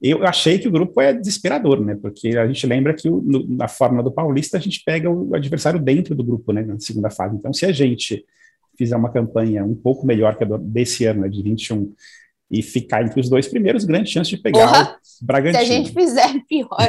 Eu 0.00 0.24
achei 0.24 0.58
que 0.58 0.68
o 0.68 0.70
grupo 0.70 1.00
é 1.00 1.12
desesperador, 1.12 1.80
né? 1.84 1.96
Porque 2.00 2.28
a 2.36 2.46
gente 2.46 2.66
lembra 2.66 2.94
que 2.94 3.08
o- 3.08 3.20
no- 3.20 3.46
na 3.48 3.66
fórmula 3.66 4.02
do 4.02 4.12
Paulista 4.12 4.56
a 4.56 4.60
gente 4.60 4.82
pega 4.84 5.10
o 5.10 5.34
adversário 5.34 5.80
dentro 5.80 6.14
do 6.14 6.22
grupo, 6.22 6.52
né? 6.52 6.62
Na 6.62 6.78
segunda 6.78 7.10
fase. 7.10 7.34
Então, 7.36 7.52
se 7.52 7.66
a 7.66 7.72
gente 7.72 8.24
fizer 8.76 8.94
uma 8.96 9.10
campanha 9.10 9.64
um 9.64 9.74
pouco 9.74 10.06
melhor 10.06 10.36
que 10.36 10.44
a 10.44 10.46
do- 10.46 10.58
desse 10.58 11.04
ano, 11.04 11.22
né, 11.22 11.28
de 11.28 11.42
21, 11.42 11.92
e 12.50 12.62
ficar 12.62 13.04
entre 13.04 13.20
os 13.20 13.28
dois 13.28 13.46
primeiros, 13.48 13.84
grande 13.84 14.08
chance 14.10 14.30
de 14.30 14.38
pegar 14.38 14.66
Porra, 14.68 14.92
o 14.94 14.98
Se 15.02 15.24
Bragantino. 15.24 15.62
a 15.62 15.66
gente 15.66 15.92
fizer 15.92 16.32
pior, 16.48 16.88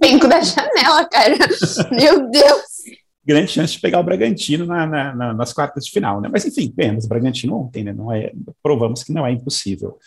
eu 0.00 0.28
da 0.28 0.40
janela, 0.40 1.04
cara. 1.08 1.34
Meu 1.90 2.30
Deus. 2.30 2.62
grande 3.26 3.50
chance 3.50 3.74
de 3.74 3.80
pegar 3.80 4.00
o 4.00 4.04
Bragantino 4.04 4.64
na- 4.64 4.86
na- 4.86 5.14
na- 5.14 5.34
nas 5.34 5.52
quartas 5.52 5.84
de 5.84 5.90
final, 5.90 6.18
né? 6.20 6.30
Mas 6.32 6.46
enfim, 6.46 6.72
o 7.04 7.08
Bragantino 7.08 7.56
ontem, 7.58 7.84
né? 7.84 7.92
Não 7.92 8.10
é, 8.12 8.32
provamos 8.62 9.02
que 9.02 9.12
não 9.12 9.26
é 9.26 9.32
impossível. 9.32 9.98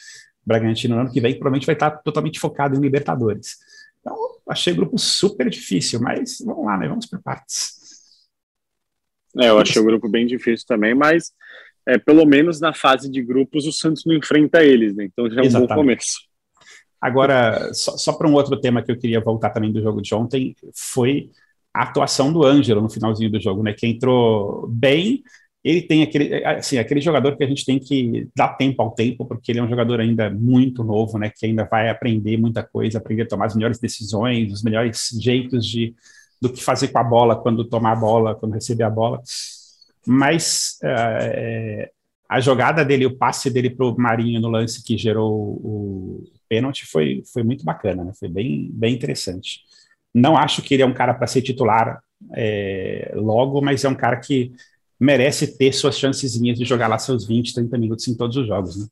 Bragantino 0.46 0.96
no 0.96 1.02
ano 1.02 1.12
que 1.12 1.22
vem 1.22 1.34
provavelmente 1.34 1.66
vai 1.66 1.76
estar 1.76 1.92
totalmente 1.92 2.40
focado 2.40 2.76
em 2.76 2.82
Libertadores. 2.82 3.58
Então, 4.00 4.16
achei 4.50 4.74
o 4.74 4.76
grupo 4.76 4.98
super 4.98 5.50
difícil, 5.50 6.00
mas 6.00 6.40
vamos 6.44 6.66
lá, 6.66 6.78
né? 6.78 6.88
Vamos 6.88 7.06
por 7.06 7.22
partes. 7.22 7.80
É, 9.40 9.50
eu 9.50 9.60
achei 9.60 9.82
o 9.82 9.86
grupo 9.86 10.10
bem 10.10 10.26
difícil 10.26 10.66
também, 10.68 10.94
mas 10.94 11.32
é, 11.88 11.98
pelo 11.98 12.26
menos 12.26 12.60
na 12.60 12.74
fase 12.74 13.10
de 13.10 13.22
grupos 13.22 13.66
o 13.66 13.72
Santos 13.72 14.04
não 14.06 14.16
enfrenta 14.16 14.64
eles, 14.64 14.96
né? 14.96 15.06
Então 15.06 15.30
já 15.30 15.38
é 15.38 15.40
um 15.40 15.44
bom 15.44 15.48
Exatamente. 15.48 15.76
começo. 15.76 16.20
Agora, 17.00 17.74
só, 17.74 17.98
só 17.98 18.14
para 18.14 18.28
um 18.28 18.34
outro 18.34 18.60
tema 18.60 18.84
que 18.84 18.92
eu 18.92 18.98
queria 18.98 19.20
voltar 19.20 19.50
também 19.50 19.72
do 19.72 19.82
jogo 19.82 20.02
de 20.02 20.14
ontem, 20.14 20.56
foi 20.76 21.32
a 21.74 21.84
atuação 21.84 22.32
do 22.32 22.46
Ângelo 22.46 22.82
no 22.82 22.90
finalzinho 22.90 23.32
do 23.32 23.42
jogo, 23.42 23.64
né? 23.64 23.74
Que 23.74 23.88
entrou 23.88 24.68
bem. 24.68 25.24
Ele 25.64 25.82
tem 25.82 26.02
aquele, 26.02 26.44
assim, 26.44 26.80
aquele 26.80 27.02
jogador 27.02 27.38
que 27.38 27.44
a 27.44 27.48
gente 27.48 27.64
tem 27.64 27.78
que 27.78 28.28
dar 28.36 28.50
tempo 28.56 28.82
ao 28.82 28.92
tempo, 28.92 29.26
porque 29.26 29.52
ele 29.52 29.60
é 29.60 29.64
um 29.64 29.70
jogador 29.70 30.00
ainda 30.00 30.30
muito 30.30 30.84
novo, 30.84 31.20
né? 31.20 31.30
Que 31.30 31.46
ainda 31.46 31.66
vai 31.66 31.90
aprender 31.90 32.36
muita 32.38 32.64
coisa, 32.64 32.98
aprender 32.98 33.24
a 33.24 33.28
tomar 33.28 33.46
as 33.46 33.56
melhores 33.56 33.80
decisões, 33.80 34.52
os 34.52 34.64
melhores 34.64 35.10
jeitos 35.22 35.66
de 35.66 35.94
do 36.42 36.52
que 36.52 36.64
fazer 36.64 36.88
com 36.88 36.98
a 36.98 37.04
bola 37.04 37.40
quando 37.40 37.64
tomar 37.64 37.92
a 37.92 37.96
bola, 37.96 38.36
quando 38.36 38.54
receber 38.54 38.84
a 38.84 38.90
bola. 38.90 39.22
Mas 40.08 40.80
é, 40.84 41.92
a 42.28 42.40
jogada 42.40 42.84
dele, 42.84 43.06
o 43.06 43.16
passe 43.16 43.52
dele 43.52 43.70
para 43.70 43.86
o 43.86 43.96
Marinho 43.96 44.42
no 44.42 44.50
lance 44.50 44.84
que 44.84 44.98
gerou 44.98 45.32
o 45.32 46.24
pênalti 46.50 46.86
foi, 46.86 47.22
foi 47.32 47.44
muito 47.44 47.64
bacana, 47.64 48.04
né? 48.04 48.12
Foi 48.18 48.28
bem, 48.28 48.70
bem 48.74 48.96
interessante. 48.96 49.60
Não 50.14 50.36
acho 50.36 50.62
que 50.64 50.74
ele 50.74 50.84
é 50.84 50.86
um 50.86 50.94
cara 50.94 51.14
para 51.14 51.28
ser 51.28 51.42
titular 51.44 52.02
é, 52.34 53.12
logo, 53.16 53.62
mas 53.62 53.84
é 53.84 53.90
um 53.90 53.96
cara 53.96 54.18
que 54.18 54.52
merece 55.02 55.58
ter 55.58 55.74
suas 55.74 55.98
chancezinhas 55.98 56.60
de 56.60 56.64
jogar 56.64 56.88
lá 56.88 57.00
seus 57.00 57.28
20, 57.28 57.56
30 57.56 57.76
minutos 57.80 58.08
em 58.08 58.16
todos 58.16 58.38
os 58.38 58.46
jogos, 58.46 58.78
né? 58.78 58.88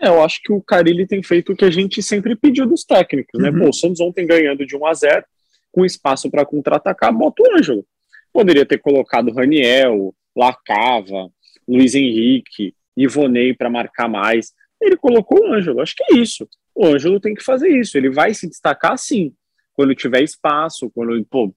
É, 0.00 0.08
eu 0.08 0.22
acho 0.22 0.40
que 0.42 0.50
o 0.50 0.62
Carilli 0.62 1.06
tem 1.06 1.22
feito 1.22 1.52
o 1.52 1.56
que 1.56 1.64
a 1.66 1.70
gente 1.70 2.02
sempre 2.02 2.34
pediu 2.34 2.66
dos 2.66 2.84
técnicos, 2.84 3.38
né? 3.40 3.50
Uhum. 3.50 3.60
Pô, 3.60 3.68
o 3.68 3.72
Santos 3.72 4.00
ontem 4.00 4.26
ganhando 4.26 4.64
de 4.64 4.74
1 4.74 4.86
a 4.86 4.94
0 4.94 5.24
com 5.70 5.84
espaço 5.84 6.30
para 6.30 6.46
contra-atacar, 6.46 7.12
bota 7.12 7.42
o 7.42 7.58
Ângelo. 7.58 7.86
Poderia 8.32 8.64
ter 8.64 8.78
colocado 8.78 9.30
Raniel, 9.30 10.14
Lacava, 10.34 11.30
Luiz 11.68 11.94
Henrique, 11.94 12.74
Ivonei 12.96 13.52
para 13.52 13.68
marcar 13.68 14.08
mais. 14.08 14.52
Ele 14.80 14.96
colocou 14.96 15.38
o 15.38 15.52
Ângelo. 15.52 15.82
Acho 15.82 15.94
que 15.96 16.14
é 16.14 16.16
isso. 16.16 16.48
O 16.74 16.86
Ângelo 16.86 17.20
tem 17.20 17.34
que 17.34 17.44
fazer 17.44 17.68
isso. 17.68 17.98
Ele 17.98 18.08
vai 18.08 18.32
se 18.32 18.48
destacar 18.48 18.96
sim. 18.96 19.34
Quando 19.74 19.94
tiver 19.94 20.22
espaço, 20.22 20.90
quando. 20.90 21.24
Pô, 21.26 21.54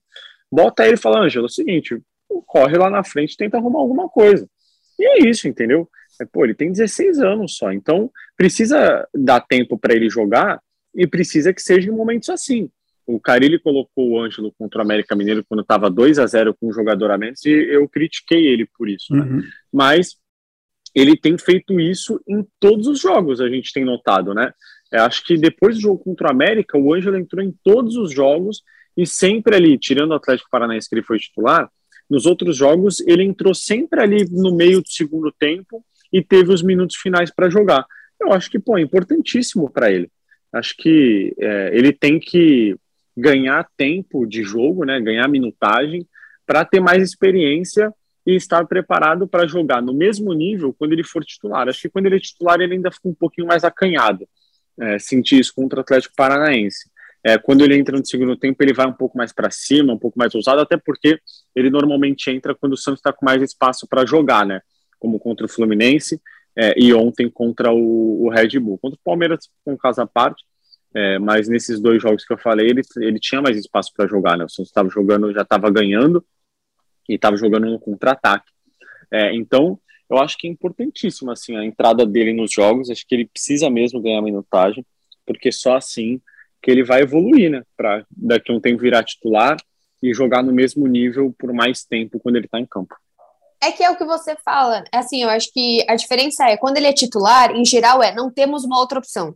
bota 0.52 0.86
ele 0.86 0.96
e 0.96 1.00
fala, 1.00 1.22
Ângelo, 1.22 1.46
é 1.46 1.48
o 1.48 1.50
seguinte, 1.50 1.98
corre 2.46 2.78
lá 2.78 2.90
na 2.90 3.04
frente 3.04 3.34
e 3.34 3.38
tenta 3.38 3.58
arrumar 3.58 3.80
alguma 3.80 4.10
coisa. 4.10 4.48
E 5.00 5.06
é 5.06 5.30
isso, 5.30 5.48
entendeu? 5.48 5.90
É, 6.22 6.26
pô, 6.26 6.44
ele 6.44 6.56
tem 6.56 6.72
16 6.72 7.20
anos 7.20 7.56
só, 7.56 7.72
então 7.72 8.12
precisa 8.36 9.08
dar 9.14 9.42
tempo 9.42 9.78
para 9.78 9.96
ele 9.96 10.10
jogar 10.10 10.60
e 10.94 11.06
precisa 11.06 11.54
que 11.54 11.62
seja 11.62 11.90
em 11.90 11.94
momentos 11.94 12.30
assim. 12.30 12.70
O 13.06 13.20
Carilli 13.20 13.60
colocou 13.60 14.10
o 14.10 14.20
Ângelo 14.20 14.54
contra 14.58 14.80
o 14.80 14.82
América 14.82 15.16
Mineiro 15.16 15.46
quando 15.48 15.62
estava 15.62 15.90
2 15.90 16.20
a 16.20 16.26
0 16.26 16.54
com 16.56 16.68
um 16.68 16.74
jogador 16.74 17.12
a 17.12 17.18
menos 17.18 17.46
e 17.46 17.50
eu 17.50 17.88
critiquei 17.88 18.48
ele 18.48 18.68
por 18.78 18.90
isso, 18.90 19.14
né? 19.14 19.22
Uhum. 19.22 19.44
Mas 19.72 20.18
ele 20.94 21.16
tem 21.16 21.38
feito 21.38 21.80
isso 21.80 22.20
em 22.28 22.46
todos 22.60 22.88
os 22.88 23.00
jogos, 23.00 23.40
a 23.40 23.48
gente 23.48 23.72
tem 23.72 23.86
notado, 23.86 24.34
né? 24.34 24.52
Eu 24.92 25.04
acho 25.04 25.24
que 25.24 25.38
depois 25.38 25.76
do 25.76 25.82
jogo 25.82 26.04
contra 26.04 26.28
o 26.28 26.32
América, 26.32 26.78
o 26.78 26.94
Ângelo 26.94 27.18
entrou 27.18 27.44
em 27.44 27.54
todos 27.64 27.96
os 27.96 28.12
jogos 28.12 28.64
e 28.96 29.06
sempre 29.06 29.56
ali, 29.56 29.78
tirando 29.78 30.12
o 30.12 30.16
Atlético 30.16 30.50
Paranaense 30.50 30.90
que 30.90 30.96
ele 30.96 31.04
foi 31.04 31.20
titular, 31.20 31.70
nos 32.10 32.26
outros 32.26 32.56
jogos 32.56 33.00
ele 33.02 33.24
entrou 33.24 33.54
sempre 33.54 34.02
ali 34.02 34.26
no 34.30 34.56
meio 34.56 34.82
do 34.82 34.90
segundo 34.90 35.32
tempo 35.32 35.84
e 36.12 36.24
teve 36.24 36.54
os 36.54 36.62
minutos 36.62 36.96
finais 36.96 37.32
para 37.32 37.50
jogar. 37.50 37.86
Eu 38.20 38.32
acho 38.32 38.50
que, 38.50 38.60
pô, 38.60 38.78
é 38.78 38.82
importantíssimo 38.82 39.70
para 39.70 39.92
ele. 39.92 40.10
Acho 40.52 40.76
que 40.78 41.36
é, 41.38 41.72
ele 41.74 41.92
tem 41.92 42.20
que 42.20 42.76
ganhar 43.16 43.68
tempo 43.76 44.26
de 44.26 44.44
jogo, 44.44 44.86
né, 44.86 45.00
ganhar 45.02 45.28
minutagem, 45.28 46.08
para 46.46 46.64
ter 46.64 46.80
mais 46.80 47.04
experiência 47.04 47.94
e 48.26 48.36
estar 48.36 48.66
preparado 48.66 49.28
para 49.28 49.48
jogar 49.48 49.82
no 49.82 49.94
mesmo 49.94 50.34
nível 50.34 50.74
quando 50.74 50.94
ele 50.94 51.04
for 51.04 51.24
titular. 51.24 51.68
Acho 51.68 51.82
que 51.82 51.90
quando 51.90 52.06
ele 52.06 52.18
é 52.18 52.20
titular 52.20 52.60
ele 52.60 52.76
ainda 52.76 52.92
fica 52.92 53.10
um 53.10 53.14
pouquinho 53.14 53.48
mais 53.48 53.64
acanhado. 53.64 54.28
É, 54.80 54.98
isso 54.98 55.54
contra 55.56 55.80
o 55.80 55.82
Atlético 55.82 56.14
Paranaense. 56.16 56.90
É, 57.24 57.38
quando 57.38 57.64
ele 57.64 57.78
entra 57.78 57.98
no 57.98 58.06
segundo 58.06 58.38
tempo, 58.38 58.62
ele 58.64 58.74
vai 58.74 58.88
um 58.88 58.94
pouco 58.94 59.18
mais 59.18 59.34
para 59.34 59.50
cima, 59.52 59.94
um 59.94 59.98
pouco 59.98 60.18
mais 60.18 60.34
ousado, 60.36 60.62
até 60.62 60.78
porque 60.78 61.20
ele 61.56 61.70
normalmente 61.70 62.30
entra 62.30 62.56
quando 62.56 62.74
o 62.74 62.78
Santos 62.78 63.00
está 63.00 63.12
com 63.12 63.26
mais 63.26 63.42
espaço 63.42 63.88
para 63.88 64.06
jogar, 64.06 64.46
né? 64.46 64.62
Como 65.00 65.20
contra 65.20 65.46
o 65.46 65.50
Fluminense 65.50 66.22
é, 66.56 66.74
e 66.78 66.94
ontem 66.94 67.30
contra 67.30 67.72
o, 67.72 68.26
o, 68.26 68.30
Red 68.30 68.60
Bull. 68.60 68.78
Contra 68.78 68.98
o 68.98 69.04
Palmeiras, 69.04 69.50
com 69.66 69.78
casa 69.78 70.04
à 70.04 70.08
parte, 70.08 70.44
é, 70.94 71.20
mas 71.20 71.48
nesses 71.48 71.80
dois 71.80 72.02
jogos 72.02 72.24
que 72.24 72.34
eu 72.34 72.38
falei, 72.38 72.70
ele, 72.70 72.82
ele 72.98 73.20
tinha 73.20 73.42
mais 73.42 73.58
espaço 73.58 73.92
para 73.96 74.08
jogar, 74.08 74.38
né? 74.38 74.46
O 74.46 74.50
Santos 74.50 74.70
estava 74.70 74.90
jogando, 74.90 75.34
já 75.34 75.42
estava 75.42 75.70
ganhando 75.70 76.24
e 77.10 77.16
estava 77.16 77.36
jogando 77.36 77.68
no 77.68 77.80
contra-ataque. 77.80 78.52
É, 79.12 79.36
então, 79.36 79.80
eu 80.10 80.18
acho 80.18 80.38
que 80.38 80.48
é 80.48 80.52
importantíssimo 80.52 81.32
assim 81.32 81.56
a 81.56 81.66
entrada 81.66 82.06
dele 82.06 82.34
nos 82.34 82.52
jogos. 82.52 82.90
Acho 82.90 83.06
que 83.06 83.16
ele 83.16 83.26
precisa 83.28 83.70
mesmo 83.70 84.02
ganhar 84.02 84.22
minutagem, 84.22 84.86
porque 85.26 85.52
só 85.52 85.76
assim 85.76 86.22
que 86.68 86.72
ele 86.72 86.84
vai 86.84 87.04
evoluir, 87.04 87.50
né? 87.50 87.64
Para 87.78 88.06
daqui 88.12 88.52
a 88.52 88.56
um 88.56 88.60
tempo 88.60 88.82
virar 88.82 89.02
titular 89.02 89.56
e 90.04 90.14
jogar 90.14 90.44
no 90.44 90.52
mesmo 90.52 90.86
nível 90.86 91.34
por 91.40 91.54
mais 91.54 91.86
tempo 91.86 92.20
quando 92.20 92.36
ele 92.36 92.46
está 92.46 92.60
em 92.60 92.66
campo. 92.66 92.94
É 93.64 93.72
que 93.72 93.82
é 93.82 93.90
o 93.90 93.96
que 93.96 94.04
você 94.04 94.36
fala. 94.44 94.84
É 94.92 94.98
assim, 94.98 95.24
eu 95.24 95.30
acho 95.30 95.50
que 95.54 95.86
a 95.88 95.96
diferença 95.96 96.44
é 96.44 96.58
quando 96.58 96.76
ele 96.76 96.88
é 96.88 96.92
titular, 96.92 97.56
em 97.56 97.64
geral, 97.64 98.04
é 98.04 98.14
não 98.14 98.30
temos 98.30 98.66
uma 98.66 98.82
outra 98.82 99.00
opção. 99.00 99.34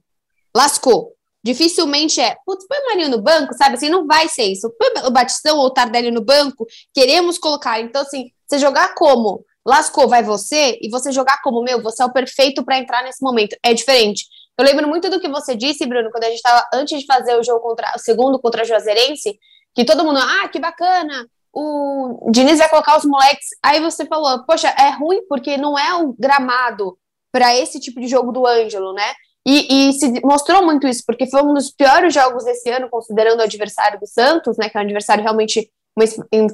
Lascou. 0.53 1.13
Dificilmente 1.41 2.19
é, 2.19 2.35
putz, 2.45 2.67
põe 2.67 2.77
o 2.77 2.85
Marinho 2.87 3.09
no 3.09 3.21
banco, 3.21 3.53
sabe? 3.53 3.75
Assim, 3.75 3.87
não 3.87 4.05
vai 4.05 4.27
ser 4.27 4.43
isso. 4.43 4.69
Põe 4.77 5.07
o 5.07 5.09
Batistão 5.09 5.57
ou 5.57 5.67
o 5.67 5.71
Tardelli 5.71 6.11
no 6.11 6.21
banco, 6.21 6.67
queremos 6.93 7.37
colocar. 7.37 7.79
Então, 7.79 8.01
assim, 8.01 8.29
você 8.45 8.59
jogar 8.59 8.93
como 8.93 9.45
lascou, 9.65 10.07
vai 10.07 10.23
você, 10.23 10.77
e 10.81 10.89
você 10.89 11.11
jogar 11.11 11.41
como 11.41 11.63
meu, 11.63 11.81
você 11.81 12.01
é 12.03 12.05
o 12.05 12.11
perfeito 12.11 12.63
para 12.63 12.77
entrar 12.77 13.03
nesse 13.03 13.23
momento. 13.23 13.55
É 13.63 13.73
diferente. 13.73 14.25
Eu 14.61 14.65
lembro 14.65 14.87
muito 14.87 15.09
do 15.09 15.19
que 15.19 15.27
você 15.27 15.55
disse, 15.55 15.87
Bruno, 15.87 16.11
quando 16.11 16.25
a 16.25 16.27
gente 16.27 16.35
estava 16.35 16.67
antes 16.71 16.99
de 16.99 17.05
fazer 17.07 17.35
o 17.35 17.43
jogo 17.43 17.61
contra 17.61 17.93
o 17.95 17.99
segundo 17.99 18.39
contra 18.39 18.61
a 18.61 18.63
Juazeirense, 18.63 19.39
que 19.73 19.83
todo 19.83 20.03
mundo, 20.03 20.19
ah, 20.19 20.47
que 20.49 20.59
bacana, 20.59 21.25
o 21.51 22.29
Diniz 22.29 22.59
vai 22.59 22.69
colocar 22.69 22.95
os 22.95 23.03
moleques. 23.03 23.47
Aí 23.63 23.79
você 23.79 24.05
falou, 24.05 24.45
poxa, 24.45 24.67
é 24.67 24.91
ruim 24.91 25.25
porque 25.27 25.57
não 25.57 25.79
é 25.79 25.95
o 25.95 26.13
gramado 26.13 26.95
para 27.31 27.55
esse 27.55 27.79
tipo 27.79 27.99
de 27.99 28.07
jogo 28.07 28.31
do 28.31 28.45
Ângelo, 28.45 28.93
né? 28.93 29.11
E, 29.47 29.89
e, 29.89 29.93
se 29.93 30.21
mostrou 30.23 30.63
muito 30.63 30.87
isso, 30.87 31.01
porque 31.07 31.25
foi 31.25 31.41
um 31.41 31.55
dos 31.55 31.71
piores 31.71 32.13
jogos 32.13 32.43
desse 32.43 32.69
ano, 32.69 32.87
considerando 32.87 33.39
o 33.39 33.43
adversário 33.43 33.99
do 33.99 34.05
Santos, 34.05 34.57
né? 34.59 34.69
Que 34.69 34.77
é 34.77 34.81
um 34.81 34.83
adversário 34.83 35.23
realmente 35.23 35.71
uma, 35.97 36.05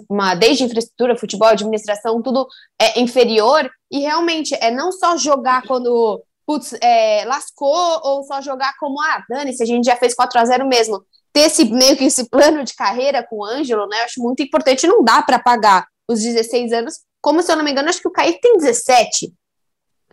uma 0.10 0.36
desde 0.36 0.64
infraestrutura, 0.64 1.18
futebol, 1.18 1.50
administração, 1.50 2.22
tudo 2.22 2.48
é 2.80 3.02
inferior. 3.02 3.70
E 3.92 4.00
realmente 4.00 4.56
é 4.56 4.72
não 4.72 4.94
só 4.94 5.18
jogar 5.18 5.64
quando 5.64 6.24
putz, 6.48 6.74
é, 6.82 7.26
lascou, 7.26 8.00
ou 8.04 8.24
só 8.24 8.42
jogar 8.42 8.74
como, 8.80 9.02
ah, 9.02 9.24
Dani, 9.30 9.54
se 9.54 9.62
a 9.62 9.66
gente 9.66 9.84
já 9.84 9.98
fez 9.98 10.16
4 10.16 10.40
a 10.40 10.46
0 10.46 10.66
mesmo. 10.66 11.06
Ter 11.34 11.42
esse 11.42 11.66
meio 11.66 11.98
que 11.98 12.06
esse 12.06 12.30
plano 12.30 12.64
de 12.64 12.74
carreira 12.74 13.22
com 13.22 13.40
o 13.40 13.46
Ângelo, 13.46 13.86
né? 13.88 14.00
Eu 14.00 14.06
acho 14.06 14.22
muito 14.22 14.42
importante, 14.42 14.88
não 14.88 15.04
dá 15.04 15.22
para 15.22 15.38
pagar 15.38 15.86
os 16.08 16.24
16 16.24 16.72
anos, 16.72 17.02
como 17.22 17.44
se 17.44 17.52
eu 17.52 17.58
não 17.58 17.66
me 17.66 17.72
engano, 17.72 17.90
acho 17.90 18.02
que 18.02 18.08
o 18.08 18.12
Kaique 18.12 18.40
tem 18.40 18.56
17. 18.56 19.34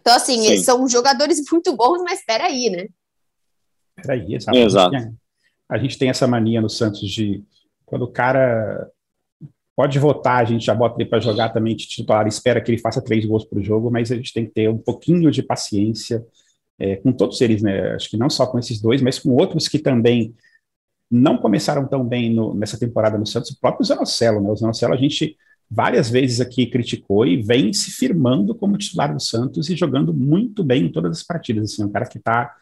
Então, 0.00 0.14
assim, 0.16 0.42
Sim. 0.42 0.46
eles 0.48 0.64
são 0.64 0.86
jogadores 0.88 1.40
muito 1.50 1.74
bons, 1.76 2.02
mas 2.02 2.24
peraí, 2.26 2.68
né? 2.68 2.88
Peraí, 3.94 4.34
exato. 4.34 4.58
Exato. 4.58 4.96
A 5.68 5.78
gente 5.78 5.96
tem 5.96 6.10
essa 6.10 6.26
mania 6.26 6.60
no 6.60 6.68
Santos 6.68 7.08
de 7.08 7.44
quando 7.86 8.02
o 8.02 8.12
cara 8.12 8.90
pode 9.76 9.98
votar, 9.98 10.40
a 10.40 10.44
gente 10.44 10.64
já 10.64 10.74
bota 10.74 11.00
ele 11.00 11.08
para 11.08 11.20
jogar 11.20 11.48
também 11.50 11.74
de 11.74 11.86
titular, 11.86 12.26
espera 12.26 12.60
que 12.60 12.70
ele 12.70 12.80
faça 12.80 13.02
três 13.02 13.24
gols 13.24 13.44
por 13.44 13.62
jogo, 13.62 13.90
mas 13.90 14.12
a 14.12 14.16
gente 14.16 14.32
tem 14.32 14.46
que 14.46 14.52
ter 14.52 14.68
um 14.68 14.78
pouquinho 14.78 15.30
de 15.30 15.42
paciência 15.42 16.24
é, 16.78 16.96
com 16.96 17.12
todos 17.12 17.40
eles, 17.40 17.62
né? 17.62 17.94
Acho 17.94 18.10
que 18.10 18.16
não 18.16 18.30
só 18.30 18.46
com 18.46 18.58
esses 18.58 18.80
dois, 18.80 19.02
mas 19.02 19.18
com 19.18 19.30
outros 19.30 19.68
que 19.68 19.78
também 19.78 20.34
não 21.10 21.36
começaram 21.38 21.86
tão 21.86 22.04
bem 22.04 22.32
no, 22.32 22.54
nessa 22.54 22.78
temporada 22.78 23.18
no 23.18 23.26
Santos, 23.26 23.50
o 23.50 23.60
próprio 23.60 23.84
Zanocelo, 23.84 24.40
né? 24.40 24.50
O 24.50 24.56
Zanocelo 24.56 24.94
a 24.94 24.96
gente 24.96 25.36
várias 25.70 26.08
vezes 26.10 26.40
aqui 26.40 26.66
criticou 26.66 27.26
e 27.26 27.42
vem 27.42 27.72
se 27.72 27.90
firmando 27.90 28.54
como 28.54 28.78
titular 28.78 29.12
do 29.12 29.20
Santos 29.20 29.68
e 29.70 29.76
jogando 29.76 30.12
muito 30.12 30.62
bem 30.62 30.84
em 30.84 30.92
todas 30.92 31.18
as 31.18 31.22
partidas. 31.22 31.72
Assim, 31.72 31.82
é 31.82 31.86
um 31.86 31.90
cara 31.90 32.06
que 32.06 32.18
está 32.18 32.54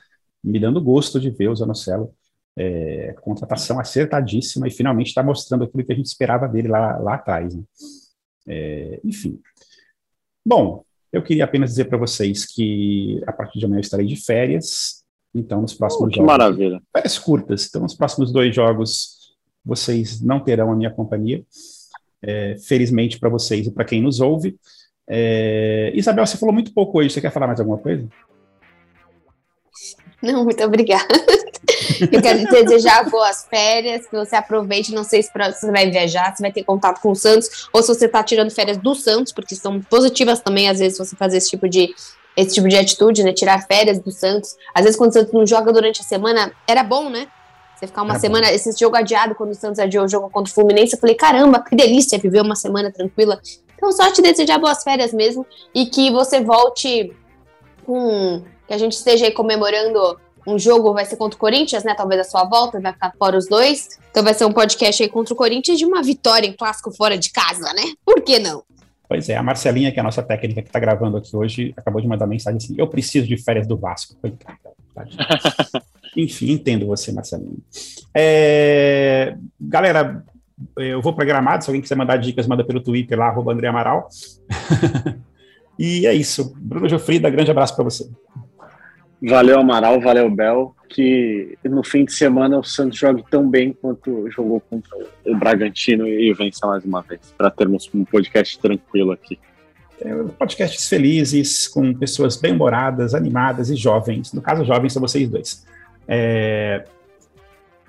me 0.42 0.58
dando 0.58 0.80
gosto 0.80 1.20
de 1.20 1.30
ver 1.30 1.48
o 1.48 1.56
Zanocelo 1.56 2.14
é, 2.56 3.14
contratação 3.20 3.78
acertadíssima 3.78 4.68
e 4.68 4.70
finalmente 4.70 5.08
está 5.08 5.22
mostrando 5.22 5.64
aquilo 5.64 5.84
que 5.84 5.92
a 5.92 5.96
gente 5.96 6.06
esperava 6.06 6.46
dele 6.46 6.68
lá, 6.68 6.98
lá 6.98 7.14
atrás. 7.14 7.54
Né? 7.54 7.62
É, 8.48 9.00
enfim. 9.04 9.40
Bom, 10.44 10.84
eu 11.12 11.22
queria 11.22 11.44
apenas 11.44 11.70
dizer 11.70 11.86
para 11.86 11.98
vocês 11.98 12.44
que 12.44 13.22
a 13.26 13.32
partir 13.32 13.58
de 13.58 13.64
amanhã 13.64 13.78
eu 13.78 13.82
estarei 13.82 14.06
de 14.06 14.16
férias, 14.16 15.02
então 15.34 15.60
nos 15.60 15.74
próximos 15.74 16.06
oh, 16.06 16.10
que 16.10 16.16
jogos. 16.16 16.26
maravilha. 16.26 16.82
Férias 16.92 17.18
curtas, 17.18 17.66
então 17.66 17.82
nos 17.82 17.94
próximos 17.94 18.32
dois 18.32 18.54
jogos 18.54 19.34
vocês 19.64 20.20
não 20.20 20.40
terão 20.40 20.72
a 20.72 20.76
minha 20.76 20.90
companhia. 20.90 21.44
É, 22.24 22.56
felizmente 22.56 23.18
para 23.18 23.28
vocês 23.28 23.66
e 23.66 23.70
para 23.72 23.84
quem 23.84 24.00
nos 24.00 24.20
ouve. 24.20 24.56
É, 25.08 25.90
Isabel, 25.92 26.24
você 26.24 26.36
falou 26.36 26.52
muito 26.52 26.72
pouco 26.72 26.98
hoje, 26.98 27.10
você 27.10 27.20
quer 27.20 27.32
falar 27.32 27.48
mais 27.48 27.58
alguma 27.58 27.78
coisa? 27.78 28.08
Não, 30.22 30.44
muito 30.44 30.62
obrigada. 30.62 31.08
Eu 32.10 32.22
quero 32.22 32.38
te 32.40 32.64
desejar 32.64 33.08
boas 33.08 33.46
férias, 33.48 34.06
que 34.06 34.16
você 34.16 34.34
aproveite. 34.34 34.94
Não 34.94 35.04
sei 35.04 35.22
se 35.22 35.30
você 35.32 35.70
vai 35.70 35.90
viajar, 35.90 36.34
se 36.34 36.42
vai 36.42 36.52
ter 36.52 36.64
contato 36.64 37.00
com 37.00 37.10
o 37.10 37.16
Santos, 37.16 37.68
ou 37.72 37.82
se 37.82 37.88
você 37.88 38.06
está 38.06 38.22
tirando 38.22 38.50
férias 38.50 38.76
do 38.78 38.94
Santos, 38.94 39.32
porque 39.32 39.54
são 39.54 39.80
positivas 39.80 40.40
também, 40.40 40.68
às 40.68 40.78
vezes, 40.78 40.98
você 40.98 41.14
fazer 41.16 41.38
esse 41.38 41.50
tipo 41.50 41.68
de 41.68 41.94
esse 42.34 42.54
tipo 42.54 42.66
de 42.66 42.76
atitude, 42.76 43.22
né? 43.22 43.32
Tirar 43.32 43.66
férias 43.66 43.98
do 43.98 44.10
Santos. 44.10 44.56
Às 44.74 44.84
vezes, 44.84 44.96
quando 44.96 45.10
o 45.10 45.12
Santos 45.12 45.32
não 45.32 45.46
joga 45.46 45.70
durante 45.70 46.00
a 46.00 46.04
semana, 46.04 46.52
era 46.66 46.82
bom, 46.82 47.10
né? 47.10 47.28
Você 47.76 47.86
ficar 47.86 48.02
uma 48.02 48.14
era 48.14 48.20
semana, 48.20 48.46
bom. 48.46 48.52
esse 48.52 48.72
jogo 48.78 48.96
adiado, 48.96 49.34
quando 49.34 49.50
o 49.50 49.54
Santos 49.54 49.78
adiou 49.78 50.04
o 50.04 50.08
jogo 50.08 50.30
contra 50.30 50.50
o 50.50 50.54
Fluminense, 50.54 50.94
eu 50.94 51.00
falei, 51.00 51.14
caramba, 51.14 51.62
que 51.62 51.76
delícia 51.76 52.18
viver 52.18 52.40
uma 52.40 52.56
semana 52.56 52.90
tranquila. 52.90 53.38
Então, 53.76 53.92
só 53.92 54.10
te 54.10 54.22
desejar 54.22 54.58
boas 54.58 54.82
férias 54.82 55.12
mesmo 55.12 55.44
e 55.74 55.86
que 55.86 56.10
você 56.10 56.40
volte 56.40 57.12
com. 57.84 58.42
que 58.66 58.72
a 58.72 58.78
gente 58.78 58.92
esteja 58.92 59.26
aí 59.26 59.32
comemorando 59.32 60.18
um 60.46 60.58
jogo 60.58 60.92
vai 60.92 61.04
ser 61.04 61.16
contra 61.16 61.36
o 61.36 61.38
Corinthians, 61.38 61.84
né? 61.84 61.94
Talvez 61.94 62.20
a 62.20 62.24
sua 62.24 62.44
volta, 62.44 62.80
vai 62.80 62.92
ficar 62.92 63.12
fora 63.18 63.36
os 63.36 63.46
dois. 63.46 63.98
Então 64.10 64.22
vai 64.22 64.34
ser 64.34 64.44
um 64.44 64.52
podcast 64.52 65.02
aí 65.02 65.08
contra 65.08 65.32
o 65.32 65.36
Corinthians 65.36 65.78
de 65.78 65.84
uma 65.84 66.02
vitória 66.02 66.46
em 66.46 66.52
clássico 66.52 66.90
fora 66.90 67.16
de 67.16 67.30
casa, 67.30 67.72
né? 67.72 67.94
Por 68.04 68.20
que 68.22 68.38
não? 68.38 68.62
Pois 69.08 69.28
é, 69.28 69.36
a 69.36 69.42
Marcelinha, 69.42 69.92
que 69.92 69.98
é 69.98 70.00
a 70.00 70.04
nossa 70.04 70.22
técnica 70.22 70.62
que 70.62 70.68
está 70.68 70.80
gravando 70.80 71.16
aqui 71.18 71.36
hoje, 71.36 71.74
acabou 71.76 72.00
de 72.00 72.08
mandar 72.08 72.26
mensagem 72.26 72.56
assim: 72.56 72.74
eu 72.78 72.86
preciso 72.86 73.26
de 73.26 73.36
férias 73.36 73.66
do 73.66 73.76
Vasco. 73.76 74.16
Coitada. 74.20 74.58
Enfim, 76.16 76.52
entendo 76.52 76.86
você, 76.86 77.12
Marcelinha. 77.12 77.56
É, 78.14 79.36
galera, 79.60 80.24
eu 80.76 81.00
vou 81.00 81.14
para 81.14 81.24
Gramado, 81.24 81.64
se 81.64 81.70
alguém 81.70 81.80
quiser 81.80 81.96
mandar 81.96 82.16
dicas, 82.16 82.46
manda 82.46 82.64
pelo 82.64 82.80
Twitter 82.80 83.18
lá, 83.18 83.26
arroba 83.26 83.52
André 83.52 83.68
Amaral. 83.68 84.08
e 85.78 86.06
é 86.06 86.12
isso. 86.12 86.54
Bruno 86.56 86.88
Jofrida, 86.88 87.30
grande 87.30 87.50
abraço 87.50 87.74
para 87.74 87.84
você. 87.84 88.08
Valeu, 89.24 89.60
Amaral, 89.60 90.00
valeu, 90.00 90.28
Bel. 90.28 90.74
Que 90.88 91.56
no 91.64 91.82
fim 91.82 92.04
de 92.04 92.12
semana 92.12 92.58
o 92.58 92.64
Santos 92.64 92.98
jogue 92.98 93.24
tão 93.30 93.48
bem 93.48 93.72
quanto 93.72 94.28
jogou 94.30 94.60
contra 94.60 94.90
o 95.24 95.36
Bragantino 95.36 96.06
e 96.06 96.32
vença 96.34 96.66
mais 96.66 96.84
uma 96.84 97.00
vez, 97.00 97.32
para 97.38 97.50
termos 97.50 97.88
um 97.94 98.04
podcast 98.04 98.58
tranquilo 98.58 99.12
aqui. 99.12 99.38
É, 100.00 100.12
podcasts 100.36 100.88
felizes, 100.88 101.68
com 101.68 101.94
pessoas 101.94 102.36
bem-humoradas, 102.36 103.14
animadas 103.14 103.70
e 103.70 103.76
jovens. 103.76 104.32
No 104.32 104.42
caso, 104.42 104.64
jovens 104.64 104.92
são 104.92 105.00
vocês 105.00 105.30
dois. 105.30 105.64
É... 106.08 106.84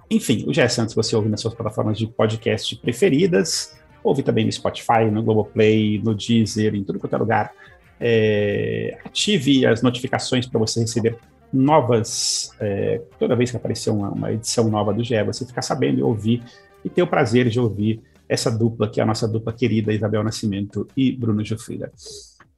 Enfim, 0.09 0.45
o 0.47 0.53
GE 0.53 0.69
Santos 0.69 0.93
você 0.93 1.15
ouve 1.15 1.27
nas 1.27 1.41
suas 1.41 1.55
plataformas 1.55 1.97
de 1.97 2.05
podcast 2.05 2.75
preferidas, 2.75 3.75
ouve 4.03 4.21
também 4.21 4.45
no 4.45 4.51
Spotify, 4.51 5.05
no 5.11 5.23
Globoplay, 5.23 5.99
no 6.03 6.13
Deezer, 6.13 6.75
em 6.75 6.83
tudo 6.83 6.99
quanto 6.99 7.15
é 7.15 7.17
lugar. 7.17 7.51
É, 7.99 8.97
ative 9.05 9.65
as 9.65 9.81
notificações 9.81 10.45
para 10.45 10.59
você 10.59 10.81
receber 10.81 11.17
novas. 11.51 12.51
É, 12.59 13.01
toda 13.19 13.35
vez 13.35 13.51
que 13.51 13.57
aparecer 13.57 13.91
uma, 13.91 14.09
uma, 14.09 14.31
edição 14.31 14.67
nova 14.69 14.93
do 14.93 15.03
GE, 15.03 15.21
você 15.23 15.45
ficar 15.45 15.61
sabendo 15.61 15.99
e 15.99 16.03
ouvir 16.03 16.43
e 16.83 16.89
ter 16.89 17.03
o 17.03 17.07
prazer 17.07 17.49
de 17.49 17.59
ouvir 17.59 18.01
essa 18.27 18.49
dupla, 18.49 18.89
que 18.89 18.99
é 18.99 19.03
a 19.03 19.05
nossa 19.05 19.27
dupla 19.27 19.53
querida 19.53 19.93
Isabel 19.93 20.23
Nascimento 20.23 20.87
e 20.97 21.11
Bruno 21.11 21.45
Jofrida. 21.45 21.91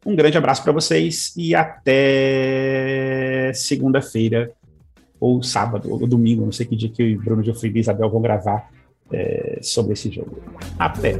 Um 0.05 0.15
grande 0.15 0.37
abraço 0.37 0.63
para 0.63 0.71
vocês 0.71 1.33
e 1.35 1.55
até 1.55 3.51
segunda-feira, 3.53 4.51
ou 5.19 5.41
sábado, 5.41 5.91
ou 5.91 6.05
domingo, 6.05 6.45
não 6.45 6.51
sei 6.51 6.65
que 6.65 6.75
dia 6.75 6.89
que 6.89 7.15
o 7.15 7.21
Bruno 7.21 7.43
Jofrida 7.43 7.77
e 7.77 7.81
Isabel 7.81 8.09
vão 8.09 8.21
gravar 8.21 8.69
é, 9.11 9.59
sobre 9.61 9.93
esse 9.93 10.11
jogo. 10.11 10.41
Até! 10.77 11.19